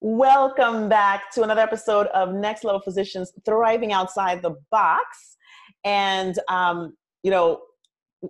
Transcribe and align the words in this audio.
Welcome 0.00 0.88
back 0.88 1.30
to 1.32 1.42
another 1.42 1.60
episode 1.60 2.08
of 2.08 2.34
Next 2.34 2.64
Level 2.64 2.80
Physicians 2.80 3.32
Thriving 3.44 3.92
Outside 3.92 4.42
the 4.42 4.56
Box. 4.70 5.36
And, 5.84 6.38
um, 6.48 6.96
you 7.22 7.30
know, 7.30 7.60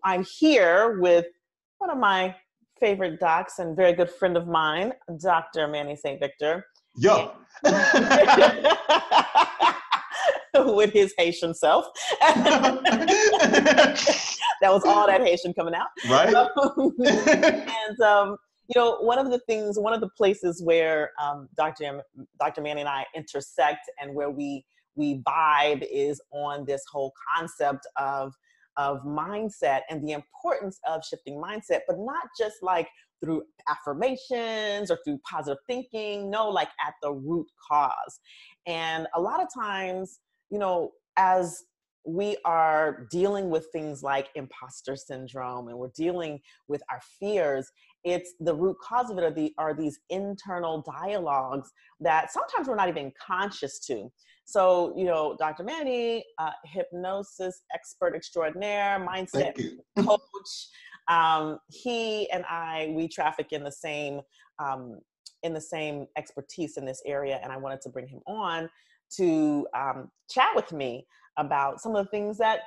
I'm 0.04 0.24
here 0.24 1.00
with 1.00 1.27
one 1.79 1.90
of 1.90 1.98
my 1.98 2.35
favorite 2.79 3.19
docs 3.19 3.58
and 3.58 3.77
very 3.77 3.92
good 3.92 4.11
friend 4.11 4.37
of 4.37 4.46
mine, 4.46 4.92
Dr. 5.21 5.66
Manny 5.66 5.96
St. 5.96 6.21
Victor. 6.21 6.64
Yo. 6.96 7.32
with 10.62 10.92
his 10.92 11.12
Haitian 11.19 11.54
self. 11.54 11.87
that 12.21 12.74
was 14.62 14.85
all 14.85 15.06
that 15.06 15.21
Haitian 15.21 15.53
coming 15.54 15.74
out. 15.74 15.88
Right. 16.09 16.28
and 17.88 18.01
um, 18.01 18.37
you 18.69 18.80
know, 18.80 18.96
one 19.01 19.19
of 19.19 19.30
the 19.30 19.38
things, 19.41 19.78
one 19.78 19.92
of 19.92 20.01
the 20.01 20.09
places 20.16 20.62
where 20.62 21.10
um, 21.23 21.48
Dr. 21.56 22.02
Dr. 22.41 22.62
Manny 22.62 22.80
and 22.80 22.88
I 22.88 23.05
intersect 23.14 23.90
and 24.00 24.14
where 24.14 24.30
we 24.30 24.64
we 24.96 25.20
vibe 25.27 25.87
is 25.90 26.20
on 26.32 26.64
this 26.64 26.82
whole 26.90 27.12
concept 27.37 27.87
of 27.98 28.32
of 28.77 29.02
mindset 29.04 29.80
and 29.88 30.06
the 30.06 30.12
importance 30.12 30.80
of 30.88 31.04
shifting 31.04 31.37
mindset, 31.37 31.80
but 31.87 31.96
not 31.98 32.27
just 32.38 32.56
like 32.62 32.88
through 33.23 33.42
affirmations 33.68 34.90
or 34.90 34.98
through 35.04 35.20
positive 35.30 35.59
thinking. 35.68 36.30
No, 36.30 36.48
like 36.48 36.70
at 36.84 36.95
the 37.02 37.12
root 37.12 37.46
cause. 37.70 38.20
And 38.66 39.06
a 39.15 39.20
lot 39.20 39.40
of 39.40 39.48
times, 39.54 40.18
you 40.51 40.59
know, 40.59 40.92
as 41.16 41.62
we 42.06 42.37
are 42.45 43.06
dealing 43.10 43.48
with 43.48 43.66
things 43.73 44.02
like 44.02 44.28
imposter 44.34 44.95
syndrome 44.95 45.68
and 45.68 45.78
we're 45.78 45.92
dealing 45.96 46.38
with 46.68 46.82
our 46.90 47.01
fears 47.18 47.70
it's 48.04 48.34
the 48.40 48.54
root 48.54 48.76
cause 48.82 49.10
of 49.10 49.18
it 49.18 49.24
are, 49.24 49.30
the, 49.30 49.52
are 49.58 49.74
these 49.74 49.98
internal 50.10 50.82
dialogues 50.82 51.70
that 52.00 52.32
sometimes 52.32 52.68
we're 52.68 52.76
not 52.76 52.88
even 52.88 53.12
conscious 53.26 53.78
to. 53.80 54.10
So 54.45 54.92
you 54.96 55.04
know 55.04 55.37
dr 55.38 55.62
manny 55.62 56.24
uh, 56.38 56.51
hypnosis 56.64 57.62
expert 57.74 58.14
extraordinaire 58.14 59.04
mindset 59.09 59.54
coach 60.01 60.68
um, 61.09 61.59
he 61.70 62.30
and 62.30 62.45
i 62.48 62.92
we 62.95 63.09
traffic 63.09 63.48
in 63.52 63.64
the 63.64 63.73
same 63.73 64.20
um, 64.59 65.01
in 65.42 65.53
the 65.53 65.61
same 65.61 66.07
expertise 66.17 66.77
in 66.77 66.84
this 66.84 67.03
area 67.07 67.41
and 67.42 67.53
i 67.53 67.57
wanted 67.57 67.81
to 67.81 67.89
bring 67.89 68.07
him 68.07 68.20
on 68.27 68.69
to 69.17 69.67
um, 69.77 70.11
chat 70.31 70.48
with 70.55 70.73
me 70.73 71.07
about 71.39 71.81
some 71.81 71.95
of 71.95 72.05
the 72.05 72.11
things 72.11 72.39
that 72.39 72.61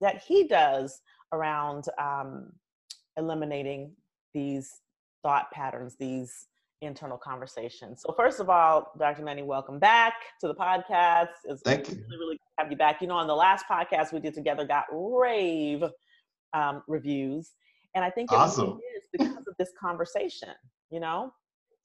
that 0.00 0.22
he 0.26 0.46
does 0.46 1.00
around 1.32 1.84
um, 1.98 2.52
eliminating 3.16 3.92
these 4.36 4.82
thought 5.22 5.50
patterns, 5.50 5.96
these 5.98 6.46
internal 6.82 7.16
conversations. 7.16 8.02
So 8.06 8.12
first 8.12 8.38
of 8.38 8.50
all, 8.50 8.92
Dr. 8.98 9.22
Manny, 9.22 9.42
welcome 9.42 9.78
back 9.78 10.12
to 10.42 10.46
the 10.46 10.54
podcast. 10.54 11.28
It's 11.44 11.62
Thank 11.62 11.88
really, 11.88 12.00
you. 12.00 12.04
really 12.10 12.40
have 12.58 12.70
you 12.70 12.76
back. 12.76 13.00
You 13.00 13.08
know, 13.08 13.14
on 13.14 13.26
the 13.26 13.34
last 13.34 13.64
podcast 13.68 14.12
we 14.12 14.20
did 14.20 14.34
together 14.34 14.66
got 14.66 14.84
rave 14.92 15.82
um, 16.52 16.82
reviews. 16.86 17.52
And 17.94 18.04
I 18.04 18.10
think 18.10 18.30
it 18.30 18.36
awesome. 18.36 18.66
really 18.66 18.82
is 18.98 19.04
because 19.10 19.46
of 19.48 19.54
this 19.58 19.70
conversation, 19.80 20.50
you 20.90 21.00
know? 21.00 21.32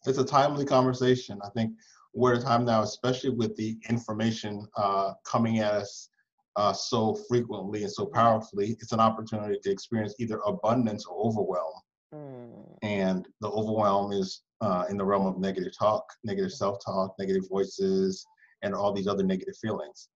It's 0.06 0.18
a 0.18 0.26
timely 0.26 0.66
conversation. 0.66 1.40
I 1.46 1.50
think 1.56 1.72
we're 2.14 2.34
at 2.34 2.42
a 2.42 2.44
time 2.44 2.66
now, 2.66 2.82
especially 2.82 3.30
with 3.30 3.56
the 3.56 3.78
information 3.90 4.68
uh, 4.76 5.14
coming 5.24 5.60
at 5.60 5.72
us 5.72 6.10
uh, 6.58 6.74
so 6.74 7.16
frequently 7.30 7.84
and 7.84 7.92
so 7.92 8.08
powerfully, 8.08 8.76
it's 8.82 8.92
an 8.92 9.00
opportunity 9.00 9.58
to 9.64 9.72
experience 9.72 10.16
either 10.20 10.42
abundance 10.46 11.06
or 11.06 11.18
overwhelm. 11.18 11.81
Mm. 12.14 12.78
And 12.81 13.28
the 13.40 13.50
overwhelm 13.50 14.12
is 14.12 14.42
uh, 14.62 14.86
in 14.90 14.98
the 14.98 15.06
realm 15.06 15.26
of 15.26 15.38
negative 15.40 15.73
talk, 15.78 16.04
negative 16.23 16.52
self 16.52 16.78
talk, 16.84 17.16
negative 17.20 17.44
voices, 17.50 18.26
and 18.62 18.73
all 18.73 18.94
these 18.94 19.08
other 19.08 19.23
negative 19.23 19.56
feelings. 19.62 20.09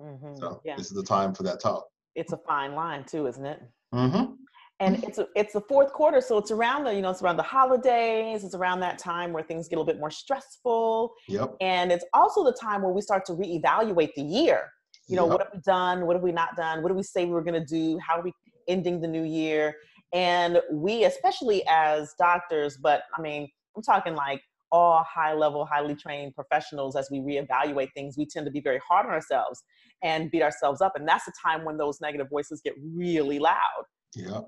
Mm-hmm. 0.00 0.36
So 0.36 0.60
yeah. 0.64 0.76
this 0.76 0.86
is 0.86 0.92
the 0.92 1.02
time 1.02 1.34
for 1.34 1.42
that 1.44 1.60
talk. 1.60 1.86
It's 2.14 2.32
a 2.32 2.38
fine 2.38 2.74
line 2.74 3.04
too, 3.04 3.26
isn't 3.26 3.44
it? 3.44 3.62
Mm-hmm. 3.94 4.34
And 4.80 5.04
it's 5.04 5.18
a, 5.18 5.26
it's 5.36 5.52
the 5.52 5.60
fourth 5.60 5.92
quarter, 5.92 6.22
so 6.22 6.38
it's 6.38 6.50
around 6.50 6.84
the 6.84 6.94
you 6.94 7.02
know 7.02 7.10
it's 7.10 7.20
around 7.20 7.36
the 7.36 7.42
holidays. 7.42 8.44
It's 8.44 8.54
around 8.54 8.80
that 8.80 8.98
time 8.98 9.32
where 9.32 9.42
things 9.42 9.68
get 9.68 9.76
a 9.76 9.78
little 9.78 9.92
bit 9.92 10.00
more 10.00 10.10
stressful. 10.10 11.12
Yep. 11.28 11.56
And 11.60 11.92
it's 11.92 12.04
also 12.14 12.44
the 12.44 12.56
time 12.58 12.80
where 12.82 12.92
we 12.92 13.02
start 13.02 13.26
to 13.26 13.32
reevaluate 13.32 14.14
the 14.14 14.22
year 14.22 14.70
you 15.10 15.16
know, 15.16 15.24
yep. 15.24 15.32
what 15.32 15.40
have 15.42 15.50
we 15.52 15.60
done? 15.60 16.06
What 16.06 16.14
have 16.14 16.22
we 16.22 16.30
not 16.30 16.56
done? 16.56 16.82
What 16.82 16.88
do 16.88 16.94
we 16.94 17.02
say 17.02 17.24
we 17.24 17.32
were 17.32 17.42
going 17.42 17.60
to 17.60 17.66
do? 17.66 17.98
How 17.98 18.20
are 18.20 18.22
we 18.22 18.32
ending 18.68 19.00
the 19.00 19.08
new 19.08 19.24
year? 19.24 19.74
And 20.12 20.60
we, 20.72 21.04
especially 21.04 21.62
as 21.68 22.14
doctors, 22.18 22.76
but 22.76 23.02
I 23.16 23.20
mean, 23.20 23.48
I'm 23.76 23.82
talking 23.82 24.14
like 24.14 24.42
all 24.72 25.04
high 25.04 25.34
level, 25.34 25.64
highly 25.64 25.94
trained 25.94 26.34
professionals, 26.34 26.96
as 26.96 27.08
we 27.10 27.18
reevaluate 27.18 27.88
things, 27.94 28.16
we 28.16 28.26
tend 28.26 28.46
to 28.46 28.52
be 28.52 28.60
very 28.60 28.80
hard 28.86 29.06
on 29.06 29.12
ourselves 29.12 29.62
and 30.02 30.30
beat 30.30 30.42
ourselves 30.42 30.80
up. 30.80 30.92
And 30.96 31.06
that's 31.06 31.24
the 31.24 31.32
time 31.42 31.64
when 31.64 31.76
those 31.76 32.00
negative 32.00 32.28
voices 32.30 32.60
get 32.64 32.74
really 32.82 33.38
loud. 33.38 33.84
Yeah. 34.14 34.40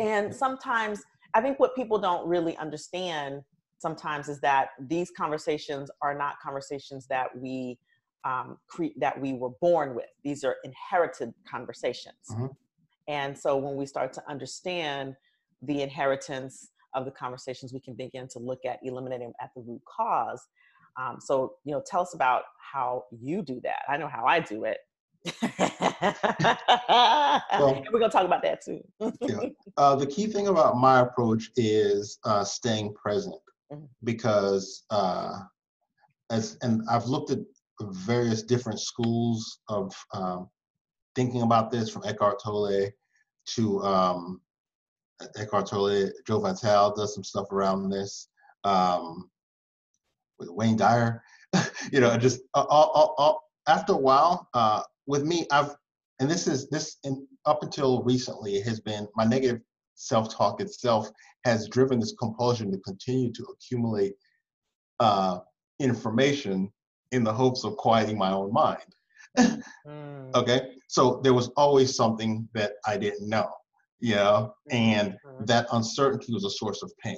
And 0.00 0.34
sometimes 0.34 1.02
I 1.34 1.40
think 1.40 1.58
what 1.58 1.74
people 1.74 1.98
don't 1.98 2.26
really 2.26 2.56
understand 2.56 3.42
sometimes 3.78 4.28
is 4.28 4.40
that 4.40 4.70
these 4.80 5.10
conversations 5.10 5.90
are 6.00 6.16
not 6.16 6.36
conversations 6.42 7.06
that 7.08 7.28
we 7.36 7.78
um, 8.24 8.56
cre- 8.68 8.96
that 8.98 9.20
we 9.20 9.34
were 9.34 9.50
born 9.60 9.94
with. 9.94 10.06
These 10.24 10.42
are 10.44 10.56
inherited 10.64 11.32
conversations. 11.48 12.16
Mm-hmm. 12.30 12.46
And 13.08 13.36
so 13.36 13.56
when 13.56 13.76
we 13.76 13.86
start 13.86 14.12
to 14.14 14.22
understand 14.28 15.14
the 15.62 15.82
inheritance 15.82 16.68
of 16.94 17.04
the 17.04 17.10
conversations, 17.10 17.72
we 17.72 17.80
can 17.80 17.94
begin 17.94 18.28
to 18.28 18.38
look 18.38 18.64
at 18.64 18.78
eliminating 18.82 19.32
at 19.40 19.50
the 19.54 19.62
root 19.62 19.82
cause. 19.84 20.42
Um, 20.98 21.18
so, 21.20 21.54
you 21.64 21.72
know, 21.72 21.82
tell 21.86 22.00
us 22.00 22.14
about 22.14 22.42
how 22.72 23.04
you 23.10 23.42
do 23.42 23.60
that. 23.62 23.82
I 23.88 23.96
know 23.96 24.08
how 24.08 24.24
I 24.24 24.40
do 24.40 24.64
it. 24.64 24.78
well, 27.58 27.82
we're 27.92 27.98
going 27.98 28.10
to 28.10 28.16
talk 28.16 28.24
about 28.24 28.42
that 28.42 28.64
too. 28.64 28.80
yeah. 29.20 29.48
Uh, 29.76 29.96
the 29.96 30.06
key 30.06 30.26
thing 30.26 30.48
about 30.48 30.76
my 30.76 31.00
approach 31.00 31.50
is 31.56 32.18
uh, 32.24 32.44
staying 32.44 32.94
present 32.94 33.36
mm-hmm. 33.72 33.84
because, 34.04 34.84
uh, 34.90 35.40
as 36.30 36.58
and 36.62 36.82
I've 36.88 37.06
looked 37.06 37.30
at 37.30 37.38
various 37.80 38.42
different 38.42 38.80
schools 38.80 39.58
of 39.68 39.92
um, 40.12 40.48
thinking 41.16 41.42
about 41.42 41.70
this, 41.70 41.90
from 41.90 42.04
Eckhart 42.04 42.40
Tolle 42.40 42.90
to 43.46 43.82
um, 43.82 44.40
Eckhart 45.36 45.66
Tolle. 45.66 46.10
Joe 46.26 46.40
Vitale 46.40 46.94
does 46.94 47.14
some 47.14 47.24
stuff 47.24 47.50
around 47.50 47.88
this. 47.88 48.28
Um, 48.64 49.30
with 50.38 50.50
Wayne 50.50 50.76
Dyer, 50.76 51.22
you 51.92 52.00
know, 52.00 52.16
just 52.16 52.40
all, 52.54 52.66
all, 52.66 53.14
all, 53.16 53.50
after 53.66 53.92
a 53.92 53.96
while, 53.96 54.48
uh, 54.54 54.82
with 55.06 55.24
me, 55.24 55.46
I've 55.50 55.74
and 56.18 56.30
this 56.30 56.46
is 56.46 56.68
this 56.68 56.96
in, 57.04 57.26
up 57.44 57.62
until 57.62 58.02
recently 58.02 58.60
has 58.60 58.80
been 58.80 59.06
my 59.16 59.24
negative 59.24 59.60
self-talk 59.94 60.60
itself 60.60 61.10
has 61.44 61.68
driven 61.68 62.00
this 62.00 62.14
compulsion 62.18 62.70
to 62.72 62.78
continue 62.78 63.32
to 63.32 63.44
accumulate 63.44 64.14
uh, 65.00 65.38
information 65.78 66.70
in 67.12 67.22
the 67.22 67.32
hopes 67.32 67.64
of 67.64 67.76
quieting 67.76 68.18
my 68.18 68.32
own 68.32 68.52
mind. 68.52 68.95
Mm. 69.38 70.34
Okay, 70.34 70.68
so 70.88 71.20
there 71.22 71.34
was 71.34 71.48
always 71.56 71.94
something 71.94 72.48
that 72.54 72.72
I 72.86 72.96
didn't 72.96 73.28
know, 73.28 73.48
you 74.00 74.16
know, 74.16 74.54
and 74.70 75.12
mm-hmm. 75.12 75.44
that 75.44 75.66
uncertainty 75.72 76.32
was 76.32 76.44
a 76.44 76.50
source 76.50 76.82
of 76.82 76.92
pain. 77.02 77.16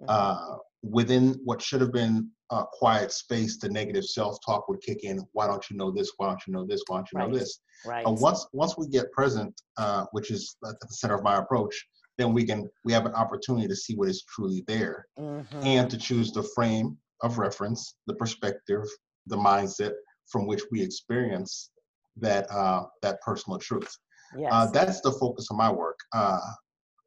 Mm-hmm. 0.00 0.06
Uh, 0.08 0.56
within 0.82 1.40
what 1.44 1.62
should 1.62 1.80
have 1.80 1.92
been 1.92 2.28
a 2.50 2.64
quiet 2.72 3.12
space, 3.12 3.58
the 3.58 3.68
negative 3.68 4.04
self-talk 4.04 4.68
would 4.68 4.80
kick 4.82 5.04
in. 5.04 5.20
Why 5.32 5.46
don't 5.46 5.64
you 5.70 5.76
know 5.76 5.90
this? 5.90 6.12
Why 6.16 6.26
don't 6.26 6.40
you 6.46 6.52
know 6.52 6.66
this? 6.66 6.82
Why 6.86 6.98
don't 6.98 7.08
you 7.12 7.18
right. 7.18 7.30
know 7.30 7.38
this? 7.38 7.60
Right. 7.86 8.04
Uh, 8.06 8.12
once 8.12 8.46
once 8.52 8.76
we 8.76 8.88
get 8.88 9.10
present, 9.12 9.60
uh, 9.76 10.06
which 10.12 10.30
is 10.30 10.56
at 10.68 10.78
the 10.80 10.88
center 10.88 11.14
of 11.14 11.22
my 11.22 11.36
approach, 11.36 11.74
then 12.18 12.32
we 12.32 12.44
can 12.44 12.68
we 12.84 12.92
have 12.92 13.06
an 13.06 13.14
opportunity 13.14 13.68
to 13.68 13.76
see 13.76 13.94
what 13.94 14.08
is 14.08 14.24
truly 14.24 14.64
there, 14.66 15.06
mm-hmm. 15.18 15.66
and 15.66 15.90
to 15.90 15.96
choose 15.96 16.32
the 16.32 16.42
frame 16.54 16.96
of 17.22 17.38
reference, 17.38 17.96
the 18.06 18.14
perspective, 18.14 18.84
the 19.26 19.36
mindset 19.36 19.92
from 20.26 20.46
which 20.46 20.62
we 20.70 20.82
experience 20.82 21.70
that 22.16 22.50
uh, 22.50 22.84
that 23.02 23.20
personal 23.20 23.58
truth. 23.58 23.96
Uh, 24.34 24.40
yes. 24.40 24.52
Uh, 24.52 24.66
that's 24.70 25.00
the 25.00 25.12
focus 25.12 25.48
of 25.50 25.56
my 25.56 25.70
work. 25.70 25.98
Uh, 26.12 26.40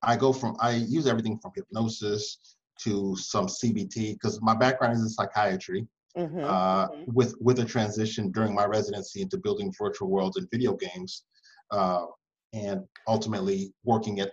I 0.02 0.16
go 0.16 0.34
from 0.34 0.56
I 0.60 0.72
use 0.72 1.08
everything 1.08 1.40
from 1.40 1.52
hypnosis 1.56 2.56
to 2.84 3.16
some 3.16 3.48
CBT 3.48 4.14
because 4.14 4.42
my 4.42 4.56
background 4.56 4.96
is 4.96 5.02
in 5.02 5.10
psychiatry. 5.10 5.88
Mm-hmm. 6.18 6.44
Uh, 6.44 6.88
mm-hmm. 6.88 7.14
With 7.14 7.36
with 7.42 7.60
a 7.60 7.66
transition 7.66 8.32
during 8.32 8.54
my 8.54 8.66
residency 8.66 9.22
into 9.22 9.38
building 9.38 9.74
virtual 9.78 10.10
worlds 10.10 10.38
and 10.38 10.48
video 10.52 10.76
games, 10.76 11.26
uh, 11.72 12.06
and 12.54 12.82
ultimately 13.08 13.74
working 13.84 14.22
at 14.22 14.32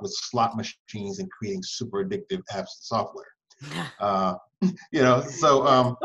with 0.00 0.12
slot 0.12 0.56
machines 0.56 1.20
and 1.20 1.30
creating 1.30 1.62
super 1.62 2.04
addictive 2.04 2.42
apps 2.52 2.58
and 2.58 2.66
software. 2.80 3.26
Uh, 4.00 4.34
you 4.92 5.02
know, 5.02 5.20
so 5.20 5.66
um, 5.66 5.96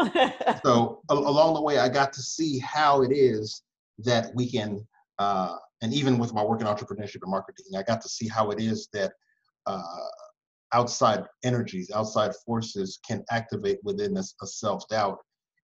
so 0.64 1.02
along 1.10 1.54
the 1.54 1.62
way, 1.62 1.80
I 1.80 1.90
got 1.90 2.14
to 2.14 2.22
see 2.22 2.60
how 2.60 3.04
it 3.04 3.12
is 3.12 3.64
that 4.00 4.32
we 4.36 4.50
can, 4.50 4.86
uh, 5.20 5.58
and 5.82 5.94
even 5.94 6.18
with 6.18 6.34
my 6.34 6.44
work 6.44 6.62
in 6.62 6.68
entrepreneurship 6.68 7.22
and 7.22 7.32
marketing, 7.32 7.66
I 7.78 7.84
got 7.84 8.02
to 8.02 8.10
see 8.10 8.28
how 8.28 8.52
it 8.52 8.60
is 8.60 8.90
that 8.94 9.14
uh, 9.66 9.82
outside 10.74 11.26
energies, 11.44 11.92
outside 11.94 12.32
forces 12.46 13.00
can 13.08 13.24
activate 13.32 13.80
within 13.84 14.18
us 14.18 14.34
a 14.42 14.48
self 14.48 14.88
doubt, 14.90 15.20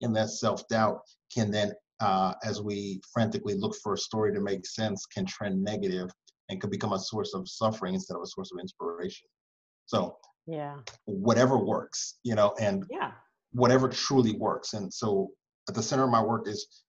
and 0.03 0.15
that 0.17 0.31
self 0.31 0.67
doubt 0.69 1.01
can 1.33 1.51
then, 1.51 1.73
uh, 2.01 2.35
as 2.45 2.61
we 2.61 3.01
frantically 3.13 3.55
look 3.55 3.75
for 3.83 3.95
a 3.95 3.99
story 3.99 4.33
to 4.33 4.41
make 4.41 4.67
sense, 4.67 5.07
can 5.07 5.27
trend 5.27 5.63
negative 5.63 6.11
and 6.49 6.61
could 6.61 6.71
become 6.71 6.93
a 6.93 6.99
source 6.99 7.35
of 7.35 7.49
suffering 7.49 7.95
instead 7.95 8.17
of 8.17 8.23
a 8.23 8.27
source 8.27 8.51
of 8.53 8.59
inspiration. 8.59 9.29
So, 9.91 10.19
yeah, 10.47 10.77
whatever 11.07 11.59
works, 11.59 12.21
you 12.23 12.37
know, 12.37 12.55
and 12.61 12.85
yeah, 12.89 13.11
whatever 13.53 13.89
truly 13.89 14.37
works. 14.37 14.75
And 14.75 14.93
so, 14.93 15.31
at 15.69 15.75
the 15.75 15.83
center 15.83 16.05
of 16.05 16.11
my 16.11 16.23
work 16.23 16.47
is 16.47 16.85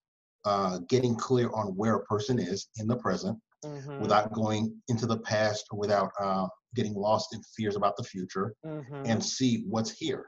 uh, 0.46 0.78
getting 0.88 1.16
clear 1.16 1.50
on 1.52 1.76
where 1.76 1.96
a 1.96 2.06
person 2.06 2.38
is 2.38 2.68
in 2.78 2.88
the 2.88 2.98
present 2.98 3.40
mm-hmm. 3.66 4.02
without 4.02 4.32
going 4.34 4.76
into 4.88 5.08
the 5.08 5.18
past 5.18 5.66
or 5.72 5.80
without 5.80 6.12
uh, 6.20 6.46
getting 6.76 6.94
lost 6.94 7.34
in 7.34 7.42
fears 7.56 7.76
about 7.76 7.98
the 7.98 8.04
future 8.04 8.54
mm-hmm. 8.64 9.04
and 9.08 9.24
see 9.24 9.64
what's 9.68 9.90
here, 9.90 10.28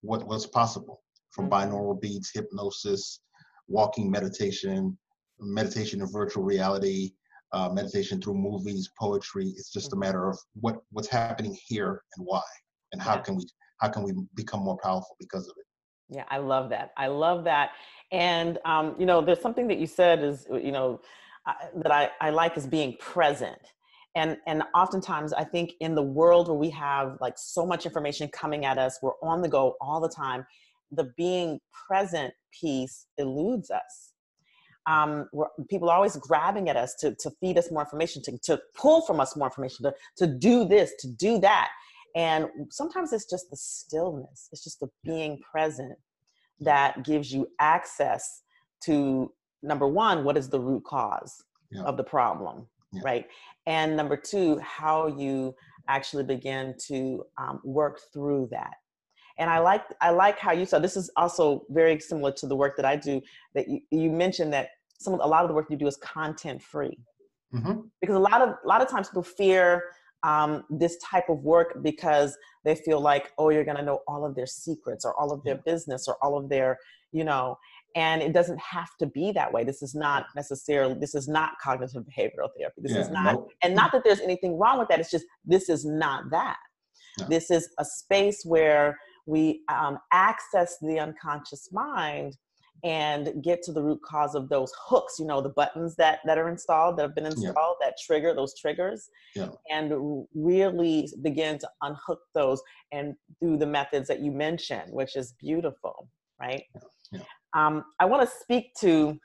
what, 0.00 0.26
what's 0.26 0.46
possible 0.46 1.02
from 1.32 1.50
mm-hmm. 1.50 1.70
binaural 1.70 2.00
beats, 2.00 2.30
hypnosis, 2.32 3.20
walking 3.68 4.10
meditation, 4.10 4.96
meditation 5.38 6.00
in 6.00 6.10
virtual 6.10 6.44
reality, 6.44 7.10
uh, 7.56 7.70
meditation 7.70 8.20
through 8.20 8.34
movies, 8.34 8.90
poetry. 8.98 9.46
It's 9.56 9.72
just 9.72 9.86
a 9.86 9.90
mm-hmm. 9.90 10.00
matter 10.00 10.28
of 10.28 10.38
what 10.60 10.76
what's 10.90 11.08
happening 11.08 11.56
here 11.66 12.02
and 12.16 12.26
why, 12.26 12.42
and 12.92 13.00
how 13.00 13.14
yeah. 13.14 13.22
can 13.22 13.36
we 13.36 13.44
how 13.80 13.88
can 13.88 14.02
we 14.02 14.12
become 14.34 14.60
more 14.60 14.78
powerful 14.82 15.16
because 15.18 15.48
of 15.48 15.54
it. 15.58 16.16
Yeah, 16.16 16.24
I 16.28 16.38
love 16.38 16.70
that. 16.70 16.92
I 16.96 17.08
love 17.08 17.44
that. 17.44 17.70
And 18.12 18.58
um, 18.64 18.94
you 18.98 19.06
know, 19.06 19.20
there's 19.22 19.40
something 19.40 19.66
that 19.68 19.78
you 19.78 19.86
said 19.86 20.22
is 20.22 20.46
you 20.50 20.70
know 20.70 21.00
uh, 21.46 21.54
that 21.82 21.92
I, 21.92 22.10
I 22.20 22.30
like 22.30 22.56
is 22.56 22.66
being 22.66 22.96
present. 22.98 23.58
And 24.14 24.36
and 24.46 24.62
oftentimes 24.74 25.32
I 25.32 25.44
think 25.44 25.72
in 25.80 25.94
the 25.94 26.02
world 26.02 26.48
where 26.48 26.56
we 26.56 26.70
have 26.70 27.16
like 27.20 27.34
so 27.36 27.64
much 27.64 27.86
information 27.86 28.28
coming 28.28 28.66
at 28.66 28.76
us, 28.76 28.98
we're 29.02 29.18
on 29.22 29.40
the 29.40 29.48
go 29.48 29.76
all 29.80 30.00
the 30.00 30.08
time. 30.08 30.46
The 30.92 31.12
being 31.16 31.58
present 31.88 32.34
piece 32.52 33.06
eludes 33.18 33.70
us. 33.70 34.12
Um, 34.86 35.28
people 35.68 35.90
are 35.90 35.96
always 35.96 36.16
grabbing 36.16 36.68
at 36.68 36.76
us 36.76 36.94
to, 37.00 37.14
to 37.16 37.30
feed 37.40 37.58
us 37.58 37.70
more 37.70 37.82
information, 37.82 38.22
to, 38.22 38.38
to 38.44 38.60
pull 38.74 39.02
from 39.02 39.20
us 39.20 39.36
more 39.36 39.48
information, 39.48 39.84
to, 39.84 39.94
to 40.16 40.26
do 40.26 40.64
this, 40.64 40.92
to 41.00 41.08
do 41.08 41.38
that. 41.40 41.70
And 42.14 42.48
sometimes 42.70 43.12
it's 43.12 43.28
just 43.28 43.50
the 43.50 43.56
stillness, 43.56 44.48
it's 44.52 44.64
just 44.64 44.80
the 44.80 44.88
being 45.04 45.38
present 45.50 45.98
that 46.60 47.04
gives 47.04 47.32
you 47.32 47.48
access 47.60 48.42
to 48.84 49.32
number 49.62 49.86
one, 49.86 50.24
what 50.24 50.36
is 50.36 50.48
the 50.48 50.60
root 50.60 50.84
cause 50.84 51.42
yeah. 51.70 51.82
of 51.82 51.96
the 51.96 52.04
problem, 52.04 52.66
yeah. 52.92 53.02
right? 53.04 53.26
And 53.66 53.96
number 53.96 54.16
two, 54.16 54.58
how 54.60 55.08
you 55.08 55.54
actually 55.88 56.24
begin 56.24 56.74
to 56.86 57.24
um, 57.38 57.60
work 57.64 58.00
through 58.12 58.48
that. 58.50 58.74
And 59.38 59.50
I 59.50 59.58
like 59.58 59.84
I 60.00 60.10
like 60.10 60.38
how 60.38 60.52
you 60.52 60.64
said 60.64 60.82
this 60.82 60.96
is 60.96 61.10
also 61.16 61.66
very 61.68 62.00
similar 62.00 62.32
to 62.32 62.46
the 62.46 62.56
work 62.56 62.74
that 62.76 62.86
I 62.86 62.96
do. 62.96 63.20
That 63.54 63.68
you, 63.68 63.80
you 63.90 64.10
mentioned 64.10 64.52
that 64.54 64.70
some 64.98 65.14
of, 65.14 65.20
a 65.22 65.26
lot 65.26 65.42
of 65.42 65.48
the 65.48 65.54
work 65.54 65.66
you 65.70 65.76
do 65.76 65.86
is 65.86 65.96
content 65.96 66.62
free, 66.62 66.98
mm-hmm. 67.54 67.80
because 68.00 68.16
a 68.16 68.20
lot 68.20 68.42
of 68.42 68.50
a 68.50 68.68
lot 68.68 68.80
of 68.82 68.88
times 68.88 69.08
people 69.08 69.22
fear 69.22 69.82
um, 70.22 70.64
this 70.70 70.98
type 70.98 71.28
of 71.28 71.38
work 71.40 71.78
because 71.82 72.36
they 72.64 72.74
feel 72.74 73.00
like, 73.00 73.32
oh, 73.38 73.50
you're 73.50 73.64
going 73.64 73.76
to 73.76 73.84
know 73.84 74.00
all 74.08 74.24
of 74.24 74.34
their 74.34 74.46
secrets 74.46 75.04
or 75.04 75.14
all 75.18 75.32
of 75.32 75.42
their 75.44 75.56
business 75.64 76.08
or 76.08 76.16
all 76.20 76.36
of 76.36 76.48
their, 76.48 76.78
you 77.12 77.22
know, 77.22 77.56
and 77.94 78.22
it 78.22 78.32
doesn't 78.32 78.58
have 78.58 78.88
to 78.98 79.06
be 79.06 79.30
that 79.32 79.52
way. 79.52 79.62
This 79.62 79.82
is 79.82 79.94
not 79.94 80.26
necessarily, 80.34 80.94
this 80.98 81.14
is 81.14 81.28
not 81.28 81.52
cognitive 81.62 82.02
behavioral 82.02 82.48
therapy. 82.58 82.82
This 82.82 82.92
yeah, 82.92 83.00
is 83.00 83.10
not, 83.10 83.34
nope. 83.34 83.50
and 83.62 83.74
not 83.74 83.92
that 83.92 84.02
there's 84.04 84.20
anything 84.20 84.58
wrong 84.58 84.78
with 84.78 84.88
that. 84.88 84.98
It's 84.98 85.10
just, 85.10 85.26
this 85.44 85.68
is 85.68 85.84
not 85.84 86.24
that. 86.30 86.56
No. 87.20 87.28
This 87.28 87.50
is 87.50 87.68
a 87.78 87.84
space 87.84 88.42
where 88.44 88.98
we 89.26 89.62
um, 89.68 89.98
access 90.12 90.76
the 90.82 90.98
unconscious 90.98 91.68
mind 91.72 92.36
and 92.84 93.42
get 93.42 93.62
to 93.62 93.72
the 93.72 93.82
root 93.82 94.00
cause 94.02 94.34
of 94.34 94.48
those 94.48 94.72
hooks 94.86 95.16
you 95.18 95.26
know 95.26 95.40
the 95.40 95.48
buttons 95.48 95.96
that 95.96 96.20
that 96.24 96.38
are 96.38 96.48
installed 96.48 96.96
that 96.96 97.02
have 97.02 97.14
been 97.14 97.26
installed 97.26 97.76
yeah. 97.80 97.86
that 97.86 97.94
trigger 98.04 98.34
those 98.34 98.58
triggers 98.58 99.08
yeah. 99.34 99.48
and 99.70 99.92
really 100.34 101.08
begin 101.22 101.58
to 101.58 101.68
unhook 101.82 102.20
those 102.34 102.62
and 102.92 103.14
through 103.40 103.56
the 103.56 103.66
methods 103.66 104.06
that 104.08 104.20
you 104.20 104.30
mentioned 104.30 104.92
which 104.92 105.16
is 105.16 105.34
beautiful 105.40 106.08
right 106.40 106.64
yeah. 107.12 107.20
um, 107.54 107.84
i 107.98 108.04
want 108.04 108.22
to 108.22 108.36
speak 108.36 108.74
to 108.78 109.18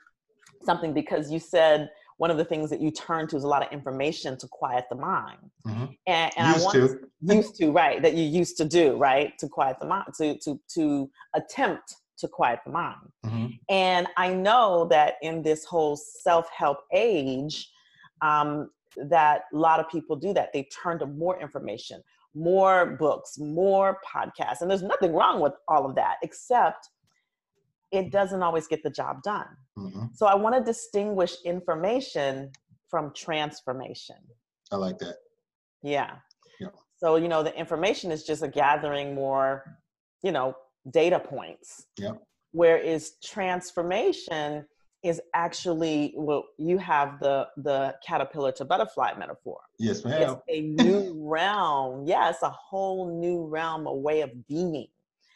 something 0.64 0.94
because 0.94 1.30
you 1.30 1.38
said 1.38 1.90
one 2.22 2.30
of 2.30 2.36
the 2.36 2.44
things 2.44 2.70
that 2.70 2.80
you 2.80 2.92
turn 2.92 3.26
to 3.26 3.36
is 3.36 3.42
a 3.42 3.48
lot 3.48 3.66
of 3.66 3.72
information 3.72 4.38
to 4.38 4.46
quiet 4.46 4.84
the 4.88 4.94
mind. 4.94 5.38
Mm-hmm. 5.66 5.86
And, 6.06 6.32
and 6.36 6.54
used 6.54 6.60
I 6.60 6.78
want 6.78 7.00
to. 7.00 7.34
used 7.34 7.56
to, 7.56 7.72
right, 7.72 8.00
that 8.00 8.14
you 8.14 8.22
used 8.22 8.56
to 8.58 8.64
do, 8.64 8.96
right, 8.96 9.36
to 9.40 9.48
quiet 9.48 9.78
the 9.80 9.86
mind, 9.86 10.06
to 10.18 10.38
to 10.44 10.60
to 10.74 11.10
attempt 11.34 11.96
to 12.22 12.28
quiet 12.28 12.60
the 12.64 12.72
mind. 12.72 12.96
Mm-hmm. 13.24 13.46
And 13.68 14.06
I 14.16 14.32
know 14.32 14.86
that 14.90 15.14
in 15.22 15.42
this 15.42 15.64
whole 15.64 15.96
self 15.96 16.48
help 16.56 16.78
age, 16.92 17.70
um, 18.22 18.70
that 18.96 19.42
a 19.52 19.56
lot 19.56 19.80
of 19.80 19.88
people 19.88 20.16
do 20.16 20.32
that. 20.34 20.52
They 20.52 20.68
turn 20.82 20.98
to 21.00 21.06
more 21.06 21.40
information, 21.40 22.02
more 22.34 22.96
books, 22.98 23.38
more 23.38 23.98
podcasts. 24.06 24.60
And 24.60 24.70
there's 24.70 24.82
nothing 24.82 25.12
wrong 25.12 25.40
with 25.40 25.52
all 25.68 25.86
of 25.86 25.94
that, 25.96 26.16
except 26.22 26.88
it 27.90 28.10
doesn't 28.10 28.42
always 28.42 28.66
get 28.66 28.82
the 28.82 28.90
job 28.90 29.22
done. 29.22 29.46
Mm-hmm. 29.78 30.06
So 30.14 30.26
I 30.26 30.34
want 30.34 30.54
to 30.56 30.62
distinguish 30.62 31.36
information 31.44 32.50
from 32.88 33.12
transformation. 33.14 34.16
I 34.70 34.76
like 34.76 34.98
that. 34.98 35.16
Yeah. 35.82 36.12
yeah. 36.60 36.68
So, 36.96 37.16
you 37.16 37.28
know, 37.28 37.42
the 37.42 37.54
information 37.58 38.10
is 38.10 38.24
just 38.24 38.42
a 38.42 38.48
gathering 38.48 39.14
more, 39.14 39.78
you 40.22 40.32
know, 40.32 40.54
data 40.90 41.18
points. 41.18 41.86
Yeah. 41.98 42.12
Whereas 42.52 43.12
transformation 43.24 44.66
is 45.02 45.20
actually 45.34 46.14
well, 46.16 46.44
you 46.58 46.78
have 46.78 47.18
the 47.18 47.48
the 47.56 47.94
caterpillar 48.06 48.52
to 48.52 48.64
butterfly 48.64 49.12
metaphor. 49.18 49.58
Yes, 49.78 50.04
ma'am. 50.04 50.36
It's 50.46 50.80
a 50.80 50.82
new 50.82 51.14
realm. 51.18 52.06
Yeah, 52.06 52.30
it's 52.30 52.42
a 52.42 52.50
whole 52.50 53.18
new 53.18 53.44
realm, 53.46 53.86
a 53.86 53.94
way 53.94 54.20
of 54.20 54.30
being 54.46 54.86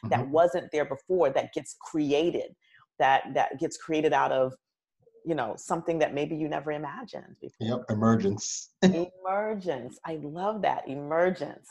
mm-hmm. 0.05 0.09
that 0.09 0.27
wasn't 0.29 0.71
there 0.71 0.85
before 0.85 1.31
that 1.31 1.53
gets 1.53 1.75
created, 1.81 2.55
that 2.99 3.33
that 3.33 3.59
gets 3.59 3.77
created 3.77 4.13
out 4.13 4.31
of 4.31 4.53
you 5.25 5.35
know 5.35 5.55
something 5.57 5.99
that 5.99 6.13
maybe 6.13 6.35
you 6.35 6.47
never 6.47 6.71
imagined 6.71 7.35
before. 7.41 7.67
Yep, 7.67 7.85
emergence. 7.89 8.69
emergence. 8.83 9.99
I 10.05 10.19
love 10.21 10.61
that 10.61 10.87
emergence. 10.87 11.67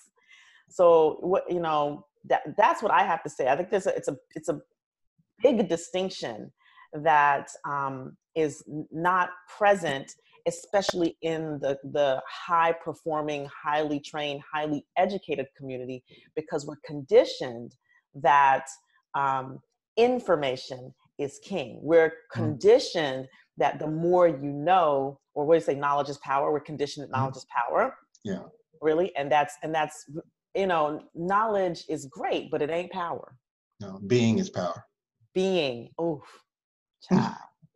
So 0.69 1.17
what 1.21 1.45
you 1.51 1.61
know 1.61 2.05
that 2.29 2.43
that's 2.57 2.83
what 2.83 2.93
I 2.93 3.05
have 3.05 3.23
to 3.23 3.31
say. 3.31 3.49
I 3.49 3.57
think 3.57 3.71
there's 3.71 3.87
a, 3.87 3.97
it's 3.97 4.09
a 4.09 4.17
it's 4.35 4.49
a 4.49 4.61
big 5.43 5.69
distinction 5.69 6.53
that 6.93 7.49
um, 7.69 8.17
is 8.35 8.63
not 8.91 9.31
present, 9.59 10.13
especially 10.47 11.17
in 11.23 11.59
the 11.61 11.79
the 11.93 12.23
high 12.29 12.73
performing, 12.73 13.49
highly 13.65 14.01
trained, 14.01 14.41
highly 14.53 14.85
educated 14.97 15.47
community, 15.57 16.03
because 16.35 16.67
we're 16.67 16.81
conditioned 16.85 17.75
that 18.15 18.67
um, 19.15 19.59
information 19.97 20.95
is 21.19 21.39
king. 21.43 21.79
We're 21.83 22.09
mm-hmm. 22.09 22.43
conditioned 22.43 23.25
mm. 23.25 23.29
that 23.59 23.79
the 23.79 23.87
more 23.87 24.29
you 24.29 24.53
know, 24.53 25.19
or 25.35 25.45
what 25.45 25.55
do 25.55 25.59
you 25.59 25.65
say, 25.65 25.75
knowledge 25.75 26.09
is 26.09 26.19
power. 26.19 26.53
We're 26.53 26.61
conditioned 26.61 27.05
that 27.05 27.13
mm-hmm. 27.13 27.21
knowledge 27.21 27.35
mm. 27.35 27.39
is 27.39 27.47
power. 27.55 27.95
Yeah. 28.25 28.43
Really, 28.83 29.17
and 29.17 29.33
that's 29.33 29.55
and 29.63 29.75
that's 29.75 30.05
you 30.57 30.67
know, 30.67 31.03
knowledge 31.15 31.85
is 31.89 32.07
great, 32.07 32.51
but 32.51 32.63
it 32.63 32.71
ain't 32.71 32.91
power. 32.91 33.37
No, 33.81 34.01
being 34.07 34.39
is 34.39 34.49
power. 34.49 34.85
Being, 35.35 35.91
oof, 36.01 36.23
child. 37.09 37.35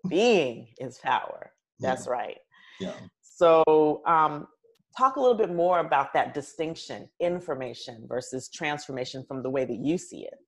being 0.09 0.69
is 0.79 0.99
power. 0.99 1.53
That's 1.79 2.07
yeah. 2.07 2.13
right. 2.13 2.39
Yeah. 2.81 2.95
So, 3.21 4.03
um, 4.07 4.49
talk 4.97 5.17
a 5.17 5.21
little 5.21 5.37
bit 5.37 5.55
more 5.55 5.81
about 5.81 6.13
that 6.15 6.35
distinction, 6.35 7.09
information 7.21 8.07
versus 8.09 8.49
transformation 8.49 9.25
from 9.29 9.43
the 9.43 9.51
way 9.51 9.65
that 9.65 9.79
you 9.79 9.99
see 9.99 10.25
it. 10.25 10.39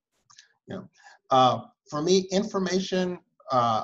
Yeah. 0.67 0.81
Uh, 1.29 1.61
for 1.89 2.01
me, 2.01 2.27
information, 2.31 3.19
uh, 3.51 3.83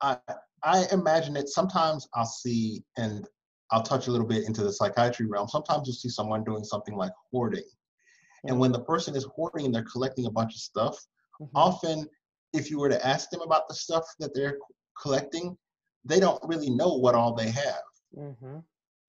I, 0.00 0.18
I 0.62 0.86
imagine 0.92 1.36
it 1.36 1.48
sometimes 1.48 2.08
I'll 2.14 2.24
see, 2.26 2.82
and 2.96 3.26
I'll 3.70 3.82
touch 3.82 4.08
a 4.08 4.10
little 4.10 4.26
bit 4.26 4.46
into 4.46 4.62
the 4.62 4.72
psychiatry 4.72 5.26
realm. 5.26 5.48
Sometimes 5.48 5.86
you'll 5.86 5.94
see 5.94 6.08
someone 6.08 6.44
doing 6.44 6.64
something 6.64 6.96
like 6.96 7.12
hoarding. 7.30 7.64
And 8.46 8.58
when 8.58 8.72
the 8.72 8.80
person 8.80 9.16
is 9.16 9.24
hoarding 9.24 9.66
and 9.66 9.74
they're 9.74 9.84
collecting 9.84 10.26
a 10.26 10.30
bunch 10.30 10.54
of 10.54 10.60
stuff, 10.60 10.96
mm-hmm. 11.40 11.56
often 11.56 12.06
if 12.52 12.70
you 12.70 12.78
were 12.78 12.88
to 12.88 13.06
ask 13.06 13.30
them 13.30 13.40
about 13.42 13.68
the 13.68 13.74
stuff 13.74 14.04
that 14.20 14.34
they're 14.34 14.58
collecting, 15.00 15.56
they 16.04 16.20
don't 16.20 16.40
really 16.44 16.70
know 16.70 16.94
what 16.94 17.14
all 17.14 17.34
they 17.34 17.50
have. 17.50 17.82
Mm-hmm. 18.16 18.58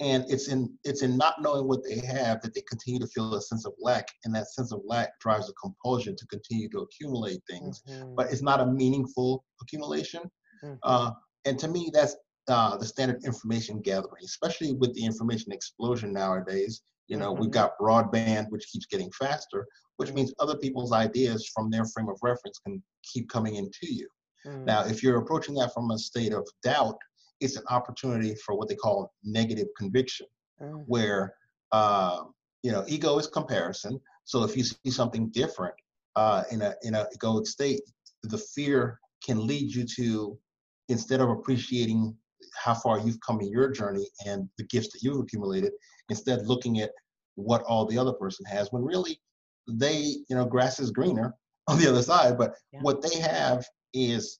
And 0.01 0.25
it's 0.27 0.49
in 0.49 0.77
it's 0.83 1.03
in 1.03 1.15
not 1.15 1.41
knowing 1.41 1.69
what 1.69 1.83
they 1.83 2.05
have 2.05 2.41
that 2.41 2.53
they 2.53 2.63
continue 2.67 2.99
to 2.99 3.07
feel 3.07 3.33
a 3.35 3.41
sense 3.41 3.65
of 3.65 3.73
lack, 3.79 4.05
and 4.25 4.35
that 4.35 4.51
sense 4.51 4.73
of 4.73 4.81
lack 4.85 5.17
drives 5.21 5.49
a 5.49 5.53
compulsion 5.53 6.17
to 6.17 6.27
continue 6.27 6.67
to 6.69 6.79
accumulate 6.79 7.41
things. 7.49 7.81
Mm-hmm. 7.87 8.15
But 8.15 8.31
it's 8.31 8.41
not 8.41 8.59
a 8.59 8.65
meaningful 8.65 9.45
accumulation. 9.61 10.21
Mm-hmm. 10.63 10.75
Uh, 10.83 11.11
and 11.45 11.57
to 11.59 11.69
me, 11.69 11.91
that's 11.93 12.17
uh, 12.49 12.75
the 12.75 12.85
standard 12.85 13.23
information 13.23 13.81
gathering, 13.81 14.23
especially 14.25 14.73
with 14.73 14.93
the 14.95 15.05
information 15.05 15.53
explosion 15.53 16.11
nowadays 16.11 16.81
You 17.07 17.17
know, 17.17 17.33
mm-hmm. 17.33 17.41
we've 17.41 17.51
got 17.51 17.77
broadband, 17.79 18.49
which 18.49 18.67
keeps 18.67 18.85
getting 18.85 19.11
faster, 19.11 19.67
which 19.97 20.11
means 20.13 20.33
other 20.39 20.57
people's 20.57 20.91
ideas 20.91 21.49
from 21.53 21.69
their 21.69 21.85
frame 21.85 22.09
of 22.09 22.17
reference 22.21 22.59
can 22.59 22.81
keep 23.03 23.29
coming 23.29 23.55
into 23.55 23.93
you. 23.93 24.07
Mm. 24.45 24.65
Now, 24.65 24.85
if 24.85 25.03
you're 25.03 25.17
approaching 25.17 25.55
that 25.55 25.73
from 25.73 25.91
a 25.91 25.97
state 25.97 26.33
of 26.33 26.47
doubt, 26.63 26.97
it's 27.41 27.57
an 27.57 27.63
opportunity 27.69 28.35
for 28.45 28.55
what 28.55 28.69
they 28.69 28.75
call 28.75 29.11
negative 29.23 29.67
conviction, 29.77 30.27
mm. 30.61 30.83
where 30.87 31.33
uh, 31.71 32.23
you 32.63 32.71
know 32.71 32.83
ego 32.87 33.17
is 33.17 33.27
comparison. 33.27 33.99
So 34.23 34.43
if 34.43 34.57
you 34.57 34.63
see 34.63 34.89
something 34.89 35.29
different 35.29 35.75
uh, 36.15 36.43
in 36.51 36.61
a 36.61 36.75
in 36.83 36.95
a 36.95 37.07
egoic 37.15 37.47
state, 37.47 37.81
the 38.23 38.37
fear 38.37 38.99
can 39.23 39.45
lead 39.45 39.73
you 39.73 39.85
to 39.97 40.37
instead 40.89 41.21
of 41.21 41.29
appreciating 41.29 42.15
how 42.55 42.73
far 42.73 42.99
you've 42.99 43.19
come 43.21 43.41
in 43.41 43.49
your 43.49 43.69
journey 43.71 44.07
and 44.25 44.47
the 44.57 44.63
gifts 44.65 44.91
that 44.93 45.01
you've 45.01 45.19
accumulated, 45.19 45.71
instead 46.09 46.45
looking 46.47 46.81
at 46.81 46.91
what 47.35 47.63
all 47.63 47.85
the 47.85 47.97
other 47.97 48.13
person 48.13 48.45
has, 48.45 48.71
when 48.71 48.83
really 48.83 49.19
they, 49.67 50.17
you 50.29 50.35
know, 50.35 50.45
grass 50.45 50.79
is 50.79 50.91
greener 50.91 51.33
on 51.67 51.79
the 51.79 51.89
other 51.89 52.03
side, 52.03 52.37
but 52.37 52.55
yeah. 52.71 52.79
what 52.81 53.01
they 53.01 53.19
have 53.19 53.65
is 53.93 54.39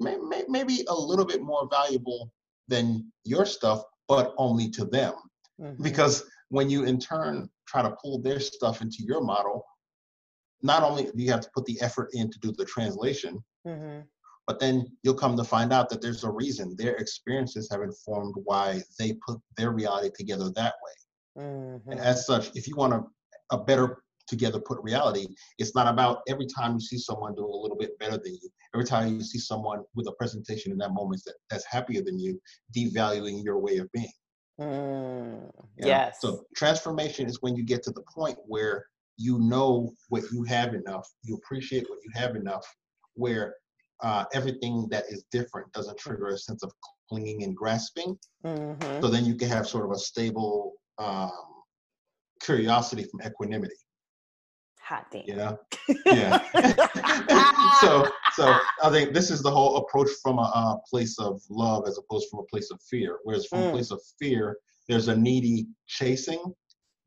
may, 0.00 0.16
may, 0.16 0.44
maybe 0.48 0.84
a 0.88 0.94
little 0.94 1.24
bit 1.24 1.42
more 1.42 1.68
valuable 1.70 2.30
than 2.68 3.10
your 3.24 3.46
stuff, 3.46 3.82
but 4.06 4.34
only 4.36 4.68
to 4.70 4.84
them. 4.84 5.14
Mm-hmm. 5.60 5.82
Because 5.82 6.24
when 6.50 6.70
you 6.70 6.84
in 6.84 6.98
turn 6.98 7.48
try 7.66 7.82
to 7.82 7.96
pull 8.02 8.20
their 8.20 8.40
stuff 8.40 8.80
into 8.82 8.98
your 9.00 9.22
model, 9.22 9.64
not 10.62 10.82
only 10.82 11.04
do 11.04 11.22
you 11.22 11.30
have 11.30 11.40
to 11.40 11.50
put 11.54 11.64
the 11.66 11.80
effort 11.80 12.10
in 12.12 12.30
to 12.30 12.38
do 12.40 12.52
the 12.52 12.64
translation, 12.64 13.42
mm-hmm. 13.66 14.00
But 14.48 14.58
then 14.58 14.90
you'll 15.04 15.14
come 15.14 15.36
to 15.36 15.44
find 15.44 15.72
out 15.72 15.88
that 15.90 16.02
there's 16.02 16.24
a 16.24 16.30
reason. 16.30 16.74
Their 16.76 16.96
experiences 16.96 17.68
have 17.70 17.82
informed 17.82 18.34
why 18.44 18.82
they 18.98 19.12
put 19.24 19.38
their 19.56 19.70
reality 19.70 20.10
together 20.16 20.50
that 20.56 20.74
way. 20.84 21.44
Mm-hmm. 21.44 21.92
And 21.92 22.00
as 22.00 22.26
such, 22.26 22.50
if 22.56 22.66
you 22.66 22.74
want 22.74 22.94
a, 22.94 23.04
a 23.54 23.62
better 23.62 23.98
together 24.28 24.60
put 24.60 24.78
reality. 24.82 25.26
It's 25.58 25.74
not 25.74 25.88
about 25.88 26.20
every 26.28 26.46
time 26.46 26.74
you 26.74 26.80
see 26.80 26.98
someone 26.98 27.34
doing 27.34 27.50
a 27.50 27.56
little 27.56 27.76
bit 27.76 27.98
better 27.98 28.18
than 28.18 28.34
you, 28.34 28.50
every 28.74 28.84
time 28.84 29.08
you 29.08 29.22
see 29.22 29.38
someone 29.38 29.82
with 29.94 30.06
a 30.06 30.12
presentation 30.12 30.70
in 30.70 30.78
that 30.78 30.92
moment 30.92 31.22
that, 31.24 31.34
that's 31.50 31.64
happier 31.66 32.02
than 32.02 32.18
you, 32.18 32.40
devaluing 32.76 33.42
your 33.42 33.58
way 33.58 33.78
of 33.78 33.90
being. 33.92 34.12
Mm, 34.60 35.50
yes. 35.78 36.18
So 36.20 36.44
transformation 36.54 37.26
is 37.26 37.38
when 37.40 37.56
you 37.56 37.64
get 37.64 37.82
to 37.84 37.90
the 37.90 38.02
point 38.14 38.38
where 38.46 38.84
you 39.16 39.38
know 39.38 39.92
what 40.10 40.24
you 40.30 40.44
have 40.44 40.74
enough, 40.74 41.08
you 41.22 41.36
appreciate 41.36 41.88
what 41.88 41.98
you 42.04 42.10
have 42.14 42.36
enough, 42.36 42.66
where 43.14 43.54
uh, 44.02 44.24
everything 44.32 44.88
that 44.90 45.04
is 45.08 45.24
different 45.32 45.72
doesn't 45.72 45.98
trigger 45.98 46.28
a 46.28 46.38
sense 46.38 46.62
of 46.62 46.72
clinging 47.08 47.42
and 47.42 47.56
grasping. 47.56 48.18
Mm-hmm. 48.44 49.00
So 49.00 49.08
then 49.08 49.24
you 49.24 49.34
can 49.34 49.48
have 49.48 49.66
sort 49.66 49.84
of 49.84 49.92
a 49.92 49.98
stable 49.98 50.74
um, 50.98 51.30
curiosity 52.40 53.04
from 53.04 53.20
equanimity 53.26 53.74
hot 54.88 55.06
damn. 55.12 55.22
You 55.26 55.36
know? 55.36 55.58
Yeah. 56.06 56.38
so 57.80 58.06
so 58.32 58.58
I 58.82 58.90
think 58.90 59.12
this 59.12 59.30
is 59.30 59.42
the 59.42 59.50
whole 59.50 59.76
approach 59.76 60.08
from 60.22 60.38
a, 60.38 60.42
a, 60.42 60.80
place 60.88 61.18
of 61.18 61.40
love 61.50 61.84
as 61.86 61.98
opposed 61.98 62.28
from 62.30 62.40
a 62.40 62.44
place 62.44 62.70
of 62.70 62.80
fear. 62.82 63.18
Whereas 63.24 63.46
from 63.46 63.60
mm. 63.60 63.68
a 63.68 63.72
place 63.72 63.90
of 63.90 64.00
fear, 64.18 64.56
there's 64.88 65.08
a 65.08 65.16
needy 65.16 65.66
chasing, 65.86 66.42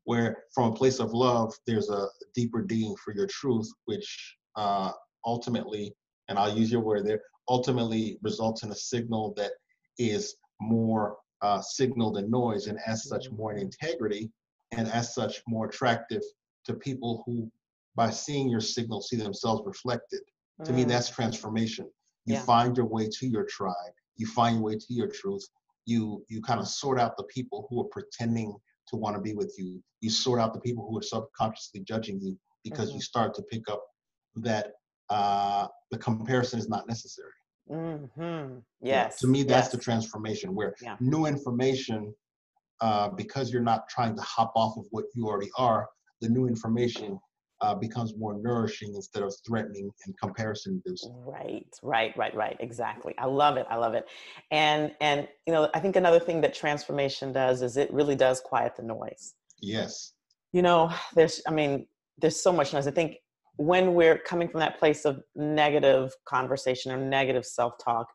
where 0.04 0.44
from 0.54 0.72
a 0.72 0.74
place 0.74 0.98
of 1.00 1.12
love, 1.12 1.52
there's 1.66 1.90
a 1.90 2.08
deeper 2.34 2.62
digging 2.62 2.96
for 3.04 3.14
your 3.14 3.26
truth, 3.28 3.68
which 3.86 4.36
uh, 4.56 4.90
ultimately, 5.24 5.94
and 6.32 6.38
I'll 6.38 6.56
use 6.56 6.72
your 6.72 6.80
word 6.80 7.06
there, 7.06 7.20
ultimately 7.46 8.18
results 8.22 8.62
in 8.62 8.70
a 8.70 8.74
signal 8.74 9.34
that 9.36 9.52
is 9.98 10.36
more 10.62 11.18
uh, 11.42 11.60
signal 11.60 12.10
than 12.10 12.30
noise, 12.30 12.68
and 12.68 12.78
as 12.86 13.06
such 13.06 13.30
more 13.30 13.52
in 13.52 13.58
mm. 13.58 13.64
integrity, 13.64 14.30
and 14.70 14.88
as 14.88 15.14
such 15.14 15.42
more 15.46 15.66
attractive 15.66 16.22
to 16.64 16.72
people 16.72 17.22
who 17.26 17.50
by 17.94 18.08
seeing 18.08 18.48
your 18.48 18.62
signal 18.62 19.02
see 19.02 19.16
themselves 19.16 19.62
reflected. 19.66 20.20
Mm. 20.58 20.64
To 20.64 20.72
me, 20.72 20.84
mm. 20.84 20.88
that's 20.88 21.10
transformation. 21.10 21.84
You 22.24 22.34
yeah. 22.34 22.42
find 22.44 22.74
your 22.78 22.86
way 22.86 23.10
to 23.18 23.26
your 23.26 23.44
tribe. 23.44 23.94
You 24.16 24.26
find 24.26 24.56
your 24.56 24.64
way 24.64 24.76
to 24.76 24.94
your 24.94 25.08
truth. 25.08 25.46
You 25.84 26.24
you 26.30 26.40
kind 26.40 26.60
of 26.60 26.66
sort 26.66 26.98
out 26.98 27.18
the 27.18 27.24
people 27.24 27.66
who 27.68 27.82
are 27.82 27.90
pretending 27.92 28.56
to 28.88 28.96
want 28.96 29.16
to 29.16 29.20
be 29.20 29.34
with 29.34 29.54
you. 29.58 29.82
You 30.00 30.08
sort 30.08 30.40
out 30.40 30.54
the 30.54 30.60
people 30.60 30.88
who 30.88 30.98
are 30.98 31.02
subconsciously 31.02 31.80
judging 31.80 32.18
you 32.22 32.38
because 32.64 32.88
mm-hmm. 32.88 32.96
you 32.96 33.02
start 33.02 33.34
to 33.34 33.42
pick 33.42 33.68
up 33.68 33.84
that 34.36 34.72
uh, 35.12 35.66
the 35.90 35.98
comparison 35.98 36.58
is 36.58 36.68
not 36.68 36.88
necessary. 36.88 37.28
Mm-hmm. 37.70 38.58
Yes. 38.80 39.18
Yeah, 39.18 39.20
to 39.20 39.26
me, 39.26 39.42
that's 39.42 39.66
yes. 39.66 39.72
the 39.72 39.78
transformation 39.78 40.54
where 40.54 40.74
yeah. 40.82 40.96
new 41.00 41.26
information, 41.26 42.14
uh, 42.80 43.08
because 43.10 43.52
you're 43.52 43.62
not 43.62 43.88
trying 43.88 44.16
to 44.16 44.22
hop 44.22 44.52
off 44.56 44.76
of 44.78 44.86
what 44.90 45.04
you 45.14 45.26
already 45.26 45.50
are, 45.58 45.86
the 46.22 46.28
new 46.28 46.46
information 46.46 47.18
uh, 47.60 47.74
becomes 47.74 48.16
more 48.16 48.34
nourishing 48.42 48.94
instead 48.94 49.22
of 49.22 49.32
threatening 49.46 49.90
and 50.04 50.18
comparison 50.18 50.82
inducing. 50.84 51.14
Right, 51.24 51.72
right, 51.82 52.16
right, 52.16 52.34
right. 52.34 52.56
Exactly. 52.58 53.14
I 53.18 53.26
love 53.26 53.56
it. 53.56 53.66
I 53.70 53.76
love 53.76 53.94
it. 53.94 54.06
And 54.50 54.92
and 55.00 55.28
you 55.46 55.52
know, 55.52 55.68
I 55.74 55.78
think 55.78 55.96
another 55.96 56.20
thing 56.20 56.40
that 56.40 56.54
transformation 56.54 57.32
does 57.32 57.62
is 57.62 57.76
it 57.76 57.92
really 57.92 58.16
does 58.16 58.40
quiet 58.40 58.76
the 58.76 58.82
noise. 58.82 59.34
Yes. 59.60 60.14
You 60.52 60.62
know, 60.62 60.90
there's 61.14 61.40
I 61.46 61.52
mean, 61.52 61.86
there's 62.18 62.42
so 62.42 62.52
much 62.52 62.72
noise. 62.72 62.86
I 62.86 62.90
think 62.90 63.18
when 63.56 63.94
we're 63.94 64.18
coming 64.18 64.48
from 64.48 64.60
that 64.60 64.78
place 64.78 65.04
of 65.04 65.22
negative 65.36 66.12
conversation 66.26 66.92
or 66.92 66.96
negative 66.96 67.44
self-talk, 67.44 68.06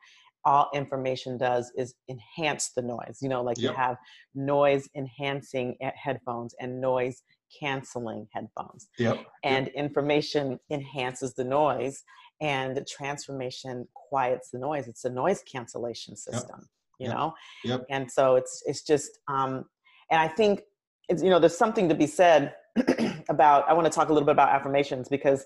all 0.45 0.69
information 0.73 1.37
does 1.37 1.71
is 1.75 1.95
enhance 2.09 2.71
the 2.75 2.81
noise. 2.81 3.17
You 3.21 3.29
know, 3.29 3.43
like 3.43 3.57
yep. 3.57 3.71
you 3.71 3.77
have 3.77 3.97
noise 4.33 4.87
enhancing 4.95 5.77
headphones 5.81 6.55
and 6.59 6.79
noise 6.79 7.21
canceling 7.59 8.27
headphones. 8.33 8.87
Yep. 8.97 9.25
And 9.43 9.67
yep. 9.67 9.75
information 9.75 10.59
enhances 10.71 11.33
the 11.33 11.43
noise 11.43 12.03
and 12.41 12.85
transformation 12.87 13.87
quiets 13.93 14.51
the 14.51 14.59
noise. 14.59 14.87
It's 14.87 15.05
a 15.05 15.09
noise 15.09 15.43
cancellation 15.43 16.15
system, 16.15 16.67
you 16.99 17.09
know? 17.09 17.33
Yep. 17.63 17.85
And 17.89 18.11
so 18.11 18.35
it's 18.35 18.63
it's 18.65 18.83
just 18.83 19.19
um 19.27 19.65
and 20.11 20.19
I 20.19 20.27
think 20.27 20.61
it's 21.09 21.23
you 21.23 21.29
know 21.29 21.39
there's 21.39 21.57
something 21.57 21.89
to 21.89 21.95
be 21.95 22.07
said 22.07 22.53
about 23.29 23.67
I 23.69 23.73
want 23.73 23.85
to 23.85 23.91
talk 23.91 24.09
a 24.09 24.13
little 24.13 24.25
bit 24.25 24.33
about 24.33 24.49
affirmations 24.49 25.09
because 25.09 25.45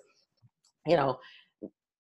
you 0.86 0.96
know 0.96 1.20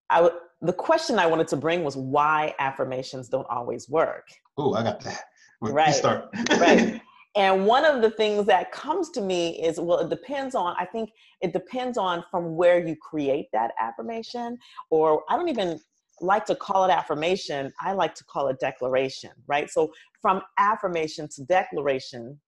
I 0.10 0.30
the 0.62 0.74
question 0.74 1.18
I 1.18 1.26
wanted 1.26 1.48
to 1.50 1.58
bring 1.58 1.84
was 1.84 1.98
why 1.98 2.54
affirmations 2.60 3.30
don't 3.30 3.48
always 3.50 3.90
work. 3.90 4.28
Oh, 4.58 4.74
I 4.74 4.84
got 4.84 5.02
that. 5.02 5.24
right. 5.62 5.94
Start. 5.94 6.30
right. 6.52 7.02
And 7.36 7.66
one 7.66 7.86
of 7.86 8.02
the 8.02 8.12
things 8.12 8.46
that 8.48 8.74
comes 8.74 9.10
to 9.12 9.22
me 9.22 9.62
is 9.62 9.80
well, 9.80 10.00
it 10.00 10.10
depends 10.10 10.54
on, 10.54 10.76
I 10.78 10.86
think 10.86 11.12
it 11.40 11.54
depends 11.54 11.98
on 11.98 12.26
from 12.30 12.58
where 12.58 12.86
you 12.86 12.96
create 13.02 13.48
that 13.54 13.72
affirmation, 13.80 14.58
or 14.90 15.24
I 15.30 15.38
don't 15.38 15.48
even 15.48 15.80
like 16.20 16.46
to 16.48 16.56
call 16.56 16.84
it 16.84 16.92
affirmation, 16.92 17.72
I 17.80 17.94
like 17.94 18.16
to 18.16 18.26
call 18.26 18.50
it 18.50 18.60
declaration, 18.60 19.32
right? 19.48 19.70
So 19.70 19.92
from 20.22 20.42
affirmation 20.60 21.30
to 21.36 21.46
declaration, 21.46 22.40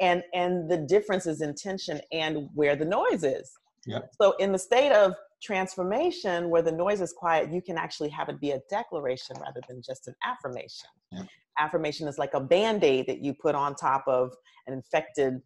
and 0.00 0.22
and 0.34 0.70
the 0.70 0.78
difference 0.78 1.26
is 1.26 1.40
intention 1.40 2.00
and 2.12 2.48
where 2.54 2.76
the 2.76 2.84
noise 2.84 3.24
is. 3.24 3.50
Yeah. 3.86 4.00
So 4.20 4.32
in 4.38 4.52
the 4.52 4.58
state 4.58 4.92
of 4.92 5.14
transformation 5.42 6.50
where 6.50 6.62
the 6.62 6.72
noise 6.72 7.00
is 7.00 7.12
quiet, 7.12 7.52
you 7.52 7.62
can 7.62 7.78
actually 7.78 8.08
have 8.10 8.28
it 8.28 8.40
be 8.40 8.50
a 8.50 8.60
declaration 8.68 9.36
rather 9.40 9.60
than 9.68 9.80
just 9.82 10.08
an 10.08 10.14
affirmation. 10.24 10.88
Yeah 11.12 11.22
affirmation 11.58 12.08
is 12.08 12.18
like 12.18 12.34
a 12.34 12.40
band-aid 12.40 13.06
that 13.06 13.22
you 13.22 13.34
put 13.34 13.54
on 13.54 13.74
top 13.74 14.04
of 14.06 14.32
an 14.66 14.74
infected 14.74 15.40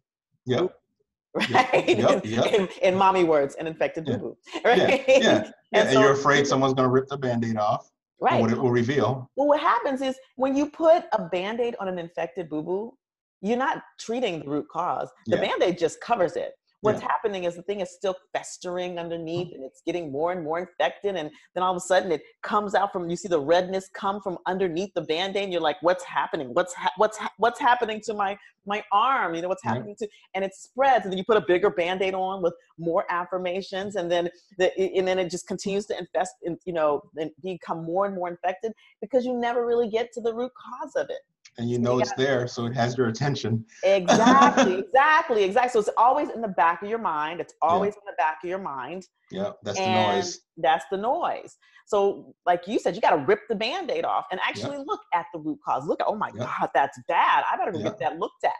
yep. 0.45 0.73
right 1.51 1.87
yep, 1.87 2.25
yep. 2.25 2.45
In, 2.53 2.67
in, 2.83 2.95
mommy 2.95 3.23
words 3.23 3.55
an 3.55 3.65
infected 3.65 4.07
yeah. 4.07 4.17
boo-boo 4.17 4.37
right 4.65 4.77
yeah, 4.77 5.03
yeah. 5.07 5.37
and, 5.37 5.53
and 5.73 5.89
so, 5.89 5.99
you're 5.99 6.13
afraid 6.13 6.45
someone's 6.45 6.73
going 6.73 6.87
to 6.87 6.91
rip 6.91 7.07
the 7.07 7.17
band-aid 7.17 7.57
off 7.57 7.89
right 8.21 8.39
what 8.39 8.51
it 8.51 8.57
will 8.57 8.71
reveal 8.71 9.29
well 9.35 9.47
what 9.47 9.59
happens 9.59 10.01
is 10.01 10.15
when 10.35 10.55
you 10.55 10.69
put 10.69 11.05
a 11.13 11.23
band-aid 11.29 11.75
on 11.79 11.87
an 11.87 11.97
infected 11.97 12.49
boo-boo 12.49 12.95
you're 13.43 13.57
not 13.57 13.83
treating 13.99 14.39
the 14.39 14.49
root 14.49 14.67
cause. 14.69 15.09
The 15.27 15.35
yeah. 15.35 15.41
band-aid 15.41 15.77
just 15.77 16.01
covers 16.01 16.35
it. 16.35 16.53
What's 16.79 17.01
yeah. 17.01 17.07
happening 17.07 17.45
is 17.45 17.55
the 17.55 17.61
thing 17.61 17.79
is 17.79 17.91
still 17.91 18.15
festering 18.33 18.99
underneath 18.99 19.47
mm-hmm. 19.47 19.55
and 19.55 19.63
it's 19.63 19.81
getting 19.85 20.11
more 20.11 20.33
and 20.33 20.43
more 20.43 20.59
infected 20.59 21.15
and 21.15 21.31
then 21.55 21.63
all 21.63 21.71
of 21.71 21.77
a 21.77 21.79
sudden 21.79 22.11
it 22.11 22.21
comes 22.41 22.75
out 22.75 22.91
from 22.91 23.09
you 23.09 23.15
see 23.15 23.29
the 23.29 23.39
redness 23.39 23.89
come 23.93 24.19
from 24.19 24.37
underneath 24.47 24.93
the 24.93 25.01
band-aid 25.01 25.43
and 25.43 25.53
you're 25.53 25.61
like 25.61 25.77
what's 25.81 26.03
happening? 26.03 26.53
What's 26.53 26.73
ha- 26.73 26.91
what's 26.97 27.17
ha- 27.17 27.31
what's 27.37 27.57
happening 27.57 28.01
to 28.01 28.13
my 28.13 28.37
my 28.65 28.83
arm? 28.91 29.33
You 29.33 29.41
know 29.41 29.47
what's 29.47 29.63
mm-hmm. 29.63 29.75
happening 29.75 29.95
to 29.99 30.07
and 30.35 30.43
it 30.43 30.53
spreads 30.53 31.05
and 31.05 31.13
then 31.13 31.17
you 31.17 31.23
put 31.23 31.37
a 31.37 31.45
bigger 31.47 31.69
band-aid 31.69 32.13
on 32.13 32.41
with 32.41 32.53
more 32.77 33.05
affirmations 33.09 33.95
and 33.95 34.11
then 34.11 34.27
the, 34.57 34.77
and 34.77 35.07
then 35.07 35.19
it 35.19 35.29
just 35.29 35.47
continues 35.47 35.85
to 35.85 35.97
infest 35.97 36.33
and 36.43 36.57
you 36.65 36.73
know 36.73 37.01
and 37.15 37.31
become 37.41 37.85
more 37.85 38.07
and 38.07 38.15
more 38.15 38.27
infected 38.27 38.73
because 38.99 39.25
you 39.25 39.33
never 39.33 39.65
really 39.65 39.89
get 39.89 40.11
to 40.11 40.19
the 40.19 40.33
root 40.33 40.51
cause 40.53 40.97
of 40.97 41.09
it 41.09 41.19
and 41.57 41.69
you 41.69 41.77
know 41.79 41.99
it's 41.99 42.13
there, 42.13 42.47
so 42.47 42.65
it 42.65 42.73
has 42.73 42.97
your 42.97 43.07
attention. 43.07 43.65
exactly, 43.83 44.79
exactly, 44.79 45.43
exactly. 45.43 45.69
So 45.71 45.79
it's 45.79 45.97
always 45.97 46.29
in 46.29 46.41
the 46.41 46.47
back 46.47 46.81
of 46.81 46.89
your 46.89 46.99
mind. 46.99 47.39
It's 47.39 47.53
always 47.61 47.93
yeah. 47.93 47.99
in 47.99 48.05
the 48.07 48.15
back 48.17 48.37
of 48.43 48.49
your 48.49 48.59
mind. 48.59 49.07
Yeah, 49.31 49.51
that's 49.63 49.77
the 49.77 49.85
noise. 49.85 50.39
That's 50.57 50.85
the 50.91 50.97
noise. 50.97 51.57
So, 51.85 52.33
like 52.45 52.67
you 52.67 52.79
said, 52.79 52.95
you 52.95 53.01
got 53.01 53.15
to 53.15 53.25
rip 53.25 53.41
the 53.49 53.55
band 53.55 53.91
aid 53.91 54.05
off 54.05 54.25
and 54.31 54.39
actually 54.41 54.77
yep. 54.77 54.87
look 54.87 55.01
at 55.13 55.25
the 55.33 55.39
root 55.39 55.59
cause. 55.65 55.85
Look 55.85 55.99
at, 56.01 56.07
oh 56.07 56.15
my. 56.15 56.31
God, 56.31 56.69
that's 56.73 56.97
bad. 57.07 57.43
I 57.51 57.57
better 57.57 57.71
go 57.71 57.83
get 57.83 57.99
that 57.99 58.19
looked 58.19 58.43
at 58.43 58.51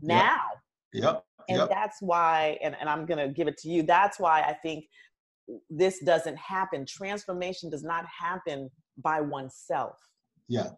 now. 0.00 0.40
Yep. 0.92 1.24
And 1.48 1.68
that's 1.70 1.98
why, 2.00 2.58
and, 2.62 2.76
and 2.80 2.88
I'm 2.88 3.06
going 3.06 3.18
to 3.18 3.32
give 3.32 3.48
it 3.48 3.56
to 3.58 3.68
you, 3.68 3.82
that's 3.82 4.18
why 4.18 4.42
I 4.42 4.54
think 4.54 4.84
this 5.70 6.00
doesn't 6.04 6.36
happen. 6.36 6.86
Transformation 6.86 7.70
does 7.70 7.82
not 7.82 8.04
happen 8.06 8.70
by 9.02 9.20
oneself. 9.20 9.96
Yeah. 10.48 10.70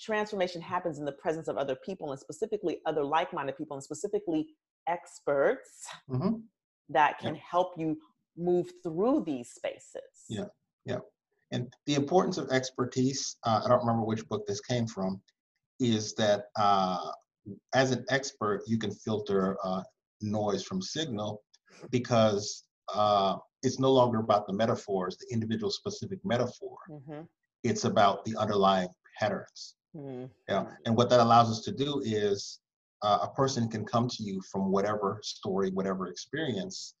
Transformation 0.00 0.60
happens 0.60 0.98
in 0.98 1.04
the 1.04 1.12
presence 1.12 1.48
of 1.48 1.56
other 1.56 1.76
people 1.84 2.10
and 2.10 2.20
specifically 2.20 2.78
other 2.86 3.04
like 3.04 3.32
minded 3.32 3.56
people 3.56 3.76
and 3.76 3.84
specifically 3.84 4.48
experts 4.88 5.86
mm-hmm. 6.10 6.36
that 6.88 7.18
can 7.18 7.34
help 7.36 7.74
you 7.76 7.96
move 8.36 8.70
through 8.82 9.22
these 9.24 9.50
spaces. 9.50 10.26
Yeah. 10.28 10.46
Yeah. 10.84 10.98
And 11.52 11.72
the 11.86 11.94
importance 11.94 12.36
of 12.38 12.50
expertise, 12.50 13.36
uh, 13.44 13.62
I 13.64 13.68
don't 13.68 13.80
remember 13.80 14.04
which 14.04 14.28
book 14.28 14.46
this 14.46 14.60
came 14.60 14.86
from, 14.86 15.20
is 15.78 16.14
that 16.14 16.46
uh, 16.56 17.10
as 17.74 17.92
an 17.92 18.04
expert, 18.10 18.62
you 18.66 18.78
can 18.78 18.90
filter 18.90 19.56
uh, 19.64 19.82
noise 20.20 20.64
from 20.64 20.82
signal 20.82 21.42
because 21.90 22.64
uh, 22.92 23.36
it's 23.62 23.78
no 23.78 23.92
longer 23.92 24.18
about 24.18 24.46
the 24.46 24.52
metaphors, 24.52 25.16
the 25.16 25.32
individual 25.32 25.70
specific 25.70 26.18
metaphor. 26.24 26.76
Mm-hmm. 26.90 27.20
It's 27.62 27.84
about 27.84 28.24
the 28.24 28.36
underlying 28.36 28.88
patterns. 29.18 29.74
Mm-hmm. 29.96 30.26
Yeah. 30.48 30.66
And 30.86 30.96
what 30.96 31.10
that 31.10 31.20
allows 31.20 31.50
us 31.50 31.60
to 31.62 31.72
do 31.72 32.00
is 32.04 32.60
uh, 33.02 33.18
a 33.22 33.28
person 33.28 33.68
can 33.68 33.84
come 33.84 34.08
to 34.08 34.22
you 34.22 34.40
from 34.50 34.70
whatever 34.70 35.20
story, 35.22 35.70
whatever 35.70 36.08
experience, 36.08 36.94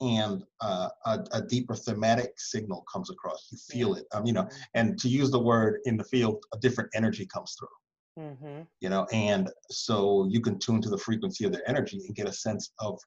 and 0.00 0.44
uh, 0.60 0.88
a, 1.06 1.18
a, 1.32 1.42
deeper 1.42 1.74
thematic 1.74 2.32
signal 2.36 2.84
comes 2.92 3.10
across. 3.10 3.48
You 3.50 3.58
feel 3.58 3.94
it, 3.94 4.04
um, 4.12 4.26
you 4.26 4.32
know. 4.32 4.42
Mm-hmm. 4.42 4.62
And 4.74 4.98
to 4.98 5.08
use 5.08 5.30
the 5.30 5.40
word 5.40 5.80
in 5.86 5.96
the 5.96 6.04
field, 6.04 6.44
a 6.52 6.58
different 6.58 6.90
energy 6.94 7.26
comes 7.26 7.56
through. 7.58 8.24
Mm-hmm. 8.24 8.62
You 8.80 8.88
know, 8.88 9.06
and 9.12 9.50
so 9.70 10.26
you 10.30 10.40
can 10.40 10.58
tune 10.58 10.82
to 10.82 10.90
the 10.90 10.98
frequency 10.98 11.44
of 11.44 11.52
their 11.52 11.68
energy 11.68 12.02
and 12.06 12.14
get 12.14 12.28
a 12.28 12.32
sense 12.32 12.72
of 12.78 12.98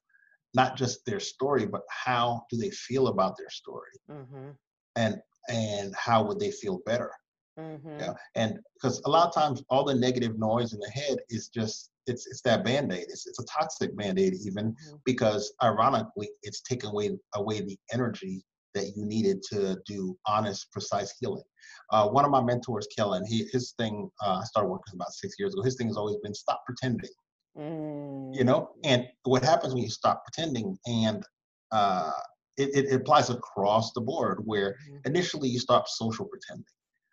not 0.54 0.76
just 0.76 1.04
their 1.06 1.20
story, 1.20 1.66
but 1.66 1.82
how 1.90 2.42
do 2.50 2.56
they 2.56 2.70
feel 2.70 3.08
about 3.08 3.36
their 3.36 3.50
story, 3.50 3.90
mm-hmm. 4.10 4.50
and 4.96 5.20
and 5.48 5.94
how 5.94 6.24
would 6.24 6.40
they 6.40 6.50
feel 6.50 6.80
better. 6.86 7.12
Mm-hmm. 7.58 8.00
Yeah, 8.00 8.14
and 8.36 8.58
because 8.74 9.02
a 9.04 9.10
lot 9.10 9.26
of 9.26 9.34
times 9.34 9.62
all 9.68 9.84
the 9.84 9.94
negative 9.94 10.38
noise 10.38 10.72
in 10.72 10.80
the 10.80 10.90
head 10.90 11.18
is 11.28 11.48
just 11.48 11.90
it's 12.06 12.26
it's 12.26 12.42
that 12.42 12.64
band-aid. 12.64 13.06
It's 13.08 13.26
it's 13.26 13.38
a 13.38 13.44
toxic 13.44 13.96
band-aid 13.96 14.34
even 14.46 14.72
mm-hmm. 14.72 14.96
because 15.04 15.52
ironically 15.62 16.30
it's 16.42 16.62
taken 16.62 16.90
away 16.90 17.10
away 17.34 17.60
the 17.60 17.78
energy 17.92 18.44
that 18.74 18.96
you 18.96 19.04
needed 19.04 19.42
to 19.50 19.76
do 19.84 20.16
honest, 20.26 20.70
precise 20.72 21.12
healing. 21.18 21.42
Uh, 21.90 22.08
one 22.08 22.24
of 22.24 22.30
my 22.30 22.40
mentors, 22.40 22.86
Kellen, 22.96 23.24
he 23.26 23.46
his 23.52 23.72
thing 23.72 24.08
uh, 24.22 24.40
I 24.42 24.44
started 24.44 24.68
working 24.68 24.94
about 24.94 25.12
six 25.12 25.34
years 25.38 25.52
ago. 25.52 25.62
His 25.62 25.76
thing 25.76 25.88
has 25.88 25.96
always 25.96 26.16
been 26.22 26.34
stop 26.34 26.62
pretending. 26.64 27.10
Mm. 27.58 28.34
You 28.34 28.44
know, 28.44 28.70
and 28.84 29.06
what 29.24 29.42
happens 29.42 29.74
when 29.74 29.82
you 29.82 29.90
stop 29.90 30.22
pretending 30.24 30.78
and 30.86 31.24
uh, 31.72 32.12
it, 32.56 32.86
it, 32.90 32.94
applies 32.94 33.30
across 33.30 33.92
the 33.92 34.00
board 34.00 34.40
where 34.44 34.70
mm-hmm. 34.70 34.98
initially 35.04 35.48
you 35.48 35.58
stop 35.58 35.88
social 35.88 36.26
pretending 36.26 36.64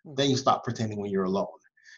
then 0.04 0.30
you 0.30 0.36
stop 0.36 0.64
pretending 0.64 1.00
when 1.00 1.10
you're 1.10 1.24
alone. 1.24 1.46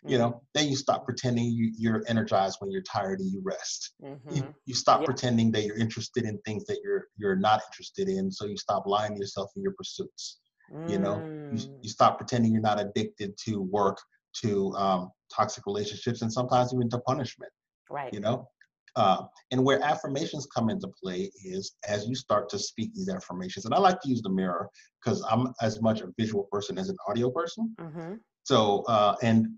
You 0.03 0.17
know, 0.17 0.29
mm-hmm. 0.31 0.39
then 0.55 0.69
you 0.69 0.77
stop 0.77 1.05
pretending 1.05 1.45
you, 1.45 1.73
you're 1.77 2.03
energized 2.09 2.57
when 2.61 2.71
you're 2.71 2.83
tired 2.83 3.21
and 3.21 3.31
you 3.31 3.43
rest. 3.45 3.93
Mm-hmm. 4.03 4.35
You, 4.35 4.55
you 4.65 4.75
stop 4.75 5.05
pretending 5.05 5.53
that 5.53 5.65
you're 5.65 5.77
interested 5.77 6.25
in 6.25 6.39
things 6.47 6.65
that 6.67 6.79
you're 6.83 7.09
you're 7.19 7.37
not 7.37 7.61
interested 7.69 8.09
in. 8.09 8.33
So 8.33 8.47
you 8.47 8.57
stop 8.57 8.87
lying 8.87 9.13
to 9.15 9.21
yourself 9.21 9.51
in 9.57 9.63
your 9.63 9.73
pursuits. 9.73 10.39
Mm. 10.73 10.91
You 10.91 10.99
know, 11.01 11.17
you, 11.53 11.59
mm. 11.59 11.79
you 11.83 11.91
stop 11.91 12.17
pretending 12.17 12.53
you're 12.53 12.63
not 12.63 12.81
addicted 12.81 13.37
to 13.45 13.61
work, 13.61 13.99
to 14.37 14.73
um, 14.75 15.11
toxic 15.31 15.67
relationships, 15.67 16.23
and 16.23 16.33
sometimes 16.33 16.73
even 16.73 16.89
to 16.91 16.99
punishment. 17.01 17.53
Right. 17.91 18.13
You 18.15 18.21
know, 18.21 18.49
uh, 18.97 19.23
and 19.51 19.63
where 19.63 19.83
affirmations 19.83 20.47
come 20.55 20.71
into 20.71 20.89
play 21.03 21.31
is 21.45 21.77
as 21.89 22.07
you 22.07 22.15
start 22.15 22.49
to 22.51 22.59
speak 22.59 22.93
these 22.95 23.09
affirmations. 23.09 23.65
And 23.65 23.75
I 23.75 23.79
like 23.79 24.01
to 24.01 24.09
use 24.09 24.23
the 24.23 24.31
mirror 24.31 24.69
because 25.03 25.25
I'm 25.31 25.53
as 25.61 25.81
much 25.81 26.01
a 26.01 26.09
visual 26.19 26.49
person 26.51 26.79
as 26.79 26.89
an 26.89 26.97
audio 27.09 27.31
person. 27.31 27.75
Mm-hmm. 27.81 28.15
So, 28.45 28.83
uh, 28.89 29.17
and 29.23 29.49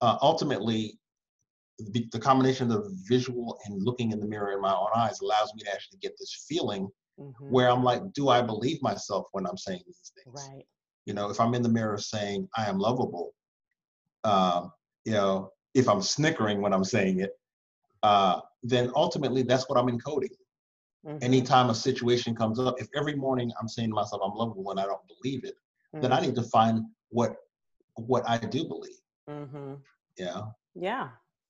uh, 0.00 0.18
ultimately, 0.20 0.98
the, 1.78 2.06
the, 2.12 2.18
combination 2.18 2.70
of 2.70 2.84
the 2.84 2.96
visual 3.08 3.58
and 3.64 3.82
looking 3.82 4.12
in 4.12 4.20
the 4.20 4.26
mirror 4.26 4.52
in 4.52 4.60
my 4.60 4.72
own 4.72 4.88
eyes 4.94 5.20
allows 5.20 5.52
me 5.54 5.62
to 5.62 5.72
actually 5.72 5.98
get 5.98 6.12
this 6.18 6.44
feeling 6.48 6.88
mm-hmm. 7.18 7.50
where 7.50 7.68
I'm 7.70 7.82
like, 7.82 8.02
do 8.12 8.28
I 8.28 8.42
believe 8.42 8.80
myself 8.82 9.26
when 9.32 9.46
I'm 9.46 9.56
saying 9.56 9.82
these 9.86 10.12
things? 10.16 10.48
Right. 10.52 10.64
You 11.06 11.14
know, 11.14 11.30
if 11.30 11.40
I'm 11.40 11.54
in 11.54 11.62
the 11.62 11.68
mirror 11.68 11.98
saying 11.98 12.48
I 12.56 12.66
am 12.66 12.78
lovable, 12.78 13.34
um, 14.24 14.72
you 15.04 15.12
know, 15.12 15.50
if 15.74 15.88
I'm 15.88 16.02
snickering 16.02 16.60
when 16.60 16.72
I'm 16.72 16.84
saying 16.84 17.20
it, 17.20 17.30
uh, 18.02 18.40
then 18.62 18.90
ultimately 18.94 19.42
that's 19.42 19.68
what 19.68 19.78
I'm 19.78 19.88
encoding. 19.88 20.30
Mm-hmm. 21.06 21.18
Anytime 21.22 21.70
a 21.70 21.74
situation 21.74 22.34
comes 22.34 22.60
up, 22.60 22.80
if 22.80 22.88
every 22.96 23.16
morning 23.16 23.50
I'm 23.60 23.68
saying 23.68 23.90
to 23.90 23.94
myself 23.94 24.22
I'm 24.24 24.34
lovable 24.34 24.70
and 24.70 24.78
I 24.78 24.84
don't 24.84 25.00
believe 25.08 25.44
it, 25.44 25.54
mm-hmm. 25.54 26.00
then 26.00 26.12
I 26.12 26.16
mm-hmm. 26.16 26.26
need 26.26 26.34
to 26.36 26.42
find 26.42 26.84
what 27.08 27.36
what 27.94 28.22
I 28.26 28.38
do 28.38 28.66
believe. 28.66 29.00
Mm-hmm. 29.28 29.74
Yeah. 30.16 30.42
Yeah. 30.74 31.08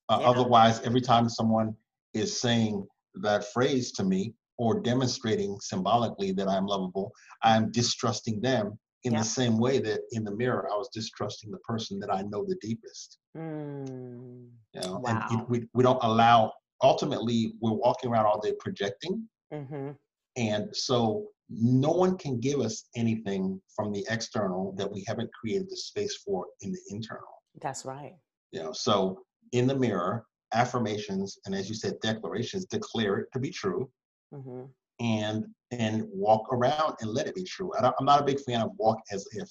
Uh, 0.09 0.17
yeah. 0.21 0.27
Otherwise, 0.27 0.81
every 0.81 1.01
time 1.01 1.29
someone 1.29 1.75
is 2.13 2.39
saying 2.39 2.85
that 3.15 3.45
phrase 3.53 3.91
to 3.93 4.03
me 4.03 4.33
or 4.57 4.79
demonstrating 4.79 5.57
symbolically 5.61 6.31
that 6.33 6.47
I'm 6.47 6.65
lovable, 6.65 7.11
I'm 7.43 7.71
distrusting 7.71 8.41
them 8.41 8.77
in 9.03 9.13
yeah. 9.13 9.19
the 9.19 9.25
same 9.25 9.57
way 9.57 9.79
that 9.79 10.01
in 10.11 10.23
the 10.23 10.35
mirror 10.35 10.67
I 10.71 10.75
was 10.77 10.89
distrusting 10.93 11.51
the 11.51 11.57
person 11.59 11.99
that 11.99 12.13
I 12.13 12.21
know 12.23 12.45
the 12.45 12.55
deepest. 12.61 13.17
Mm. 13.37 14.47
You 14.73 14.81
know, 14.81 14.99
wow. 15.03 15.27
and 15.29 15.47
we, 15.49 15.67
we 15.73 15.83
don't 15.83 15.99
allow 16.03 16.53
ultimately 16.83 17.53
we're 17.61 17.71
walking 17.71 18.11
around 18.11 18.25
all 18.25 18.39
day 18.39 18.53
projecting. 18.59 19.27
Mm-hmm. 19.51 19.91
And 20.37 20.75
so 20.75 21.27
no 21.49 21.91
one 21.91 22.17
can 22.17 22.39
give 22.39 22.59
us 22.59 22.85
anything 22.95 23.61
from 23.75 23.91
the 23.91 24.05
external 24.09 24.73
that 24.77 24.91
we 24.91 25.03
haven't 25.07 25.31
created 25.33 25.69
the 25.69 25.77
space 25.77 26.17
for 26.17 26.45
in 26.61 26.71
the 26.71 26.79
internal. 26.89 27.41
That's 27.61 27.85
right. 27.85 28.15
You 28.51 28.63
know, 28.63 28.71
so 28.73 29.21
in 29.51 29.67
the 29.67 29.75
mirror, 29.75 30.25
affirmations 30.53 31.37
and 31.45 31.55
as 31.55 31.69
you 31.69 31.75
said, 31.75 31.99
declarations 32.01 32.65
declare 32.65 33.17
it 33.17 33.27
to 33.33 33.39
be 33.39 33.49
true. 33.49 33.89
Mm-hmm. 34.33 34.63
And 34.99 35.45
and 35.71 36.05
walk 36.11 36.53
around 36.53 36.95
and 37.01 37.09
let 37.09 37.27
it 37.27 37.35
be 37.35 37.43
true. 37.43 37.71
I 37.75 37.87
am 37.87 38.05
not 38.05 38.21
a 38.21 38.23
big 38.23 38.39
fan 38.41 38.61
of 38.61 38.71
walk 38.77 38.99
as 39.11 39.27
if, 39.33 39.49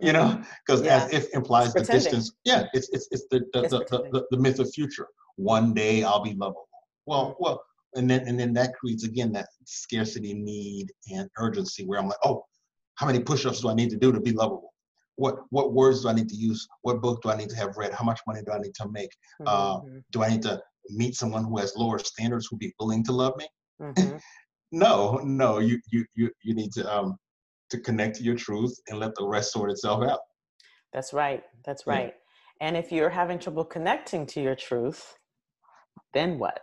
you 0.00 0.12
know, 0.12 0.40
because 0.64 0.82
yeah. 0.82 1.04
as 1.04 1.12
if 1.12 1.34
implies 1.34 1.74
the 1.74 1.82
distance. 1.82 2.32
Yeah, 2.44 2.64
it's 2.72 2.88
it's 2.90 3.08
it's 3.10 3.26
the 3.30 3.40
the, 3.52 3.62
it's 3.62 3.70
the, 3.70 3.84
the, 3.90 4.08
the, 4.12 4.26
the 4.30 4.38
myth 4.38 4.60
of 4.60 4.72
future 4.72 5.08
one 5.36 5.74
day 5.74 6.02
I'll 6.02 6.22
be 6.22 6.34
lovable. 6.34 6.68
Well, 7.06 7.36
well, 7.38 7.62
and 7.94 8.10
then 8.10 8.26
and 8.26 8.38
then 8.38 8.52
that 8.54 8.74
creates 8.74 9.04
again 9.04 9.32
that 9.32 9.48
scarcity 9.64 10.34
need 10.34 10.92
and 11.12 11.28
urgency 11.38 11.84
where 11.84 11.98
I'm 11.98 12.08
like, 12.08 12.18
oh, 12.24 12.44
how 12.96 13.06
many 13.06 13.20
push-ups 13.20 13.60
do 13.60 13.68
I 13.68 13.74
need 13.74 13.90
to 13.90 13.96
do 13.96 14.12
to 14.12 14.20
be 14.20 14.32
lovable? 14.32 14.72
What 15.16 15.36
what 15.50 15.72
words 15.72 16.02
do 16.02 16.08
I 16.08 16.12
need 16.12 16.28
to 16.28 16.36
use? 16.36 16.66
What 16.82 17.00
book 17.00 17.22
do 17.22 17.30
I 17.30 17.36
need 17.36 17.48
to 17.50 17.56
have 17.56 17.76
read? 17.76 17.92
How 17.92 18.04
much 18.04 18.20
money 18.26 18.42
do 18.44 18.52
I 18.52 18.58
need 18.58 18.74
to 18.74 18.88
make? 18.90 19.10
Mm-hmm. 19.40 19.46
Uh, 19.46 20.00
do 20.12 20.22
I 20.22 20.28
need 20.28 20.42
to 20.42 20.60
meet 20.90 21.14
someone 21.14 21.44
who 21.44 21.56
has 21.58 21.74
lower 21.76 21.98
standards 21.98 22.48
who 22.50 22.56
be 22.56 22.74
willing 22.78 23.04
to 23.04 23.12
love 23.12 23.34
me? 23.36 23.48
Mm-hmm. 23.80 24.16
no, 24.72 25.20
no. 25.24 25.58
You 25.58 25.80
you 25.90 26.04
you 26.14 26.30
you 26.42 26.54
need 26.54 26.72
to 26.72 26.94
um 26.94 27.16
to 27.70 27.80
connect 27.80 28.16
to 28.16 28.22
your 28.22 28.36
truth 28.36 28.74
and 28.88 28.98
let 28.98 29.14
the 29.14 29.26
rest 29.26 29.52
sort 29.52 29.70
itself 29.70 30.02
out. 30.04 30.20
That's 30.92 31.12
right. 31.12 31.42
That's 31.64 31.86
right. 31.86 32.14
Yeah. 32.60 32.66
And 32.68 32.76
if 32.76 32.90
you're 32.90 33.10
having 33.10 33.38
trouble 33.38 33.64
connecting 33.64 34.26
to 34.26 34.40
your 34.40 34.54
truth, 34.54 35.14
then 36.12 36.38
what? 36.38 36.60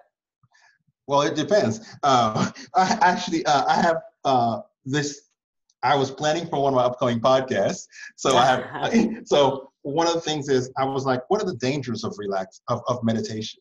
Well, 1.08 1.22
it 1.22 1.36
depends. 1.36 1.82
Uh, 2.04 2.52
I 2.76 2.98
actually, 3.02 3.46
uh, 3.46 3.66
I 3.68 3.82
have 3.82 3.98
uh, 4.26 4.62
this. 4.86 5.30
I 5.84 5.96
was 5.96 6.12
planning 6.12 6.48
for 6.48 6.62
one 6.62 6.74
of 6.74 6.78
my 6.78 6.84
upcoming 6.84 7.20
podcasts, 7.20 7.88
so 8.16 8.38
I 8.38 8.46
have. 8.46 9.18
so 9.26 9.72
one 9.82 10.08
of 10.08 10.14
the 10.14 10.22
things 10.22 10.48
is, 10.48 10.72
I 10.78 10.86
was 10.86 11.06
like, 11.06 11.22
what 11.30 11.42
are 11.42 11.46
the 11.46 11.58
dangers 11.58 12.04
of 12.04 12.16
relax 12.18 12.62
of, 12.70 12.82
of 12.88 13.04
meditation? 13.04 13.60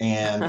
And 0.00 0.42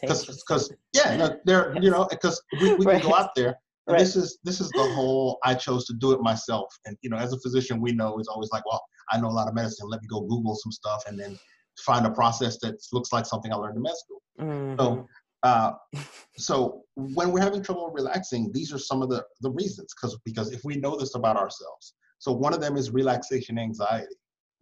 because 0.00 0.28
uh, 0.28 0.32
because 0.32 0.72
yeah, 0.92 1.12
you 1.12 1.18
know, 1.18 1.38
there 1.44 1.76
you 1.80 1.90
know 1.90 2.06
because 2.10 2.42
we, 2.60 2.74
we 2.74 2.86
right. 2.86 3.00
can 3.00 3.10
go 3.10 3.16
out 3.16 3.34
there. 3.36 3.56
Right. 3.86 3.98
This 3.98 4.16
is 4.16 4.38
this 4.42 4.60
is 4.60 4.70
the 4.70 4.82
whole. 4.82 5.38
I 5.44 5.54
chose 5.54 5.86
to 5.86 5.94
do 5.94 6.12
it 6.12 6.20
myself, 6.20 6.66
and 6.84 6.96
you 7.02 7.10
know, 7.10 7.16
as 7.16 7.32
a 7.32 7.38
physician, 7.38 7.80
we 7.80 7.92
know 7.92 8.18
it's 8.18 8.28
always 8.28 8.50
like, 8.50 8.66
well, 8.66 8.82
I 9.12 9.20
know 9.20 9.28
a 9.28 9.30
lot 9.30 9.48
of 9.48 9.54
medicine. 9.54 9.88
Let 9.88 10.02
me 10.02 10.08
go 10.08 10.20
Google 10.22 10.56
some 10.56 10.72
stuff, 10.72 11.04
and 11.06 11.18
then 11.18 11.38
find 11.82 12.06
a 12.06 12.10
process 12.10 12.58
that 12.58 12.76
looks 12.92 13.12
like 13.12 13.26
something 13.26 13.52
I 13.52 13.56
learned 13.56 13.76
in 13.76 13.82
med 13.82 13.96
school. 13.96 14.22
Mm-hmm. 14.40 14.80
So, 14.80 15.06
uh, 15.42 15.72
so 16.36 16.82
when 16.94 17.32
we're 17.32 17.42
having 17.42 17.62
trouble 17.62 17.90
relaxing, 17.92 18.50
these 18.52 18.72
are 18.72 18.78
some 18.78 19.02
of 19.02 19.08
the, 19.08 19.24
the 19.40 19.50
reasons. 19.50 19.92
Because 19.94 20.18
because 20.24 20.52
if 20.52 20.62
we 20.64 20.76
know 20.76 20.96
this 20.96 21.14
about 21.14 21.36
ourselves, 21.36 21.94
so 22.18 22.32
one 22.32 22.52
of 22.52 22.60
them 22.60 22.76
is 22.76 22.90
relaxation 22.90 23.58
anxiety. 23.58 24.14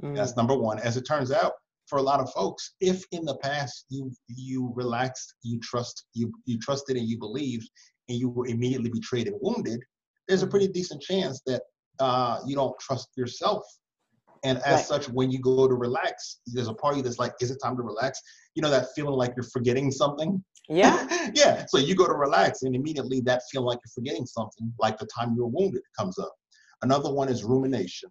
Mm. 0.03 0.15
That's 0.15 0.37
number 0.37 0.57
one. 0.57 0.79
As 0.79 0.97
it 0.97 1.03
turns 1.03 1.33
out, 1.33 1.53
for 1.87 1.99
a 1.99 2.03
lot 2.03 2.21
of 2.21 2.31
folks, 2.33 2.75
if 2.81 3.05
in 3.13 3.25
the 3.25 3.37
past 3.37 3.87
you 3.89 4.13
you 4.29 4.73
relaxed, 4.75 5.35
you 5.43 5.59
trust, 5.61 6.07
you 6.15 6.33
you 6.45 6.59
trusted 6.59 6.97
and 6.97 7.09
you 7.09 7.19
believed, 7.19 7.69
and 8.09 8.19
you 8.19 8.29
were 8.29 8.47
immediately 8.47 8.91
betrayed 8.91 9.29
and 9.29 9.37
wounded, 9.41 9.81
there's 10.29 10.43
a 10.43 10.45
mm-hmm. 10.45 10.51
pretty 10.51 10.69
decent 10.69 11.01
chance 11.01 11.41
that 11.47 11.63
uh, 11.99 12.41
you 12.47 12.55
don't 12.55 12.79
trust 12.79 13.09
yourself 13.17 13.63
and 14.47 14.59
as 14.59 14.65
right. 14.65 14.85
such, 14.85 15.09
when 15.09 15.31
you 15.33 15.41
go 15.41 15.67
to 15.67 15.75
relax, 15.75 16.39
there's 16.47 16.69
a 16.69 16.75
part 16.75 16.93
of 16.93 16.99
you 16.99 17.03
that's 17.03 17.19
like, 17.19 17.35
is 17.41 17.51
it 17.51 17.59
time 17.63 17.77
to 17.77 17.83
relax? 17.83 18.21
You 18.55 18.63
know, 18.63 18.71
that 18.71 18.87
feeling 18.95 19.15
like 19.15 19.33
you're 19.37 19.51
forgetting 19.53 19.91
something. 19.91 20.43
Yeah. 20.69 21.31
yeah. 21.35 21.67
So 21.67 21.79
you 21.79 21.97
go 21.97 22.07
to 22.07 22.15
relax, 22.15 22.63
and 22.63 22.77
immediately 22.77 23.21
that 23.23 23.43
feeling 23.51 23.67
like 23.67 23.81
you're 23.85 24.03
forgetting 24.05 24.25
something, 24.25 24.73
like 24.79 24.99
the 24.99 25.07
time 25.07 25.35
you 25.35 25.43
were 25.43 25.49
wounded, 25.49 25.83
comes 25.99 26.17
up. 26.21 26.33
Another 26.83 27.13
one 27.13 27.29
is 27.29 27.43
rumination. 27.43 28.09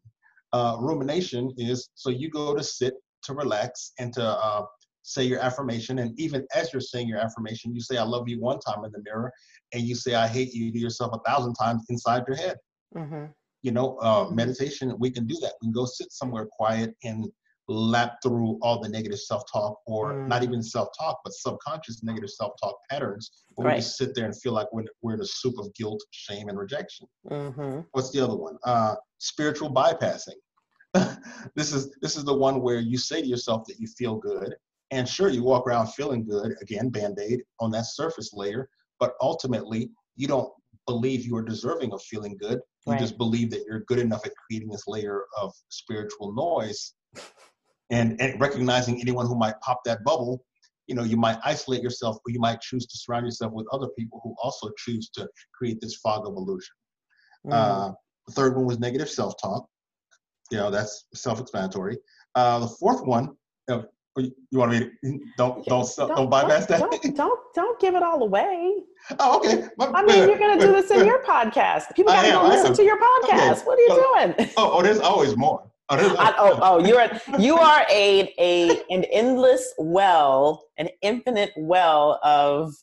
Uh, 0.51 0.75
rumination 0.79 1.53
is 1.57 1.89
so 1.95 2.09
you 2.09 2.29
go 2.29 2.53
to 2.53 2.63
sit 2.63 2.95
to 3.23 3.33
relax 3.33 3.93
and 3.97 4.11
to 4.13 4.23
uh, 4.23 4.65
say 5.03 5.23
your 5.23 5.39
affirmation. 5.39 5.99
And 5.99 6.19
even 6.19 6.45
as 6.53 6.73
you're 6.73 6.81
saying 6.81 7.07
your 7.07 7.19
affirmation, 7.19 7.73
you 7.73 7.79
say, 7.79 7.95
I 7.95 8.03
love 8.03 8.27
you 8.27 8.41
one 8.41 8.59
time 8.59 8.83
in 8.83 8.91
the 8.91 9.01
mirror, 9.03 9.31
and 9.73 9.83
you 9.83 9.95
say, 9.95 10.15
I 10.15 10.27
hate 10.27 10.53
you 10.53 10.71
to 10.73 10.77
yourself 10.77 11.13
a 11.13 11.29
thousand 11.29 11.53
times 11.53 11.85
inside 11.89 12.23
your 12.27 12.35
head. 12.35 12.57
Mm-hmm. 12.95 13.25
You 13.65 13.71
know, 13.71 13.97
uh, 13.97 14.29
meditation, 14.31 14.95
we 14.99 15.09
can 15.09 15.25
do 15.25 15.37
that. 15.41 15.53
We 15.59 15.67
can 15.67 15.73
go 15.73 15.85
sit 15.85 16.11
somewhere 16.11 16.45
quiet 16.45 16.95
and 17.03 17.25
lap 17.67 18.17
through 18.21 18.59
all 18.61 18.79
the 18.79 18.89
negative 18.89 19.19
self-talk 19.19 19.79
or 19.87 20.13
mm. 20.13 20.27
not 20.27 20.43
even 20.43 20.61
self-talk 20.61 21.19
but 21.23 21.33
subconscious 21.33 22.03
negative 22.03 22.29
self-talk 22.29 22.75
patterns 22.89 23.31
where 23.55 23.67
right. 23.67 23.75
we 23.77 23.79
just 23.79 23.97
sit 23.97 24.13
there 24.13 24.25
and 24.25 24.39
feel 24.39 24.53
like 24.53 24.67
we're, 24.71 24.83
we're 25.01 25.15
in 25.15 25.21
a 25.21 25.25
soup 25.25 25.55
of 25.57 25.73
guilt 25.73 25.99
shame 26.11 26.47
and 26.47 26.59
rejection 26.59 27.07
mm-hmm. 27.27 27.79
what's 27.93 28.11
the 28.11 28.23
other 28.23 28.35
one 28.35 28.55
uh, 28.65 28.93
spiritual 29.17 29.73
bypassing 29.73 30.37
this 31.55 31.73
is 31.73 31.95
this 32.03 32.15
is 32.15 32.23
the 32.23 32.33
one 32.33 32.61
where 32.61 32.79
you 32.79 32.97
say 32.99 33.19
to 33.19 33.27
yourself 33.27 33.65
that 33.65 33.79
you 33.79 33.87
feel 33.87 34.15
good 34.15 34.53
and 34.91 35.09
sure 35.09 35.29
you 35.29 35.43
walk 35.43 35.67
around 35.67 35.87
feeling 35.87 36.23
good 36.23 36.53
again 36.61 36.89
band-aid 36.89 37.41
on 37.59 37.71
that 37.71 37.85
surface 37.87 38.31
layer 38.31 38.69
but 38.99 39.15
ultimately 39.21 39.89
you 40.15 40.27
don't 40.27 40.51
believe 40.85 41.25
you 41.25 41.35
are 41.35 41.43
deserving 41.43 41.91
of 41.93 42.01
feeling 42.03 42.37
good 42.37 42.59
you 42.85 42.93
right. 42.93 42.99
just 42.99 43.17
believe 43.17 43.49
that 43.51 43.63
you're 43.67 43.81
good 43.81 43.99
enough 43.99 44.25
at 44.25 44.31
creating 44.35 44.69
this 44.69 44.83
layer 44.87 45.23
of 45.37 45.53
spiritual 45.69 46.33
noise 46.33 46.93
and, 47.89 48.19
and 48.21 48.39
recognizing 48.39 48.99
anyone 49.01 49.25
who 49.25 49.37
might 49.37 49.59
pop 49.61 49.81
that 49.85 50.03
bubble 50.03 50.43
you 50.87 50.95
know 50.95 51.03
you 51.03 51.17
might 51.17 51.37
isolate 51.43 51.81
yourself 51.81 52.17
or 52.17 52.31
you 52.31 52.39
might 52.39 52.61
choose 52.61 52.85
to 52.85 52.97
surround 52.97 53.25
yourself 53.25 53.51
with 53.53 53.65
other 53.71 53.87
people 53.97 54.19
who 54.23 54.35
also 54.41 54.69
choose 54.77 55.09
to 55.09 55.27
create 55.53 55.79
this 55.81 55.95
fog 55.95 56.27
of 56.27 56.35
illusion 56.35 56.75
mm. 57.47 57.53
uh, 57.53 57.91
the 58.27 58.33
third 58.33 58.55
one 58.55 58.65
was 58.65 58.79
negative 58.79 59.09
self-talk 59.09 59.67
you 60.51 60.57
know 60.57 60.69
that's 60.69 61.05
self-explanatory 61.13 61.97
uh, 62.35 62.59
the 62.59 62.67
fourth 62.67 63.03
one 63.05 63.29
you, 63.67 63.75
know, 63.75 63.85
you, 64.17 64.33
want 64.53 64.71
me 64.71 64.79
to 64.79 65.19
don't 65.37 65.65
don't 65.65 65.89
don't, 65.97 66.15
don't 66.15 66.29
bypass 66.29 66.65
that 66.67 66.79
don't, 66.79 67.15
don't 67.15 67.39
don't 67.53 67.79
give 67.79 67.95
it 67.95 68.03
all 68.03 68.23
away 68.23 68.73
oh 69.19 69.37
okay 69.39 69.67
My, 69.77 69.87
i 69.87 70.05
mean 70.05 70.27
you're 70.27 70.37
gonna 70.37 70.59
do 70.59 70.71
this 70.71 70.89
in 70.91 71.05
your 71.05 71.23
podcast 71.23 71.93
people 71.95 72.13
gotta 72.13 72.31
go 72.31 72.47
listen 72.47 72.73
to 72.73 72.83
your 72.83 72.97
podcast 72.97 73.51
okay. 73.51 73.61
what 73.63 73.77
are 73.77 73.81
you 73.81 74.33
doing 74.35 74.51
oh, 74.57 74.77
oh 74.77 74.81
there's 74.81 74.99
always 74.99 75.35
more 75.35 75.69
I, 75.87 76.33
oh, 76.39 76.59
oh, 76.63 76.85
you're 76.85 77.07
you 77.37 77.57
are 77.57 77.85
a 77.91 78.33
a 78.39 78.69
an 78.89 79.03
endless 79.03 79.71
well, 79.77 80.65
an 80.77 80.89
infinite 81.03 81.51
well 81.57 82.19
of 82.23 82.73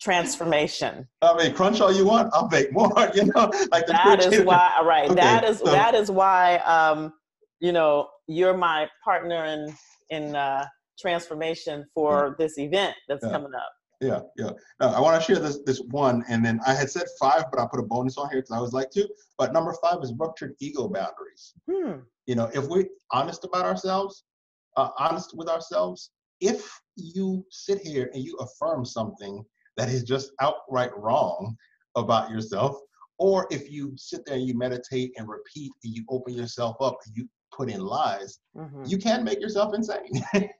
transformation. 0.00 1.06
I 1.20 1.36
mean, 1.36 1.54
crunch 1.54 1.80
all 1.80 1.92
you 1.92 2.06
want, 2.06 2.30
I'll 2.32 2.48
bake 2.48 2.72
more. 2.72 2.90
You 3.14 3.26
know, 3.26 3.52
like 3.70 3.86
that 3.86 4.24
is 4.24 4.44
why. 4.44 4.80
Right. 4.82 5.10
Okay, 5.10 5.14
that 5.14 5.44
is 5.44 5.58
so. 5.58 5.66
that 5.66 5.94
is 5.94 6.10
why. 6.10 6.56
Um, 6.58 7.12
you 7.60 7.72
know, 7.72 8.08
you're 8.26 8.56
my 8.56 8.88
partner 9.04 9.44
in 9.44 9.74
in 10.10 10.36
uh, 10.36 10.66
transformation 10.98 11.84
for 11.94 12.36
this 12.38 12.58
event 12.58 12.94
that's 13.08 13.24
yeah. 13.24 13.30
coming 13.30 13.54
up. 13.54 13.72
Yeah, 14.00 14.20
yeah. 14.36 14.50
I 14.80 15.00
want 15.00 15.20
to 15.20 15.24
share 15.24 15.40
this 15.40 15.60
this 15.64 15.80
one, 15.90 16.24
and 16.28 16.44
then 16.44 16.58
I 16.66 16.74
had 16.74 16.90
said 16.90 17.04
five, 17.20 17.44
but 17.52 17.60
I 17.60 17.66
put 17.70 17.78
a 17.78 17.84
bonus 17.84 18.18
on 18.18 18.28
here 18.30 18.40
because 18.40 18.56
I 18.56 18.60
was 18.60 18.72
like 18.72 18.90
two. 18.90 19.08
But 19.38 19.52
number 19.52 19.72
five 19.80 19.98
is 20.02 20.12
ruptured 20.18 20.54
ego 20.60 20.88
boundaries. 20.88 21.54
Hmm. 21.70 22.00
You 22.26 22.34
know, 22.34 22.50
if 22.52 22.66
we're 22.66 22.86
honest 23.12 23.44
about 23.44 23.64
ourselves, 23.64 24.24
uh, 24.76 24.88
honest 24.98 25.36
with 25.36 25.48
ourselves, 25.48 26.10
if 26.40 26.68
you 26.96 27.46
sit 27.50 27.78
here 27.80 28.10
and 28.12 28.24
you 28.24 28.36
affirm 28.40 28.84
something 28.84 29.44
that 29.76 29.88
is 29.88 30.02
just 30.02 30.32
outright 30.40 30.90
wrong 30.96 31.56
about 31.94 32.28
yourself, 32.28 32.76
or 33.18 33.46
if 33.52 33.70
you 33.70 33.92
sit 33.96 34.24
there 34.26 34.34
and 34.34 34.48
you 34.48 34.58
meditate 34.58 35.12
and 35.16 35.28
repeat 35.28 35.70
and 35.84 35.94
you 35.94 36.04
open 36.08 36.34
yourself 36.34 36.76
up 36.80 36.98
and 37.06 37.16
you 37.16 37.28
put 37.56 37.70
in 37.70 37.80
lies, 37.80 38.38
mm-hmm. 38.56 38.84
you 38.86 38.98
can 38.98 39.24
make 39.24 39.40
yourself 39.40 39.74
insane. 39.74 40.24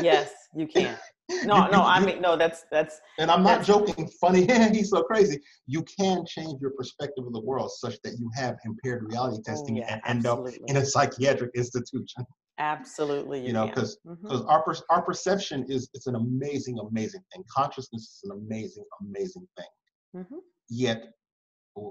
yes, 0.00 0.32
you 0.54 0.66
can. 0.66 0.96
No, 1.44 1.66
no, 1.66 1.82
I 1.82 2.00
mean, 2.00 2.22
no, 2.22 2.36
that's 2.36 2.64
that's. 2.70 3.00
And 3.18 3.30
I'm 3.30 3.42
not 3.42 3.62
joking. 3.62 4.08
Funny, 4.20 4.46
he's 4.72 4.90
so 4.90 5.02
crazy. 5.02 5.40
You 5.66 5.84
can 5.98 6.24
change 6.26 6.60
your 6.60 6.70
perspective 6.70 7.26
of 7.26 7.34
the 7.34 7.40
world 7.40 7.70
such 7.70 7.96
that 8.02 8.18
you 8.18 8.30
have 8.34 8.56
impaired 8.64 9.04
reality 9.04 9.36
oh, 9.38 9.42
testing 9.50 9.76
oh, 9.76 9.80
yeah, 9.80 9.92
and 9.92 10.02
end 10.06 10.26
absolutely. 10.26 10.54
up 10.54 10.60
in 10.68 10.76
a 10.78 10.86
psychiatric 10.86 11.50
institution. 11.54 12.24
Absolutely, 12.58 13.40
you, 13.40 13.48
you 13.48 13.52
know, 13.52 13.66
because 13.66 13.98
because 14.22 14.40
mm-hmm. 14.40 14.48
our 14.48 14.74
our 14.90 15.02
perception 15.02 15.66
is 15.68 15.90
it's 15.92 16.06
an 16.06 16.14
amazing, 16.14 16.78
amazing 16.78 17.20
thing. 17.32 17.44
Consciousness 17.54 18.02
is 18.02 18.20
an 18.24 18.32
amazing, 18.32 18.84
amazing 19.02 19.46
thing. 19.56 20.22
Mm-hmm. 20.22 20.38
Yet, 20.70 21.04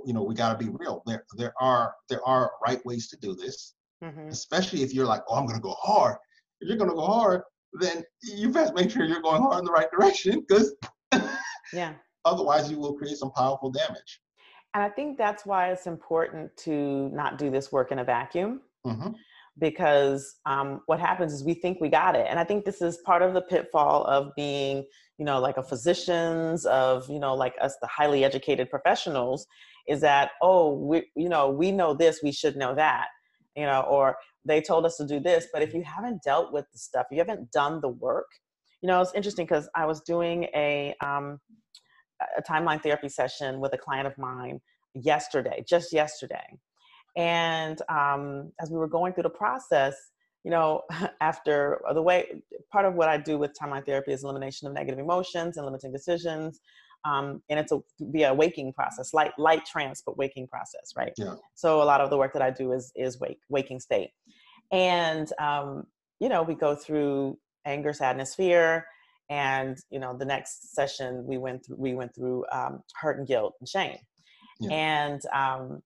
you 0.05 0.13
know, 0.13 0.23
we 0.23 0.35
got 0.35 0.57
to 0.57 0.63
be 0.63 0.71
real. 0.71 1.03
There 1.05 1.23
there 1.37 1.53
are 1.59 1.93
there 2.09 2.25
are 2.25 2.51
right 2.65 2.83
ways 2.85 3.07
to 3.09 3.17
do 3.17 3.35
this, 3.35 3.75
mm-hmm. 4.03 4.27
especially 4.27 4.83
if 4.83 4.93
you're 4.93 5.05
like, 5.05 5.21
oh, 5.27 5.35
I'm 5.35 5.45
going 5.45 5.57
to 5.57 5.61
go 5.61 5.75
hard. 5.79 6.17
If 6.61 6.67
you're 6.67 6.77
going 6.77 6.89
to 6.89 6.95
go 6.95 7.05
hard, 7.05 7.41
then 7.73 8.03
you 8.21 8.49
best 8.49 8.73
make 8.73 8.89
sure 8.89 9.05
you're 9.05 9.21
going 9.21 9.41
hard 9.41 9.59
in 9.59 9.65
the 9.65 9.71
right 9.71 9.89
direction 9.91 10.43
because 10.47 10.75
yeah 11.73 11.93
otherwise 12.25 12.69
you 12.69 12.77
will 12.77 12.93
create 12.93 13.17
some 13.17 13.31
powerful 13.31 13.71
damage 13.71 14.21
and 14.73 14.83
i 14.83 14.89
think 14.89 15.17
that's 15.17 15.45
why 15.45 15.71
it's 15.71 15.87
important 15.87 16.55
to 16.57 17.09
not 17.09 17.37
do 17.37 17.49
this 17.49 17.71
work 17.71 17.91
in 17.91 17.99
a 17.99 18.03
vacuum 18.03 18.61
mm-hmm. 18.85 19.09
because 19.59 20.35
um, 20.45 20.81
what 20.85 20.99
happens 20.99 21.33
is 21.33 21.43
we 21.43 21.53
think 21.53 21.79
we 21.79 21.89
got 21.89 22.15
it 22.15 22.27
and 22.29 22.39
i 22.39 22.43
think 22.43 22.65
this 22.65 22.81
is 22.81 22.97
part 23.05 23.21
of 23.21 23.33
the 23.33 23.41
pitfall 23.41 24.03
of 24.05 24.33
being 24.35 24.85
you 25.17 25.25
know 25.25 25.39
like 25.39 25.57
a 25.57 25.63
physicians 25.63 26.65
of 26.65 27.09
you 27.09 27.19
know 27.19 27.33
like 27.33 27.55
us 27.61 27.75
the 27.81 27.87
highly 27.87 28.23
educated 28.23 28.69
professionals 28.69 29.45
is 29.87 30.01
that 30.01 30.31
oh 30.41 30.73
we 30.73 31.03
you 31.15 31.29
know 31.29 31.49
we 31.49 31.71
know 31.71 31.93
this 31.93 32.19
we 32.23 32.31
should 32.31 32.55
know 32.55 32.75
that 32.75 33.07
you 33.55 33.65
know 33.65 33.81
or 33.81 34.17
they 34.45 34.61
told 34.61 34.85
us 34.85 34.97
to 34.97 35.05
do 35.05 35.19
this 35.19 35.47
but 35.53 35.61
if 35.61 35.73
you 35.73 35.83
haven't 35.83 36.21
dealt 36.23 36.51
with 36.53 36.65
the 36.71 36.77
stuff 36.77 37.05
you 37.11 37.17
haven't 37.17 37.51
done 37.51 37.79
the 37.81 37.89
work 37.89 38.27
you 38.81 38.87
know 38.87 39.01
it's 39.01 39.13
interesting 39.13 39.45
because 39.45 39.69
i 39.75 39.85
was 39.85 40.01
doing 40.01 40.43
a 40.55 40.93
um, 41.03 41.39
a 42.37 42.41
timeline 42.41 42.81
therapy 42.81 43.09
session 43.09 43.59
with 43.59 43.73
a 43.73 43.77
client 43.77 44.07
of 44.07 44.17
mine 44.17 44.59
yesterday 44.93 45.63
just 45.67 45.93
yesterday. 45.93 46.57
And 47.15 47.81
um, 47.89 48.51
as 48.61 48.69
we 48.69 48.77
were 48.77 48.87
going 48.87 49.13
through 49.13 49.23
the 49.23 49.29
process 49.29 49.95
you 50.43 50.51
know 50.51 50.81
after 51.21 51.81
the 51.93 52.01
way 52.01 52.25
part 52.71 52.85
of 52.85 52.93
what 52.93 53.09
i 53.09 53.17
do 53.17 53.37
with 53.37 53.51
timeline 53.59 53.85
therapy 53.85 54.11
is 54.13 54.23
elimination 54.23 54.67
of 54.67 54.73
negative 54.73 54.99
emotions 54.99 55.57
and 55.57 55.65
limiting 55.65 55.91
decisions 55.91 56.61
um, 57.05 57.41
and 57.49 57.59
it's 57.59 57.71
a 57.71 57.79
via 57.99 58.33
waking 58.33 58.73
process 58.73 59.13
light 59.13 59.31
light 59.37 59.65
trance 59.65 60.01
but 60.05 60.17
waking 60.17 60.47
process 60.47 60.93
right 60.95 61.13
yeah. 61.17 61.35
so 61.55 61.81
a 61.81 61.85
lot 61.85 62.01
of 62.01 62.09
the 62.09 62.17
work 62.17 62.33
that 62.33 62.41
i 62.41 62.49
do 62.49 62.71
is 62.71 62.91
is 62.95 63.19
wake 63.19 63.39
waking 63.49 63.79
state 63.79 64.11
and 64.71 65.31
um, 65.39 65.85
you 66.19 66.29
know 66.29 66.43
we 66.43 66.53
go 66.53 66.75
through 66.75 67.37
anger 67.65 67.93
sadness 67.93 68.35
fear 68.35 68.85
and 69.29 69.77
you 69.89 69.99
know 69.99 70.15
the 70.17 70.25
next 70.25 70.73
session 70.73 71.25
we 71.25 71.37
went 71.37 71.65
through 71.65 71.75
we 71.77 71.93
went 71.93 72.13
through 72.15 72.45
um, 72.51 72.81
hurt 72.95 73.17
and 73.17 73.27
guilt 73.27 73.53
and 73.59 73.67
shame 73.67 73.97
yeah. 74.59 74.71
and 74.71 75.21
um, 75.33 75.81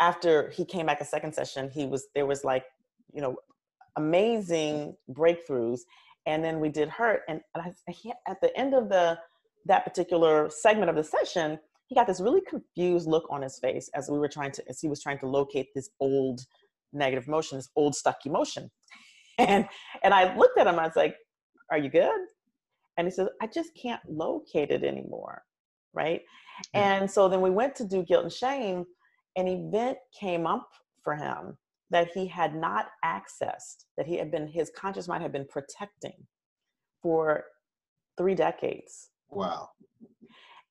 after 0.00 0.50
he 0.50 0.64
came 0.64 0.86
back 0.86 1.00
a 1.00 1.04
second 1.04 1.32
session 1.34 1.70
he 1.70 1.86
was 1.86 2.06
there 2.14 2.26
was 2.26 2.44
like 2.44 2.64
you 3.12 3.20
know 3.20 3.36
amazing 3.96 4.96
breakthroughs 5.10 5.80
and 6.26 6.42
then 6.42 6.58
we 6.58 6.68
did 6.68 6.88
hurt 6.88 7.22
and, 7.28 7.40
and 7.54 7.64
I, 7.64 7.92
he, 7.92 8.12
at 8.26 8.40
the 8.40 8.56
end 8.56 8.74
of 8.74 8.88
the 8.88 9.18
that 9.66 9.84
particular 9.84 10.50
segment 10.50 10.90
of 10.90 10.96
the 10.96 11.04
session 11.04 11.58
he 11.86 11.94
got 11.94 12.06
this 12.06 12.20
really 12.20 12.40
confused 12.40 13.06
look 13.06 13.26
on 13.30 13.42
his 13.42 13.58
face 13.58 13.90
as 13.94 14.08
we 14.10 14.18
were 14.18 14.28
trying 14.28 14.52
to 14.52 14.62
as 14.68 14.80
he 14.80 14.88
was 14.88 15.02
trying 15.02 15.18
to 15.18 15.28
locate 15.28 15.68
this 15.74 15.90
old 16.00 16.40
negative 16.92 17.26
emotion, 17.26 17.58
this 17.58 17.70
old 17.76 17.94
stuck 17.94 18.24
emotion. 18.24 18.70
And 19.36 19.66
and 20.04 20.14
I 20.14 20.36
looked 20.36 20.58
at 20.58 20.68
him, 20.68 20.78
I 20.78 20.84
was 20.84 20.94
like, 20.94 21.16
Are 21.68 21.78
you 21.78 21.90
good? 21.90 22.20
And 22.96 23.04
he 23.08 23.10
says, 23.10 23.26
I 23.42 23.48
just 23.48 23.70
can't 23.74 24.00
locate 24.08 24.70
it 24.70 24.84
anymore. 24.84 25.42
Right. 25.92 26.22
Yeah. 26.72 27.00
And 27.00 27.10
so 27.10 27.28
then 27.28 27.40
we 27.40 27.50
went 27.50 27.74
to 27.76 27.84
do 27.84 28.04
guilt 28.04 28.22
and 28.22 28.32
shame. 28.32 28.84
An 29.34 29.48
event 29.48 29.98
came 30.18 30.46
up 30.46 30.68
for 31.02 31.16
him 31.16 31.58
that 31.90 32.12
he 32.14 32.28
had 32.28 32.54
not 32.54 32.90
accessed, 33.04 33.86
that 33.96 34.06
he 34.06 34.16
had 34.16 34.30
been, 34.30 34.46
his 34.46 34.70
conscious 34.76 35.08
mind 35.08 35.24
had 35.24 35.32
been 35.32 35.48
protecting 35.50 36.26
for 37.02 37.42
three 38.16 38.36
decades. 38.36 39.10
Wow 39.34 39.70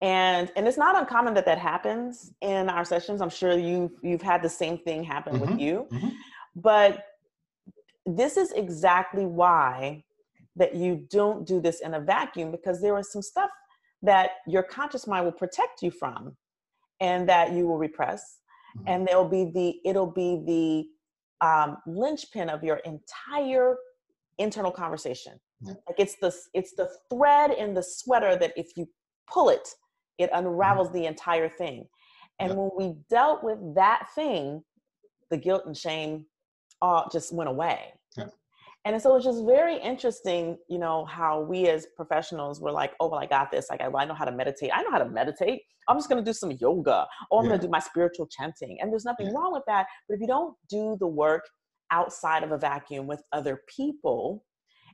and 0.03 0.51
and 0.57 0.67
it's 0.67 0.77
not 0.77 0.99
uncommon 0.99 1.33
that 1.33 1.45
that 1.45 1.57
happens 1.57 2.33
in 2.41 2.69
our 2.69 2.83
sessions 2.83 3.21
i'm 3.21 3.29
sure 3.29 3.57
you've 3.57 3.91
you've 4.03 4.21
had 4.21 4.43
the 4.43 4.49
same 4.49 4.77
thing 4.77 5.01
happen 5.03 5.35
mm-hmm. 5.35 5.51
with 5.51 5.59
you 5.59 5.87
mm-hmm. 5.91 6.09
but 6.55 7.05
this 8.05 8.35
is 8.35 8.51
exactly 8.51 9.25
why 9.25 10.03
that 10.57 10.75
you 10.75 11.07
don't 11.09 11.47
do 11.47 11.61
this 11.61 11.79
in 11.79 11.93
a 11.93 11.99
vacuum 12.01 12.51
because 12.51 12.81
there 12.81 12.97
is 12.99 13.11
some 13.11 13.21
stuff 13.21 13.49
that 14.01 14.31
your 14.45 14.61
conscious 14.61 15.07
mind 15.07 15.23
will 15.23 15.31
protect 15.31 15.81
you 15.81 15.89
from 15.89 16.35
and 16.99 17.27
that 17.29 17.53
you 17.53 17.65
will 17.65 17.77
repress 17.77 18.39
mm-hmm. 18.77 18.89
and 18.89 19.07
there'll 19.07 19.29
be 19.29 19.45
the 19.53 19.79
it'll 19.89 20.11
be 20.11 20.43
the 20.45 21.47
um, 21.47 21.77
linchpin 21.87 22.49
of 22.49 22.63
your 22.63 22.77
entire 22.77 23.75
internal 24.37 24.71
conversation. 24.71 25.33
Like 25.65 25.99
it's 25.99 26.15
the 26.15 26.33
it's 26.53 26.73
the 26.75 26.89
thread 27.09 27.51
in 27.51 27.73
the 27.73 27.83
sweater 27.83 28.35
that 28.37 28.53
if 28.55 28.71
you 28.75 28.87
pull 29.31 29.49
it, 29.49 29.67
it 30.17 30.29
unravels 30.33 30.89
mm-hmm. 30.89 30.97
the 30.97 31.05
entire 31.05 31.49
thing. 31.49 31.87
And 32.39 32.51
yeah. 32.51 32.57
when 32.57 32.71
we 32.77 32.95
dealt 33.09 33.43
with 33.43 33.59
that 33.75 34.07
thing, 34.15 34.63
the 35.29 35.37
guilt 35.37 35.63
and 35.65 35.75
shame 35.77 36.25
all 36.81 37.07
just 37.11 37.33
went 37.33 37.49
away. 37.49 37.93
Yeah. 38.17 38.25
And 38.85 39.01
so 39.01 39.15
it's 39.15 39.25
just 39.25 39.45
very 39.45 39.77
interesting, 39.77 40.57
you 40.67 40.77
know, 40.77 41.05
how 41.05 41.41
we 41.41 41.69
as 41.69 41.87
professionals 41.95 42.59
were 42.59 42.71
like, 42.71 42.93
oh, 42.99 43.07
well, 43.07 43.19
I 43.19 43.25
got 43.25 43.49
this. 43.49 43.67
Like, 43.69 43.81
I, 43.81 43.85
I 43.85 44.05
know 44.05 44.13
how 44.13 44.25
to 44.25 44.31
meditate. 44.31 44.71
I 44.73 44.81
know 44.83 44.91
how 44.91 44.97
to 44.97 45.09
meditate. 45.09 45.61
I'm 45.87 45.97
just 45.97 46.09
going 46.09 46.23
to 46.23 46.29
do 46.29 46.33
some 46.33 46.51
yoga. 46.59 47.07
Oh, 47.31 47.37
I'm 47.37 47.45
yeah. 47.45 47.49
going 47.49 47.61
to 47.61 47.67
do 47.67 47.71
my 47.71 47.79
spiritual 47.79 48.27
chanting. 48.27 48.77
And 48.81 48.91
there's 48.91 49.05
nothing 49.05 49.33
wrong 49.33 49.53
with 49.53 49.63
that. 49.67 49.87
But 50.07 50.15
if 50.15 50.21
you 50.21 50.27
don't 50.27 50.55
do 50.69 50.97
the 50.99 51.07
work 51.07 51.43
outside 51.91 52.43
of 52.43 52.51
a 52.51 52.57
vacuum 52.57 53.07
with 53.07 53.21
other 53.31 53.61
people, 53.73 54.43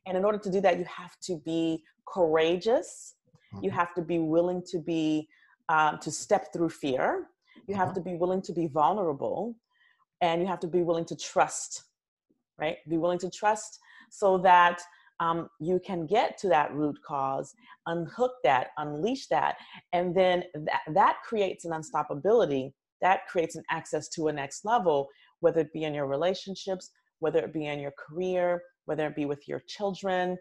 and 0.06 0.18
in 0.18 0.26
order 0.26 0.38
to 0.38 0.52
do 0.52 0.62
that, 0.62 0.78
you 0.78 0.86
have 0.86 1.18
to 1.24 1.38
be 1.46 1.84
courageous. 2.08 3.16
Mm-hmm. 3.54 3.66
You 3.66 3.72
have 3.72 3.94
to 3.96 4.02
be 4.02 4.20
willing 4.20 4.64
to 4.72 4.80
be, 4.80 5.28
um, 5.70 6.00
to 6.00 6.12
step 6.12 6.54
through 6.54 6.70
fear. 6.70 7.28
You 7.68 7.76
have 7.76 7.90
mm-hmm. 7.90 7.96
to 7.96 8.02
be 8.02 8.16
willing 8.16 8.42
to 8.44 8.54
be 8.54 8.68
vulnerable. 8.68 9.56
And 10.22 10.42
you 10.42 10.48
have 10.48 10.60
to 10.62 10.68
be 10.68 10.82
willing 10.82 11.06
to 11.06 11.16
trust 11.16 11.84
right? 12.60 12.78
Be 12.88 12.98
willing 12.98 13.20
to 13.20 13.30
trust 13.30 13.80
so 14.10 14.38
that 14.40 14.82
um, 15.20 15.50
you 15.60 15.80
can 15.86 16.06
get 16.06 16.38
to 16.40 16.50
that 16.50 16.74
root 16.74 16.98
cause, 17.06 17.54
unhook 17.88 18.32
that, 18.44 18.70
unleash 18.78 19.28
that, 19.28 19.56
and 19.92 20.16
then 20.16 20.44
that, 20.54 20.82
that 20.94 21.18
creates 21.28 21.66
an 21.66 21.72
unstoppability. 21.72 22.72
That 23.02 23.28
creates 23.28 23.56
an 23.56 23.64
access 23.70 24.10
to 24.10 24.28
a 24.28 24.34
next 24.34 24.66
level, 24.66 25.08
whether 25.40 25.62
it 25.62 25.74
be 25.74 25.84
in 25.84 25.94
your 25.94 26.08
relationships, 26.08 26.92
whether 27.20 27.40
it 27.40 27.54
be 27.54 27.66
in 27.66 27.80
your 27.80 27.94
career, 27.98 28.62
whether 28.90 29.06
it 29.06 29.16
be 29.16 29.26
with 29.26 29.48
your 29.48 29.62
children, 29.68 30.36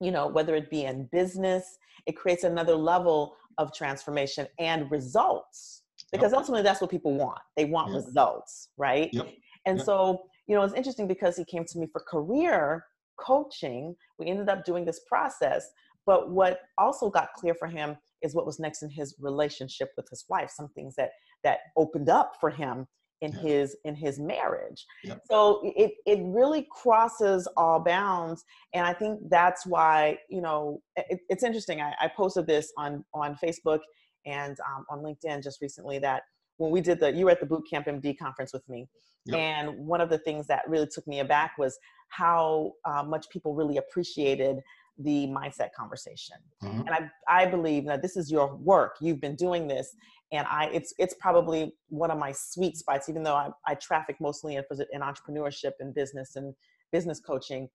you 0.00 0.10
know, 0.10 0.26
whether 0.26 0.54
it 0.54 0.70
be 0.70 0.84
in 0.84 1.06
business. 1.12 1.76
It 2.06 2.16
creates 2.16 2.42
another 2.44 2.74
level 2.74 3.36
of 3.58 3.74
transformation 3.74 4.46
and 4.58 4.90
results 4.90 5.82
because 6.10 6.32
yep. 6.32 6.38
ultimately 6.38 6.62
that's 6.62 6.80
what 6.80 6.90
people 6.90 7.14
want. 7.14 7.40
They 7.58 7.66
want 7.66 7.92
yep. 7.92 8.04
results, 8.04 8.70
right? 8.78 9.10
Yep. 9.12 9.28
And 9.66 9.80
so 9.80 10.22
you 10.46 10.54
know, 10.54 10.62
it's 10.62 10.74
interesting 10.74 11.06
because 11.06 11.36
he 11.36 11.44
came 11.44 11.64
to 11.64 11.78
me 11.78 11.86
for 11.92 12.02
career 12.08 12.84
coaching. 13.18 13.94
We 14.18 14.26
ended 14.26 14.48
up 14.48 14.64
doing 14.64 14.84
this 14.84 15.00
process. 15.08 15.70
But 16.06 16.30
what 16.30 16.60
also 16.78 17.08
got 17.08 17.32
clear 17.34 17.54
for 17.54 17.68
him 17.68 17.96
is 18.22 18.34
what 18.34 18.46
was 18.46 18.58
next 18.58 18.82
in 18.82 18.90
his 18.90 19.14
relationship 19.18 19.90
with 19.96 20.08
his 20.10 20.24
wife, 20.28 20.50
some 20.50 20.68
things 20.70 20.94
that 20.96 21.10
that 21.44 21.58
opened 21.76 22.08
up 22.08 22.32
for 22.40 22.50
him 22.50 22.86
in 23.20 23.32
yeah. 23.32 23.40
his 23.40 23.76
in 23.84 23.94
his 23.94 24.18
marriage. 24.18 24.86
Yep. 25.04 25.22
So 25.30 25.60
it 25.76 25.92
it 26.06 26.20
really 26.22 26.66
crosses 26.70 27.48
all 27.56 27.80
bounds, 27.80 28.44
and 28.72 28.86
I 28.86 28.92
think 28.92 29.20
that's 29.30 29.66
why 29.66 30.18
you 30.28 30.40
know 30.40 30.80
it, 30.96 31.20
it's 31.28 31.42
interesting. 31.42 31.80
I, 31.80 31.94
I, 32.00 32.08
posted 32.08 32.46
this 32.46 32.72
on 32.76 33.04
on 33.14 33.36
Facebook 33.42 33.80
and 34.26 34.56
um, 34.60 34.84
on 34.90 35.00
LinkedIn 35.00 35.42
just 35.42 35.60
recently 35.60 35.98
that 36.00 36.22
when 36.56 36.70
we 36.70 36.80
did 36.80 37.00
the 37.00 37.12
you 37.12 37.26
were 37.26 37.30
at 37.30 37.40
the 37.40 37.46
Bootcamp 37.46 37.86
MD 37.86 38.16
conference 38.16 38.52
with 38.52 38.68
me 38.68 38.86
yep. 39.26 39.38
and 39.38 39.86
one 39.86 40.00
of 40.00 40.10
the 40.10 40.18
things 40.18 40.46
that 40.46 40.62
really 40.68 40.86
took 40.86 41.06
me 41.06 41.20
aback 41.20 41.52
was 41.58 41.78
how 42.08 42.72
uh, 42.84 43.02
much 43.02 43.28
people 43.30 43.54
really 43.54 43.76
appreciated 43.76 44.58
the 44.98 45.26
mindset 45.26 45.70
conversation 45.76 46.36
mm-hmm. 46.62 46.80
and 46.80 46.90
i 46.90 47.10
i 47.28 47.44
believe 47.44 47.84
that 47.84 48.00
this 48.00 48.16
is 48.16 48.30
your 48.30 48.54
work 48.54 48.94
you've 49.00 49.20
been 49.20 49.34
doing 49.34 49.66
this 49.66 49.96
and 50.34 50.46
i 50.48 50.66
it's 50.72 50.92
it's 50.98 51.14
probably 51.20 51.72
one 51.88 52.10
of 52.10 52.18
my 52.18 52.32
sweet 52.32 52.76
spots 52.76 53.08
even 53.08 53.22
though 53.22 53.34
i, 53.34 53.48
I 53.66 53.74
traffic 53.76 54.16
mostly 54.20 54.56
in, 54.56 54.64
in 54.92 55.00
entrepreneurship 55.00 55.72
and 55.80 55.94
business 55.94 56.36
and 56.36 56.54
business 56.92 57.20
coaching 57.20 57.68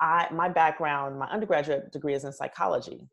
i 0.00 0.26
my 0.32 0.48
background 0.48 1.18
my 1.18 1.26
undergraduate 1.26 1.92
degree 1.92 2.14
is 2.14 2.24
in 2.24 2.32
psychology 2.32 3.08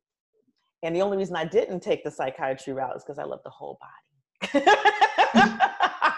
and 0.84 0.96
the 0.96 1.02
only 1.02 1.18
reason 1.18 1.36
i 1.36 1.46
didn't 1.46 1.82
take 1.82 2.04
the 2.04 2.12
psychiatry 2.12 2.74
route 2.74 2.96
is 2.96 3.04
because 3.04 3.20
i 3.20 3.24
love 3.24 3.40
the 3.44 3.50
whole 3.50 3.78
body 3.80 4.66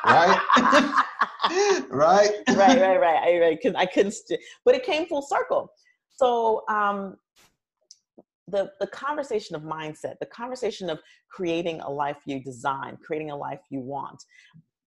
right? 0.05 0.39
right? 1.89 2.31
right, 2.49 2.81
right, 2.81 2.99
right. 2.99 3.21
I, 3.23 3.39
right. 3.39 3.59
Cause 3.61 3.73
I 3.75 3.85
couldn't, 3.85 4.11
st- 4.11 4.39
but 4.63 4.75
it 4.75 4.83
came 4.83 5.07
full 5.07 5.21
circle. 5.21 5.71
So, 6.15 6.63
um, 6.69 7.15
the, 8.47 8.71
the 8.79 8.87
conversation 8.87 9.55
of 9.55 9.63
mindset, 9.63 10.15
the 10.19 10.27
conversation 10.27 10.89
of 10.89 10.99
creating 11.29 11.81
a 11.81 11.89
life 11.89 12.17
you 12.25 12.43
design, 12.43 12.97
creating 13.03 13.31
a 13.31 13.35
life 13.35 13.59
you 13.69 13.79
want, 13.79 14.23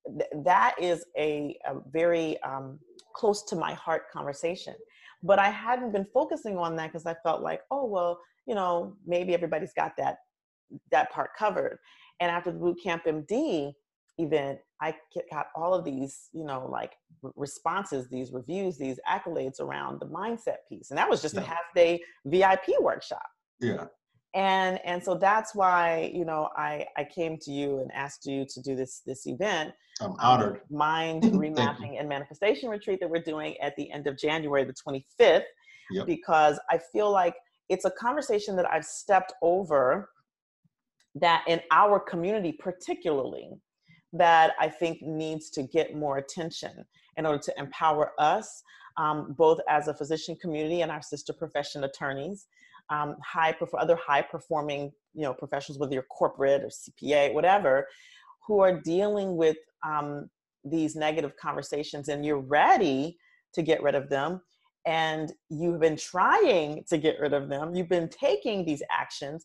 th- 0.07 0.45
that 0.45 0.75
is 0.81 1.05
a, 1.17 1.57
a 1.67 1.75
very 1.91 2.41
um, 2.43 2.79
close 3.15 3.43
to 3.45 3.57
my 3.57 3.75
heart 3.75 4.11
conversation. 4.13 4.75
But 5.23 5.39
I 5.39 5.51
hadn't 5.51 5.93
been 5.93 6.07
focusing 6.15 6.57
on 6.57 6.77
that 6.77 6.93
because 6.93 7.07
I 7.07 7.15
felt 7.25 7.43
like, 7.43 7.63
oh, 7.71 7.85
well, 7.85 8.21
you 8.47 8.55
know, 8.55 8.97
maybe 9.07 9.35
everybody's 9.35 9.73
got 9.75 9.93
that 9.99 10.19
that 10.91 11.11
part 11.11 11.31
covered. 11.37 11.79
And 12.21 12.31
after 12.31 12.53
the 12.53 12.59
Bootcamp 12.59 13.05
MD 13.05 13.73
event, 14.19 14.59
I 14.81 14.95
got 15.33 15.47
all 15.57 15.75
of 15.75 15.85
these, 15.85 16.29
you 16.33 16.45
know, 16.45 16.69
like 16.71 16.93
responses, 17.37 18.09
these 18.09 18.33
reviews, 18.33 18.79
these 18.79 18.99
accolades 19.09 19.61
around 19.61 20.01
the 20.01 20.07
mindset 20.07 20.59
piece. 20.69 20.91
And 20.91 20.99
that 20.99 21.09
was 21.09 21.23
just 21.23 21.35
yeah. 21.35 21.41
a 21.41 21.45
half 21.45 21.75
day 21.75 22.01
VIP 22.27 22.69
workshop. 22.81 23.23
Yeah. 23.61 23.87
And 24.35 24.79
and 24.85 25.03
so 25.03 25.15
that's 25.15 25.55
why, 25.55 26.13
you 26.15 26.25
know, 26.25 26.51
I 26.57 26.87
I 26.97 27.05
came 27.05 27.39
to 27.39 27.51
you 27.51 27.81
and 27.81 27.91
asked 27.93 28.27
you 28.27 28.45
to 28.49 28.63
do 28.63 28.77
this 28.77 29.03
this 29.07 29.27
event. 29.27 29.73
I'm 30.01 30.15
honored. 30.21 30.57
Um, 30.57 30.61
mind 30.71 31.23
remapping 31.25 31.99
and 31.99 32.09
manifestation 32.09 32.69
retreat 32.69 33.01
that 33.01 33.09
we're 33.09 33.23
doing 33.23 33.57
at 33.61 33.75
the 33.77 33.91
end 33.91 34.07
of 34.07 34.19
January 34.19 34.65
the 34.65 34.75
25th. 34.75 35.45
Yep. 35.91 36.07
Because 36.07 36.61
I 36.71 36.79
feel 36.93 37.11
like 37.11 37.35
it's 37.71 37.87
a 37.87 37.91
conversation 37.91 38.55
that 38.57 38.71
I've 38.71 38.85
stepped 38.85 39.33
over 39.41 40.11
that 41.21 41.45
in 41.47 41.61
our 41.71 41.99
community 41.99 42.53
particularly 42.53 43.51
that 44.13 44.53
i 44.59 44.69
think 44.69 45.01
needs 45.03 45.51
to 45.51 45.63
get 45.63 45.95
more 45.95 46.19
attention 46.19 46.85
in 47.17 47.27
order 47.27 47.39
to 47.39 47.53
empower 47.59 48.13
us 48.19 48.63
um, 48.97 49.35
both 49.39 49.61
as 49.69 49.87
a 49.89 49.95
physician 49.95 50.37
community 50.41 50.81
and 50.81 50.91
our 50.91 51.03
sister 51.03 51.33
profession 51.33 51.85
attorneys 51.85 52.47
um, 52.91 53.17
high 53.25 53.55
other 53.79 53.97
high 53.97 54.23
performing 54.23 54.93
you 55.15 55.23
know 55.23 55.35
professionals 55.35 55.79
whether 55.79 55.93
you're 55.93 56.03
corporate 56.05 56.63
or 56.63 56.69
cpa 56.69 57.33
whatever 57.33 57.87
who 58.47 58.61
are 58.61 58.81
dealing 58.81 59.37
with 59.37 59.57
um, 59.87 60.29
these 60.65 60.97
negative 60.97 61.33
conversations 61.41 62.09
and 62.09 62.25
you're 62.25 62.41
ready 62.41 63.17
to 63.53 63.63
get 63.63 63.83
rid 63.83 63.95
of 63.95 64.09
them 64.09 64.41
and 64.87 65.33
you've 65.51 65.81
been 65.81 65.97
trying 65.97 66.85
to 66.89 66.99
get 66.99 67.19
rid 67.21 67.33
of 67.33 67.49
them 67.49 67.75
you've 67.75 67.89
been 67.89 68.09
taking 68.09 68.65
these 68.65 68.83
actions 68.91 69.45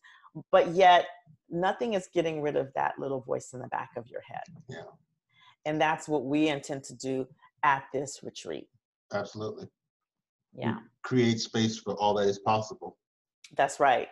but 0.52 0.70
yet 0.70 1.06
nothing 1.54 1.94
is 1.94 2.10
getting 2.14 2.42
rid 2.42 2.56
of 2.56 2.72
that 2.76 2.94
little 2.98 3.22
voice 3.22 3.52
in 3.54 3.60
the 3.60 3.68
back 3.68 3.92
of 3.96 4.08
your 4.08 4.22
head. 4.22 4.44
Yeah. 4.68 4.84
And 5.66 5.80
that's 5.80 6.08
what 6.08 6.26
we 6.26 6.50
intend 6.50 6.84
to 6.86 6.96
do 6.96 7.28
at 7.64 7.86
this 7.94 8.20
retreat. 8.24 8.68
Absolutely. 9.14 9.68
Yeah. 10.54 10.78
Create 11.04 11.40
space 11.40 11.80
for 11.80 11.94
all 11.96 12.14
that 12.16 12.28
is 12.28 12.40
possible. 12.40 12.98
That's 13.56 13.80
right. 13.80 14.08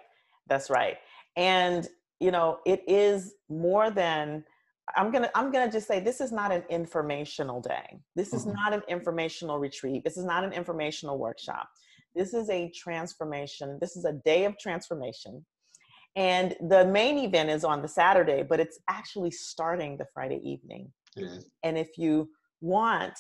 That's 0.48 0.70
right. 0.70 0.98
And 1.36 1.88
you 2.20 2.32
know, 2.32 2.60
it 2.66 2.84
is 2.88 3.34
more 3.50 3.90
than 3.90 4.44
I'm 4.96 5.12
gonna 5.12 5.32
I'm 5.36 5.52
gonna 5.52 5.72
just 5.72 5.88
say 5.88 6.00
this 6.00 6.22
is 6.22 6.32
not 6.32 6.52
an 6.52 6.64
informational 6.70 7.62
day. 7.62 8.00
This 8.16 8.34
is 8.34 8.46
mm-hmm. 8.46 8.56
not 8.56 8.74
an 8.74 8.84
informational 8.88 9.58
retreat. 9.58 10.04
This 10.04 10.18
is 10.18 10.26
not 10.26 10.44
an 10.44 10.54
informational 10.54 11.18
workshop. 11.18 11.68
This 12.16 12.34
is 12.34 12.50
a 12.50 12.70
transformation. 12.76 13.78
This 13.80 13.96
is 13.96 14.06
a 14.06 14.14
day 14.14 14.46
of 14.46 14.58
transformation 14.60 15.46
and 16.16 16.56
the 16.68 16.86
main 16.86 17.18
event 17.20 17.50
is 17.50 17.64
on 17.64 17.82
the 17.82 17.88
Saturday, 17.88 18.44
but 18.44 18.60
it's 18.60 18.80
actually 18.90 19.32
starting 19.32 19.98
the 19.98 20.06
Friday 20.14 20.42
evening. 20.44 20.92
Yes. 21.16 21.46
And 21.64 21.78
if 21.78 21.98
you 21.98 22.30
want 22.60 23.14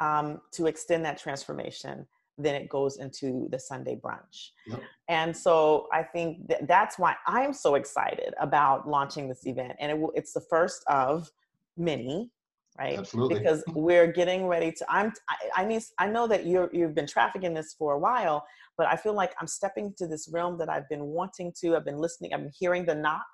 um, 0.00 0.40
to 0.52 0.66
extend 0.66 1.04
that 1.04 1.18
transformation, 1.18 2.06
then 2.42 2.54
it 2.54 2.68
goes 2.68 2.98
into 2.98 3.48
the 3.50 3.58
Sunday 3.58 3.96
brunch. 3.96 4.50
Yep. 4.66 4.82
And 5.08 5.36
so 5.36 5.88
I 5.92 6.02
think 6.02 6.48
that 6.48 6.66
that's 6.68 6.98
why 6.98 7.16
I'm 7.26 7.52
so 7.52 7.74
excited 7.74 8.34
about 8.40 8.88
launching 8.88 9.28
this 9.28 9.46
event. 9.46 9.72
And 9.80 9.90
it 9.90 9.98
will, 9.98 10.12
it's 10.14 10.32
the 10.32 10.40
first 10.40 10.84
of 10.88 11.30
many 11.76 12.30
right 12.78 12.98
Absolutely. 12.98 13.38
because 13.38 13.62
we're 13.74 14.06
getting 14.06 14.46
ready 14.46 14.70
to 14.70 14.84
i'm 14.88 15.12
i, 15.28 15.62
I 15.62 15.64
need 15.64 15.82
i 15.98 16.06
know 16.06 16.26
that 16.28 16.46
you're 16.46 16.70
you've 16.72 16.94
been 16.94 17.06
trafficking 17.06 17.54
this 17.54 17.74
for 17.74 17.94
a 17.94 17.98
while 17.98 18.44
but 18.76 18.86
i 18.86 18.96
feel 18.96 19.12
like 19.12 19.32
i'm 19.40 19.46
stepping 19.46 19.86
into 19.86 20.06
this 20.06 20.28
realm 20.32 20.56
that 20.58 20.68
i've 20.68 20.88
been 20.88 21.06
wanting 21.06 21.52
to 21.60 21.76
i've 21.76 21.84
been 21.84 21.98
listening 21.98 22.32
i've 22.32 22.40
been 22.40 22.52
hearing 22.56 22.84
the 22.84 22.94
knock 22.94 23.26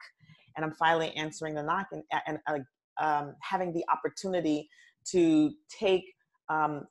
and 0.56 0.64
i'm 0.64 0.72
finally 0.72 1.14
answering 1.16 1.54
the 1.54 1.62
knock 1.62 1.86
and, 1.92 2.02
and 2.26 2.38
uh, 2.46 2.58
um, 2.98 3.34
having 3.42 3.72
the 3.72 3.84
opportunity 3.92 4.68
to 5.04 5.52
take 5.68 6.04
um, 6.48 6.86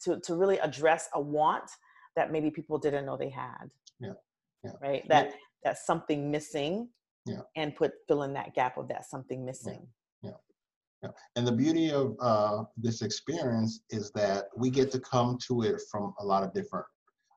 to, 0.00 0.20
to 0.20 0.34
really 0.34 0.58
address 0.58 1.08
a 1.14 1.20
want 1.20 1.70
that 2.16 2.32
maybe 2.32 2.50
people 2.50 2.78
didn't 2.78 3.06
know 3.06 3.16
they 3.16 3.28
had 3.30 3.70
yeah, 4.00 4.12
yeah. 4.64 4.72
right 4.80 5.08
that 5.08 5.26
yeah. 5.26 5.36
that's 5.64 5.86
something 5.86 6.30
missing 6.30 6.88
yeah. 7.26 7.40
and 7.56 7.74
put 7.74 7.92
fill 8.06 8.22
in 8.22 8.32
that 8.32 8.54
gap 8.54 8.76
of 8.76 8.88
that 8.88 9.04
something 9.08 9.44
missing 9.44 9.86
yeah. 10.22 10.30
yeah. 11.02 11.10
And 11.36 11.46
the 11.46 11.52
beauty 11.52 11.92
of 11.92 12.16
uh, 12.20 12.64
this 12.76 13.02
experience 13.02 13.82
is 13.90 14.10
that 14.12 14.46
we 14.56 14.70
get 14.70 14.90
to 14.92 15.00
come 15.00 15.38
to 15.46 15.62
it 15.62 15.80
from 15.90 16.14
a 16.18 16.24
lot 16.24 16.42
of 16.42 16.52
different 16.52 16.86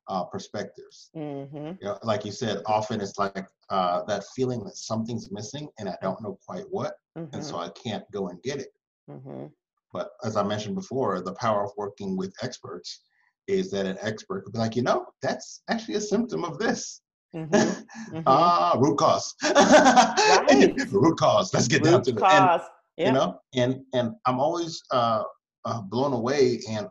uh, 0.07 0.23
perspectives. 0.25 1.09
Mm-hmm. 1.15 1.57
You 1.57 1.77
know, 1.81 1.99
like 2.03 2.25
you 2.25 2.31
said, 2.31 2.61
often 2.65 3.01
it's 3.01 3.17
like 3.17 3.45
uh, 3.69 4.03
that 4.07 4.25
feeling 4.35 4.63
that 4.65 4.75
something's 4.75 5.31
missing 5.31 5.69
and 5.79 5.87
I 5.87 5.95
don't 6.01 6.21
know 6.21 6.37
quite 6.45 6.65
what, 6.69 6.95
mm-hmm. 7.17 7.33
and 7.33 7.43
so 7.43 7.55
mm-hmm. 7.55 7.63
I 7.63 7.89
can't 7.89 8.03
go 8.11 8.27
and 8.29 8.41
get 8.43 8.59
it. 8.59 8.69
Mm-hmm. 9.09 9.45
But 9.93 10.10
as 10.23 10.36
I 10.36 10.43
mentioned 10.43 10.75
before, 10.75 11.21
the 11.21 11.34
power 11.34 11.63
of 11.63 11.71
working 11.77 12.17
with 12.17 12.34
experts 12.41 13.01
is 13.47 13.71
that 13.71 13.86
an 13.86 13.97
expert 14.01 14.43
could 14.43 14.54
be 14.54 14.60
like, 14.60 14.75
you 14.75 14.84
know, 14.84 15.06
that's 15.21 15.62
actually 15.69 15.95
a 15.95 16.01
symptom 16.01 16.43
of 16.43 16.58
this. 16.58 17.01
Mm-hmm. 17.36 17.54
mm-hmm. 18.15 18.21
ah, 18.25 18.77
root 18.80 18.97
cause. 18.97 19.34
right. 19.43 20.73
root 20.91 21.17
cause. 21.17 21.54
Let's 21.54 21.67
get 21.67 21.82
root 21.82 21.91
down 21.91 22.04
to 22.04 22.12
the 22.12 22.25
end. 22.25 22.62
Yep. 22.97 23.08
You 23.08 23.13
know, 23.13 23.39
and 23.56 23.82
and 23.93 24.12
I'm 24.25 24.39
always 24.39 24.82
uh, 24.91 25.23
uh, 25.65 25.82
blown 25.82 26.13
away 26.13 26.60
and 26.69 26.88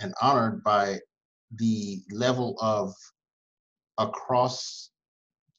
and 0.00 0.14
honored 0.22 0.62
by 0.62 0.98
the 1.56 2.00
level 2.12 2.56
of 2.60 2.94
across 3.98 4.90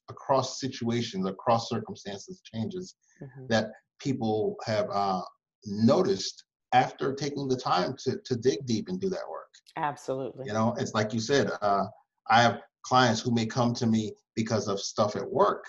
across 0.08 0.60
situations, 0.60 1.26
across 1.26 1.68
circumstances, 1.68 2.40
changes 2.52 2.94
mm-hmm. 3.22 3.46
that 3.48 3.70
people 4.00 4.56
have 4.64 4.88
uh, 4.92 5.20
noticed 5.66 6.44
after 6.72 7.12
taking 7.14 7.48
the 7.48 7.56
time 7.56 7.94
to 8.04 8.18
to 8.24 8.36
dig 8.36 8.64
deep 8.66 8.88
and 8.88 9.00
do 9.00 9.08
that 9.08 9.28
work. 9.30 9.48
Absolutely. 9.76 10.46
You 10.46 10.52
know, 10.52 10.74
it's 10.78 10.94
like 10.94 11.12
you 11.12 11.20
said. 11.20 11.50
Uh, 11.60 11.84
I 12.30 12.42
have 12.42 12.60
clients 12.82 13.20
who 13.20 13.30
may 13.32 13.46
come 13.46 13.74
to 13.74 13.86
me 13.86 14.12
because 14.36 14.68
of 14.68 14.80
stuff 14.80 15.16
at 15.16 15.28
work, 15.28 15.64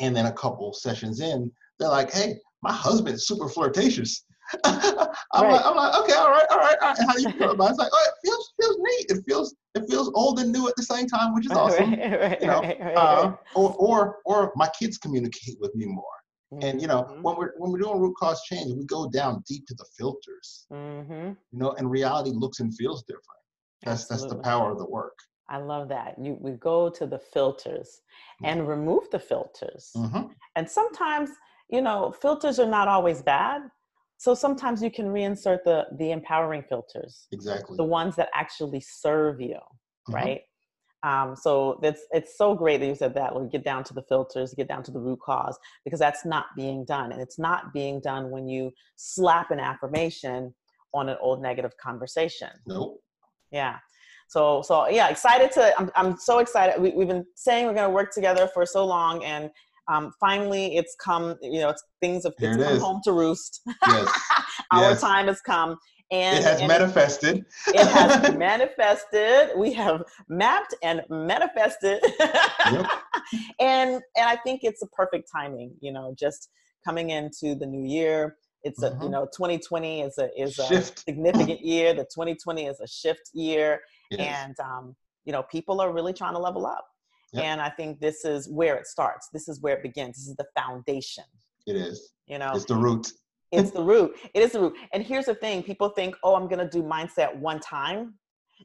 and 0.00 0.14
then 0.16 0.26
a 0.26 0.32
couple 0.32 0.72
sessions 0.72 1.20
in, 1.20 1.50
they're 1.78 1.88
like, 1.88 2.12
"Hey, 2.12 2.38
my 2.62 2.72
husband's 2.72 3.26
super 3.26 3.48
flirtatious." 3.48 4.24
I'm, 4.64 5.44
right. 5.44 5.52
like, 5.52 5.64
I'm 5.64 5.76
like, 5.76 5.94
okay, 6.00 6.12
all 6.12 6.30
right, 6.30 6.46
all 6.50 6.58
right, 6.58 6.76
all 6.82 6.88
right. 6.88 6.98
How 7.06 7.14
do 7.14 7.22
you 7.22 7.32
feel 7.32 7.52
about 7.52 7.68
it? 7.68 7.70
It's 7.70 7.78
like, 7.78 7.90
oh, 7.92 8.08
it 8.08 8.28
feels 8.28 8.52
feels 8.60 8.76
neat. 8.78 9.10
It 9.10 9.24
feels 9.26 9.54
it 9.74 9.88
feels 9.88 10.10
old 10.14 10.40
and 10.40 10.52
new 10.52 10.68
at 10.68 10.76
the 10.76 10.82
same 10.82 11.06
time, 11.06 11.34
which 11.34 11.46
is 11.46 11.52
awesome. 11.56 11.92
Right, 11.92 12.20
right, 12.20 12.40
you 12.40 12.46
know, 12.48 12.60
uh, 12.60 13.34
or 13.54 13.74
or 13.74 14.18
or 14.24 14.52
my 14.56 14.68
kids 14.78 14.98
communicate 14.98 15.56
with 15.60 15.74
me 15.74 15.86
more. 15.86 16.04
Mm-hmm. 16.52 16.64
And 16.64 16.80
you 16.80 16.86
know, 16.86 17.02
mm-hmm. 17.02 17.22
when 17.22 17.36
we're 17.36 17.52
when 17.56 17.72
we're 17.72 17.78
doing 17.78 17.98
root 17.98 18.14
cause 18.18 18.42
change, 18.42 18.72
we 18.76 18.84
go 18.84 19.08
down 19.08 19.42
deep 19.48 19.66
to 19.66 19.74
the 19.74 19.86
filters. 19.98 20.66
Mm-hmm. 20.72 21.12
You 21.12 21.58
know, 21.58 21.72
and 21.72 21.90
reality 21.90 22.30
looks 22.34 22.60
and 22.60 22.74
feels 22.76 23.02
different. 23.04 23.24
That's 23.82 24.02
Absolutely. 24.02 24.28
that's 24.28 24.36
the 24.36 24.42
power 24.42 24.70
of 24.72 24.78
the 24.78 24.86
work. 24.86 25.18
I 25.48 25.58
love 25.58 25.88
that. 25.88 26.16
You 26.22 26.36
we 26.40 26.52
go 26.52 26.88
to 26.90 27.06
the 27.06 27.18
filters 27.18 28.00
and 28.44 28.68
remove 28.68 29.10
the 29.10 29.18
filters. 29.18 29.90
Mm-hmm. 29.96 30.28
And 30.56 30.68
sometimes, 30.68 31.30
you 31.68 31.80
know, 31.80 32.12
filters 32.12 32.58
are 32.58 32.68
not 32.68 32.88
always 32.88 33.22
bad 33.22 33.62
so 34.22 34.34
sometimes 34.34 34.80
you 34.80 34.90
can 34.90 35.06
reinsert 35.06 35.64
the 35.64 35.84
the 35.98 36.12
empowering 36.12 36.62
filters 36.62 37.26
exactly 37.32 37.76
the 37.76 37.84
ones 37.84 38.14
that 38.14 38.28
actually 38.34 38.80
serve 38.80 39.40
you 39.40 39.56
mm-hmm. 39.56 40.14
right 40.14 40.42
um, 41.04 41.34
so 41.34 41.78
that's 41.82 42.02
it's 42.12 42.38
so 42.38 42.54
great 42.54 42.78
that 42.80 42.86
you 42.86 42.94
said 42.94 43.14
that 43.14 43.34
When 43.34 43.44
we 43.44 43.50
get 43.50 43.64
down 43.64 43.82
to 43.84 43.94
the 43.94 44.02
filters 44.02 44.54
get 44.54 44.68
down 44.68 44.82
to 44.84 44.90
the 44.90 45.00
root 45.00 45.18
cause 45.20 45.58
because 45.84 45.98
that's 45.98 46.24
not 46.24 46.46
being 46.56 46.84
done 46.84 47.12
and 47.12 47.20
it's 47.20 47.38
not 47.38 47.72
being 47.72 48.00
done 48.00 48.30
when 48.30 48.48
you 48.48 48.70
slap 48.96 49.50
an 49.50 49.58
affirmation 49.58 50.54
on 50.94 51.08
an 51.08 51.16
old 51.20 51.42
negative 51.42 51.72
conversation. 51.82 52.50
Nope. 52.66 53.00
Yeah. 53.50 53.78
So 54.28 54.62
so 54.62 54.88
yeah 54.88 55.08
excited 55.08 55.52
to 55.52 55.78
i'm, 55.78 55.90
I'm 55.94 56.16
so 56.16 56.38
excited 56.38 56.80
we, 56.80 56.90
we've 56.92 57.08
been 57.08 57.26
saying 57.34 57.66
we're 57.66 57.74
going 57.74 57.88
to 57.88 57.94
work 57.94 58.12
together 58.12 58.48
for 58.54 58.64
so 58.64 58.86
long 58.86 59.22
and 59.24 59.50
um, 59.88 60.12
finally 60.18 60.76
it's 60.76 60.94
come 60.94 61.36
you 61.42 61.60
know 61.60 61.68
it's 61.68 61.82
things 62.00 62.24
have 62.24 62.32
it's 62.38 62.56
come 62.56 62.78
home 62.78 63.00
to 63.04 63.12
roost. 63.12 63.60
Yes. 63.86 64.20
our 64.70 64.90
yes. 64.90 65.00
time 65.00 65.26
has 65.26 65.40
come 65.40 65.76
and 66.12 66.38
it 66.38 66.44
has 66.44 66.60
and 66.60 66.68
manifested 66.68 67.44
it 67.68 67.86
has 67.88 68.34
manifested 68.36 69.50
we 69.56 69.72
have 69.72 70.04
mapped 70.28 70.74
and 70.82 71.02
manifested 71.08 72.00
yep. 72.20 72.86
and 73.58 73.90
and 74.16 74.26
i 74.26 74.36
think 74.36 74.60
it's 74.62 74.82
a 74.82 74.86
perfect 74.88 75.28
timing 75.34 75.72
you 75.80 75.92
know 75.92 76.14
just 76.16 76.50
coming 76.84 77.10
into 77.10 77.54
the 77.54 77.66
new 77.66 77.84
year 77.84 78.36
it's 78.62 78.82
a 78.82 78.90
mm-hmm. 78.90 79.04
you 79.04 79.08
know 79.08 79.24
2020 79.24 80.02
is 80.02 80.18
a 80.18 80.40
is 80.40 80.58
a 80.58 80.82
significant 81.08 81.60
year 81.64 81.94
the 81.94 82.04
2020 82.04 82.66
is 82.66 82.78
a 82.80 82.86
shift 82.86 83.30
year 83.32 83.80
yes. 84.10 84.20
and 84.20 84.60
um, 84.60 84.94
you 85.24 85.32
know 85.32 85.42
people 85.44 85.80
are 85.80 85.92
really 85.92 86.12
trying 86.12 86.34
to 86.34 86.40
level 86.40 86.66
up 86.66 86.86
Yep. 87.32 87.44
And 87.44 87.60
I 87.60 87.70
think 87.70 87.98
this 87.98 88.24
is 88.24 88.48
where 88.48 88.76
it 88.76 88.86
starts. 88.86 89.28
This 89.32 89.48
is 89.48 89.60
where 89.60 89.76
it 89.76 89.82
begins. 89.82 90.16
This 90.16 90.28
is 90.28 90.36
the 90.36 90.46
foundation. 90.54 91.24
It 91.66 91.76
is. 91.76 92.10
You 92.26 92.38
know, 92.38 92.52
it's 92.54 92.66
the 92.66 92.74
root. 92.74 93.10
It's 93.52 93.70
the 93.70 93.82
root. 93.82 94.16
It 94.34 94.42
is 94.42 94.52
the 94.52 94.60
root. 94.60 94.76
And 94.92 95.02
here's 95.02 95.26
the 95.26 95.34
thing 95.34 95.62
people 95.62 95.90
think, 95.90 96.16
oh, 96.24 96.34
I'm 96.34 96.48
going 96.48 96.58
to 96.58 96.68
do 96.68 96.82
mindset 96.82 97.36
one 97.36 97.60
time 97.60 98.14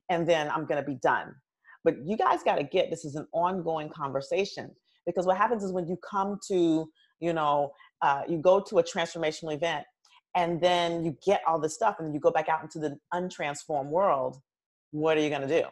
and 0.09 0.27
then 0.27 0.49
I'm 0.49 0.65
going 0.65 0.81
to 0.81 0.87
be 0.87 0.97
done. 1.01 1.35
But 1.83 1.95
you 2.05 2.17
guys 2.17 2.43
got 2.43 2.55
to 2.55 2.63
get 2.63 2.89
this 2.89 3.05
is 3.05 3.15
an 3.15 3.27
ongoing 3.33 3.89
conversation 3.89 4.71
because 5.05 5.25
what 5.25 5.37
happens 5.37 5.63
is 5.63 5.71
when 5.71 5.87
you 5.87 5.97
come 6.09 6.39
to, 6.47 6.89
you 7.19 7.33
know, 7.33 7.71
uh, 8.01 8.21
you 8.27 8.37
go 8.37 8.59
to 8.59 8.79
a 8.79 8.83
transformational 8.83 9.53
event 9.53 9.85
and 10.35 10.61
then 10.61 11.03
you 11.03 11.17
get 11.25 11.41
all 11.47 11.59
this 11.59 11.73
stuff 11.73 11.97
and 11.99 12.13
you 12.13 12.19
go 12.19 12.31
back 12.31 12.49
out 12.49 12.61
into 12.61 12.79
the 12.79 12.97
untransformed 13.13 13.89
world, 13.89 14.37
what 14.91 15.17
are 15.17 15.21
you 15.21 15.29
going 15.29 15.47
to 15.47 15.61
do? 15.61 15.67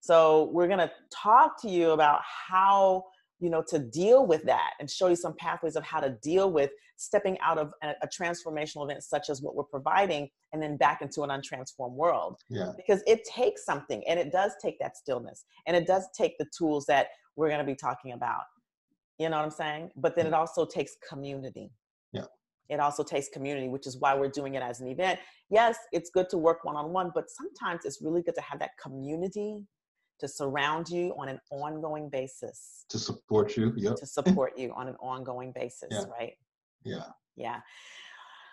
So 0.00 0.50
we're 0.52 0.66
going 0.66 0.80
to 0.80 0.90
talk 1.10 1.60
to 1.62 1.68
you 1.70 1.90
about 1.90 2.20
how 2.48 3.04
you 3.40 3.50
know 3.50 3.62
to 3.68 3.78
deal 3.78 4.26
with 4.26 4.44
that 4.44 4.72
and 4.80 4.90
show 4.90 5.08
you 5.08 5.16
some 5.16 5.34
pathways 5.38 5.76
of 5.76 5.84
how 5.84 6.00
to 6.00 6.10
deal 6.22 6.50
with 6.50 6.70
stepping 6.96 7.38
out 7.40 7.58
of 7.58 7.72
a, 7.82 7.90
a, 8.02 8.08
transformational 8.08 8.84
event 8.84 9.02
such 9.02 9.28
as 9.28 9.42
what 9.42 9.54
we're 9.54 9.64
providing 9.64 10.28
and 10.52 10.62
then 10.62 10.76
back 10.76 11.02
into 11.02 11.22
an 11.22 11.30
untransformed 11.30 11.92
world. 11.94 12.36
Yeah. 12.48 12.72
because 12.76 13.02
it 13.06 13.24
takes 13.24 13.64
something 13.64 14.02
and 14.08 14.18
it 14.18 14.30
does 14.30 14.52
take 14.62 14.78
that 14.80 14.96
stillness 14.96 15.44
and 15.66 15.76
it 15.76 15.86
does 15.86 16.06
take 16.16 16.38
the 16.38 16.46
tools 16.56 16.86
that 16.86 17.08
we're 17.36 17.48
going 17.48 17.58
to 17.58 17.66
be 17.66 17.74
talking 17.74 18.12
about. 18.12 18.42
You 19.18 19.28
know 19.28 19.36
what 19.36 19.44
i'm 19.44 19.50
saying? 19.50 19.90
But 19.96 20.16
then 20.16 20.26
it 20.26 20.34
also 20.34 20.64
takes 20.64 20.92
community. 21.08 21.72
Yeah. 22.12 22.26
It 22.68 22.80
also 22.80 23.02
takes 23.02 23.28
community 23.28 23.68
which 23.68 23.86
is 23.86 23.98
why 23.98 24.14
we're 24.14 24.28
doing 24.28 24.54
it 24.54 24.62
as 24.62 24.80
an 24.80 24.88
event. 24.88 25.18
Yes 25.50 25.76
it's 25.92 26.10
good 26.10 26.28
to 26.30 26.38
work 26.38 26.64
one-on-one 26.64 27.10
but 27.14 27.24
sometimes 27.28 27.84
it's 27.84 28.00
really 28.00 28.22
good 28.22 28.34
to 28.36 28.42
have 28.42 28.60
that 28.60 28.70
community 28.80 29.62
to 30.20 30.28
surround 30.28 30.88
you 30.88 31.14
on 31.18 31.28
an 31.28 31.40
ongoing 31.50 32.08
basis. 32.08 32.84
To 32.90 32.98
support 32.98 33.56
you, 33.56 33.72
yep. 33.76 33.96
To 33.96 34.06
support 34.18 34.58
you 34.58 34.72
on 34.74 34.88
an 34.88 34.96
ongoing 35.00 35.52
basis, 35.54 35.88
yeah. 35.90 36.04
right? 36.18 36.34
Yeah. 36.84 37.04
Yeah. 37.36 37.60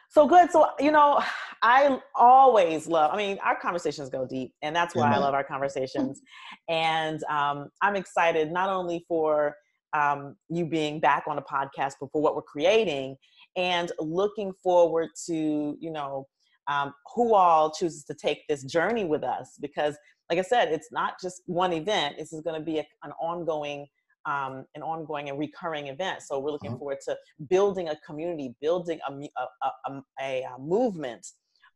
So 0.09 0.27
good. 0.27 0.51
So, 0.51 0.67
you 0.77 0.91
know, 0.91 1.23
I 1.61 1.97
always 2.15 2.85
love, 2.85 3.11
I 3.13 3.17
mean, 3.17 3.37
our 3.43 3.57
conversations 3.57 4.09
go 4.09 4.25
deep, 4.25 4.53
and 4.61 4.75
that's 4.75 4.93
why 4.93 5.09
yeah. 5.09 5.15
I 5.15 5.19
love 5.19 5.33
our 5.33 5.43
conversations. 5.43 6.21
and 6.67 7.23
um, 7.29 7.69
I'm 7.81 7.95
excited 7.95 8.51
not 8.51 8.69
only 8.69 9.05
for 9.07 9.55
um, 9.93 10.35
you 10.49 10.65
being 10.65 10.99
back 10.99 11.23
on 11.27 11.37
a 11.37 11.41
podcast, 11.41 11.93
but 12.01 12.11
for 12.11 12.21
what 12.21 12.35
we're 12.35 12.41
creating 12.41 13.15
and 13.55 13.91
looking 13.99 14.51
forward 14.61 15.09
to, 15.27 15.77
you 15.79 15.91
know, 15.91 16.27
um, 16.67 16.93
who 17.15 17.33
all 17.33 17.71
chooses 17.71 18.03
to 18.05 18.13
take 18.13 18.47
this 18.47 18.63
journey 18.63 19.05
with 19.05 19.23
us 19.23 19.57
because 19.61 19.97
like 20.31 20.39
I 20.39 20.47
said, 20.47 20.69
it's 20.71 20.93
not 20.93 21.15
just 21.21 21.41
one 21.45 21.73
event. 21.73 22.15
This 22.17 22.31
is 22.31 22.39
going 22.39 22.57
to 22.57 22.65
be 22.65 22.79
a, 22.79 22.87
an 23.03 23.11
ongoing, 23.21 23.85
um, 24.25 24.63
an 24.75 24.81
ongoing 24.81 25.27
and 25.27 25.37
recurring 25.37 25.87
event. 25.87 26.21
So 26.21 26.39
we're 26.39 26.51
looking 26.51 26.69
mm-hmm. 26.69 26.79
forward 26.79 26.99
to 27.05 27.17
building 27.49 27.89
a 27.89 27.97
community, 28.05 28.55
building 28.61 28.99
a, 29.09 29.11
a, 29.11 30.01
a, 30.21 30.43
a, 30.43 30.57
movement 30.57 31.27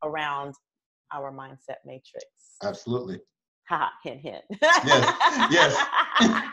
around 0.03 0.53
our 1.13 1.33
mindset 1.33 1.79
matrix. 1.85 2.25
Absolutely. 2.63 3.19
Ha, 3.67 3.91
hint, 4.05 4.21
hint. 4.21 4.43
yes, 4.61 5.51
yes. 5.51 5.75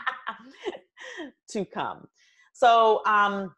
to 1.51 1.63
come. 1.63 2.05
So, 2.51 3.01
um, 3.05 3.53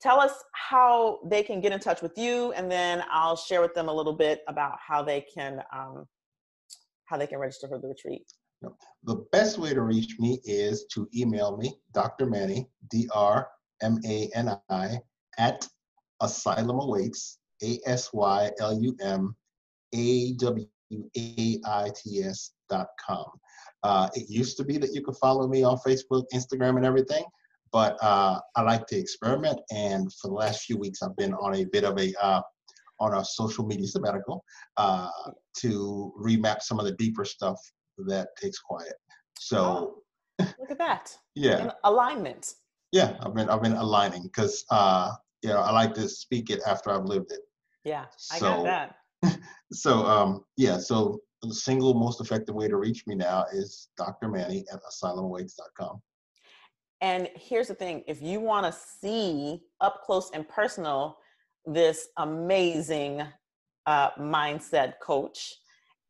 tell 0.00 0.18
us 0.18 0.32
how 0.54 1.20
they 1.26 1.44
can 1.44 1.60
get 1.60 1.70
in 1.70 1.78
touch 1.78 2.02
with 2.02 2.18
you, 2.18 2.50
and 2.52 2.68
then 2.68 3.04
I'll 3.12 3.36
share 3.36 3.60
with 3.60 3.74
them 3.74 3.88
a 3.88 3.92
little 3.94 4.12
bit 4.12 4.40
about 4.48 4.78
how 4.84 5.04
they 5.04 5.24
can 5.32 5.62
um, 5.72 6.06
how 7.12 7.18
they 7.18 7.26
can 7.26 7.38
register 7.38 7.68
for 7.68 7.78
the 7.78 7.88
retreat? 7.88 8.24
The 9.04 9.16
best 9.32 9.58
way 9.58 9.74
to 9.74 9.82
reach 9.82 10.18
me 10.18 10.40
is 10.44 10.86
to 10.94 11.08
email 11.14 11.56
me, 11.56 11.74
Dr. 11.92 12.26
Mani, 12.26 12.68
D 12.90 13.08
R 13.12 13.48
M 13.82 13.98
A 14.06 14.30
N 14.34 14.56
I, 14.70 14.98
at 15.36 15.68
asylum 16.22 16.78
awaits, 16.80 17.38
A 17.62 17.78
S 17.84 18.12
Y 18.14 18.50
L 18.60 18.80
U 18.80 18.96
M 19.02 19.36
A 19.94 20.32
W 20.34 20.66
A 21.18 21.58
I 21.66 21.90
T 21.94 22.22
S 22.22 22.52
dot 22.70 22.86
com. 23.04 23.26
Uh, 23.82 24.08
it 24.14 24.30
used 24.30 24.56
to 24.56 24.64
be 24.64 24.78
that 24.78 24.94
you 24.94 25.02
could 25.02 25.16
follow 25.16 25.46
me 25.48 25.64
on 25.64 25.76
Facebook, 25.86 26.24
Instagram, 26.32 26.76
and 26.76 26.86
everything, 26.86 27.24
but 27.72 27.98
uh, 28.00 28.38
I 28.54 28.62
like 28.62 28.86
to 28.86 28.96
experiment. 28.96 29.60
And 29.72 30.10
for 30.14 30.28
the 30.28 30.34
last 30.34 30.62
few 30.62 30.78
weeks, 30.78 31.02
I've 31.02 31.16
been 31.16 31.34
on 31.34 31.56
a 31.56 31.64
bit 31.64 31.84
of 31.84 31.98
a 31.98 32.14
uh, 32.22 32.40
on 33.00 33.12
our 33.12 33.24
social 33.24 33.66
media 33.66 33.86
sabbatical 33.86 34.44
uh, 34.76 35.08
to 35.58 36.12
remap 36.18 36.62
some 36.62 36.78
of 36.78 36.84
the 36.84 36.92
deeper 36.92 37.24
stuff 37.24 37.58
that 38.06 38.28
takes 38.40 38.58
quiet. 38.58 38.94
So 39.38 39.94
oh, 40.38 40.46
look 40.58 40.70
at 40.70 40.78
that. 40.78 41.16
yeah. 41.34 41.64
In 41.64 41.72
alignment. 41.84 42.54
Yeah, 42.92 43.16
I've 43.20 43.34
been 43.34 43.48
I've 43.48 43.62
been 43.62 43.72
aligning 43.72 44.24
because 44.24 44.64
uh, 44.70 45.12
you 45.42 45.48
know 45.48 45.58
I 45.58 45.72
like 45.72 45.94
to 45.94 46.08
speak 46.08 46.50
it 46.50 46.60
after 46.66 46.90
I've 46.90 47.06
lived 47.06 47.32
it. 47.32 47.40
Yeah, 47.84 48.04
I 48.30 48.38
got 48.38 48.64
that. 48.64 49.38
so 49.72 50.06
um, 50.06 50.44
yeah, 50.56 50.78
so 50.78 51.20
the 51.42 51.54
single 51.54 51.94
most 51.94 52.20
effective 52.20 52.54
way 52.54 52.68
to 52.68 52.76
reach 52.76 53.06
me 53.06 53.14
now 53.14 53.46
is 53.52 53.88
Dr. 53.96 54.28
Mani 54.28 54.64
at 54.72 54.80
asylumawaits.com. 54.84 56.00
And 57.00 57.28
here's 57.34 57.68
the 57.68 57.74
thing 57.74 58.04
if 58.06 58.22
you 58.22 58.38
want 58.38 58.64
to 58.64 58.78
see 59.00 59.62
up 59.80 60.02
close 60.04 60.30
and 60.32 60.48
personal 60.48 61.18
this 61.66 62.08
amazing 62.18 63.22
uh, 63.86 64.10
mindset 64.18 64.94
coach, 65.00 65.54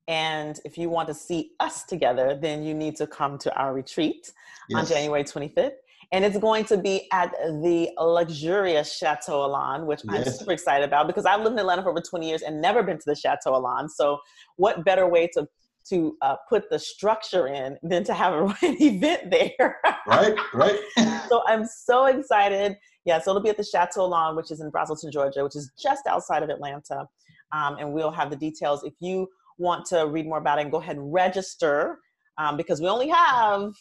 and 0.08 0.58
if 0.64 0.76
you 0.76 0.88
want 0.88 1.08
to 1.08 1.14
see 1.14 1.52
us 1.60 1.84
together, 1.84 2.38
then 2.40 2.62
you 2.62 2.74
need 2.74 2.96
to 2.96 3.06
come 3.06 3.38
to 3.38 3.54
our 3.56 3.72
retreat 3.72 4.32
yes. 4.68 4.80
on 4.80 4.86
January 4.86 5.24
25th. 5.24 5.72
And 6.10 6.26
it's 6.26 6.36
going 6.36 6.66
to 6.66 6.76
be 6.76 7.08
at 7.10 7.30
the 7.62 7.90
luxurious 7.98 8.94
Chateau 8.94 9.44
Elan, 9.44 9.86
which 9.86 10.02
yes. 10.04 10.26
I'm 10.26 10.32
super 10.34 10.52
excited 10.52 10.84
about 10.84 11.06
because 11.06 11.24
I've 11.24 11.40
lived 11.40 11.54
in 11.54 11.60
Atlanta 11.60 11.82
for 11.82 11.90
over 11.90 12.02
20 12.02 12.28
years 12.28 12.42
and 12.42 12.60
never 12.60 12.82
been 12.82 12.98
to 12.98 13.04
the 13.06 13.14
Chateau 13.14 13.54
Elan. 13.54 13.88
So, 13.88 14.18
what 14.56 14.84
better 14.84 15.08
way 15.08 15.28
to 15.28 15.48
to 15.88 16.16
uh, 16.22 16.36
put 16.48 16.70
the 16.70 16.78
structure 16.78 17.48
in 17.48 17.76
than 17.82 18.04
to 18.04 18.14
have 18.14 18.34
an 18.34 18.54
event 18.80 19.30
there. 19.30 19.78
right, 20.06 20.36
right. 20.54 20.78
so 21.28 21.42
I'm 21.46 21.66
so 21.66 22.06
excited. 22.06 22.76
Yeah, 23.04 23.20
so 23.20 23.30
it'll 23.30 23.42
be 23.42 23.50
at 23.50 23.56
the 23.56 23.64
Chateau 23.64 24.02
Elan, 24.02 24.36
which 24.36 24.50
is 24.50 24.60
in 24.60 24.70
Braselton, 24.70 25.12
Georgia, 25.12 25.42
which 25.42 25.56
is 25.56 25.72
just 25.80 26.06
outside 26.06 26.42
of 26.42 26.50
Atlanta. 26.50 27.08
Um, 27.52 27.76
and 27.78 27.92
we'll 27.92 28.12
have 28.12 28.30
the 28.30 28.36
details. 28.36 28.84
If 28.84 28.94
you 29.00 29.28
want 29.58 29.84
to 29.86 30.06
read 30.06 30.26
more 30.26 30.38
about 30.38 30.58
it, 30.58 30.70
go 30.70 30.78
ahead 30.78 30.96
and 30.96 31.12
register 31.12 31.98
um, 32.38 32.56
because 32.56 32.80
we 32.80 32.88
only 32.88 33.08
have 33.08 33.72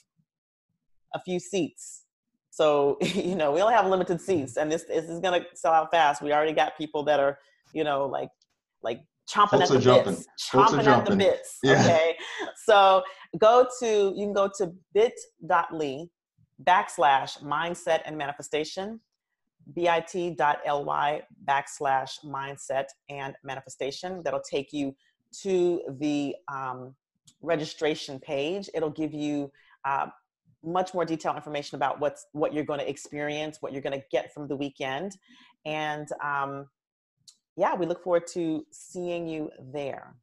a 1.14 1.20
few 1.20 1.40
seats. 1.40 2.06
So, 2.50 2.98
you 3.02 3.36
know, 3.36 3.52
we 3.52 3.62
only 3.62 3.74
have 3.74 3.88
limited 3.88 4.20
seats 4.20 4.58
and 4.58 4.72
this, 4.72 4.84
this 4.84 5.06
is 5.06 5.20
going 5.20 5.42
to 5.42 5.48
sell 5.54 5.74
out 5.74 5.92
fast. 5.92 6.22
We 6.22 6.34
already 6.34 6.54
got 6.54 6.78
people 6.78 7.04
that 7.04 7.20
are, 7.20 7.38
you 7.74 7.84
know, 7.84 8.06
like, 8.06 8.30
like 8.82 9.02
chomping 9.30 9.50
Folks 9.60 9.72
at 9.72 9.76
the 9.76 9.80
jumping. 9.80 10.14
bits. 10.14 10.28
Chomping 10.52 10.86
at 10.86 11.06
the 11.06 11.16
bits. 11.16 11.58
Yeah. 11.64 11.82
Okay. 11.82 12.16
So 12.66 13.04
go 13.40 13.68
to, 13.80 14.14
you 14.16 14.26
can 14.26 14.34
go 14.34 14.50
to 14.58 14.72
bit.ly 14.94 16.06
backslash 16.64 17.42
mindset 17.44 18.02
and 18.06 18.18
manifestation, 18.18 19.00
bit.ly 19.74 21.22
backslash 21.48 22.12
mindset 22.26 22.86
and 23.10 23.36
manifestation. 23.44 24.22
That'll 24.24 24.42
take 24.42 24.74
you 24.74 24.96
to 25.44 25.82
the 26.00 26.36
um, 26.52 26.96
registration 27.42 28.20
page. 28.20 28.70
It'll 28.74 28.90
give 28.90 29.14
you 29.14 29.52
uh, 29.86 30.08
much 30.64 30.94
more 30.94 31.06
detailed 31.06 31.36
information 31.36 31.76
about 31.76 32.00
what's 32.00 32.28
what 32.34 32.54
you're 32.54 32.66
going 32.66 32.80
to 32.80 32.90
experience, 32.90 33.58
what 33.62 33.72
you're 33.74 33.82
going 33.82 34.00
to 34.00 34.06
get 34.12 34.34
from 34.34 34.48
the 34.48 34.56
weekend, 34.56 35.14
and 35.66 36.08
um, 36.24 36.68
yeah, 37.56 37.76
we 37.76 37.86
look 37.86 38.04
forward 38.04 38.28
to 38.34 38.66
seeing 38.72 39.28
you 39.28 39.50
there. 39.74 40.16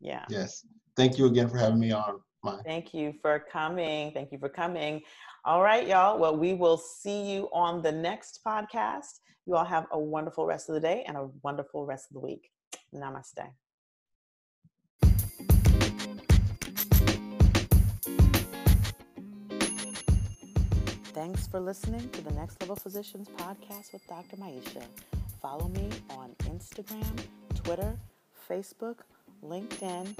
Yeah. 0.00 0.24
Yes. 0.28 0.64
Thank 0.96 1.18
you 1.18 1.26
again 1.26 1.48
for 1.48 1.58
having 1.58 1.80
me 1.80 1.92
on. 1.92 2.20
My. 2.42 2.56
Thank 2.64 2.94
you 2.94 3.12
for 3.20 3.44
coming. 3.52 4.12
Thank 4.12 4.32
you 4.32 4.38
for 4.38 4.48
coming. 4.48 5.02
All 5.44 5.62
right, 5.62 5.86
y'all. 5.86 6.18
Well, 6.18 6.36
we 6.36 6.54
will 6.54 6.78
see 6.78 7.30
you 7.30 7.48
on 7.52 7.82
the 7.82 7.92
next 7.92 8.40
podcast. 8.46 9.20
You 9.46 9.56
all 9.56 9.64
have 9.64 9.86
a 9.92 9.98
wonderful 9.98 10.46
rest 10.46 10.68
of 10.68 10.74
the 10.74 10.80
day 10.80 11.04
and 11.06 11.16
a 11.16 11.28
wonderful 11.42 11.84
rest 11.84 12.06
of 12.10 12.14
the 12.14 12.20
week. 12.20 12.50
Namaste. 12.94 13.46
Thanks 21.12 21.46
for 21.48 21.60
listening 21.60 22.08
to 22.10 22.22
the 22.22 22.32
Next 22.32 22.60
Level 22.60 22.76
Physicians 22.76 23.28
podcast 23.36 23.92
with 23.92 24.06
Dr. 24.06 24.36
Maisha. 24.36 24.82
Follow 25.40 25.68
me 25.68 25.88
on 26.10 26.34
Instagram, 26.40 27.24
Twitter, 27.54 27.96
Facebook, 28.48 28.96
LinkedIn 29.42 30.14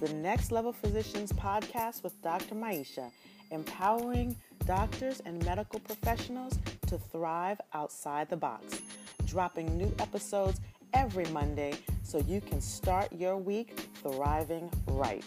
the 0.00 0.12
Next 0.14 0.50
Level 0.50 0.72
Physicians 0.72 1.30
podcast 1.30 2.02
with 2.02 2.20
Dr. 2.22 2.54
Maisha, 2.54 3.10
empowering 3.50 4.34
doctors 4.64 5.20
and 5.26 5.44
medical 5.44 5.78
professionals 5.80 6.58
to 6.86 6.96
thrive 6.96 7.60
outside 7.74 8.30
the 8.30 8.36
box. 8.36 8.80
Dropping 9.26 9.76
new 9.76 9.94
episodes 9.98 10.60
every 10.94 11.26
Monday 11.26 11.74
so 12.02 12.18
you 12.18 12.40
can 12.40 12.62
start 12.62 13.12
your 13.12 13.36
week 13.36 13.90
thriving 14.02 14.70
right. 14.86 15.24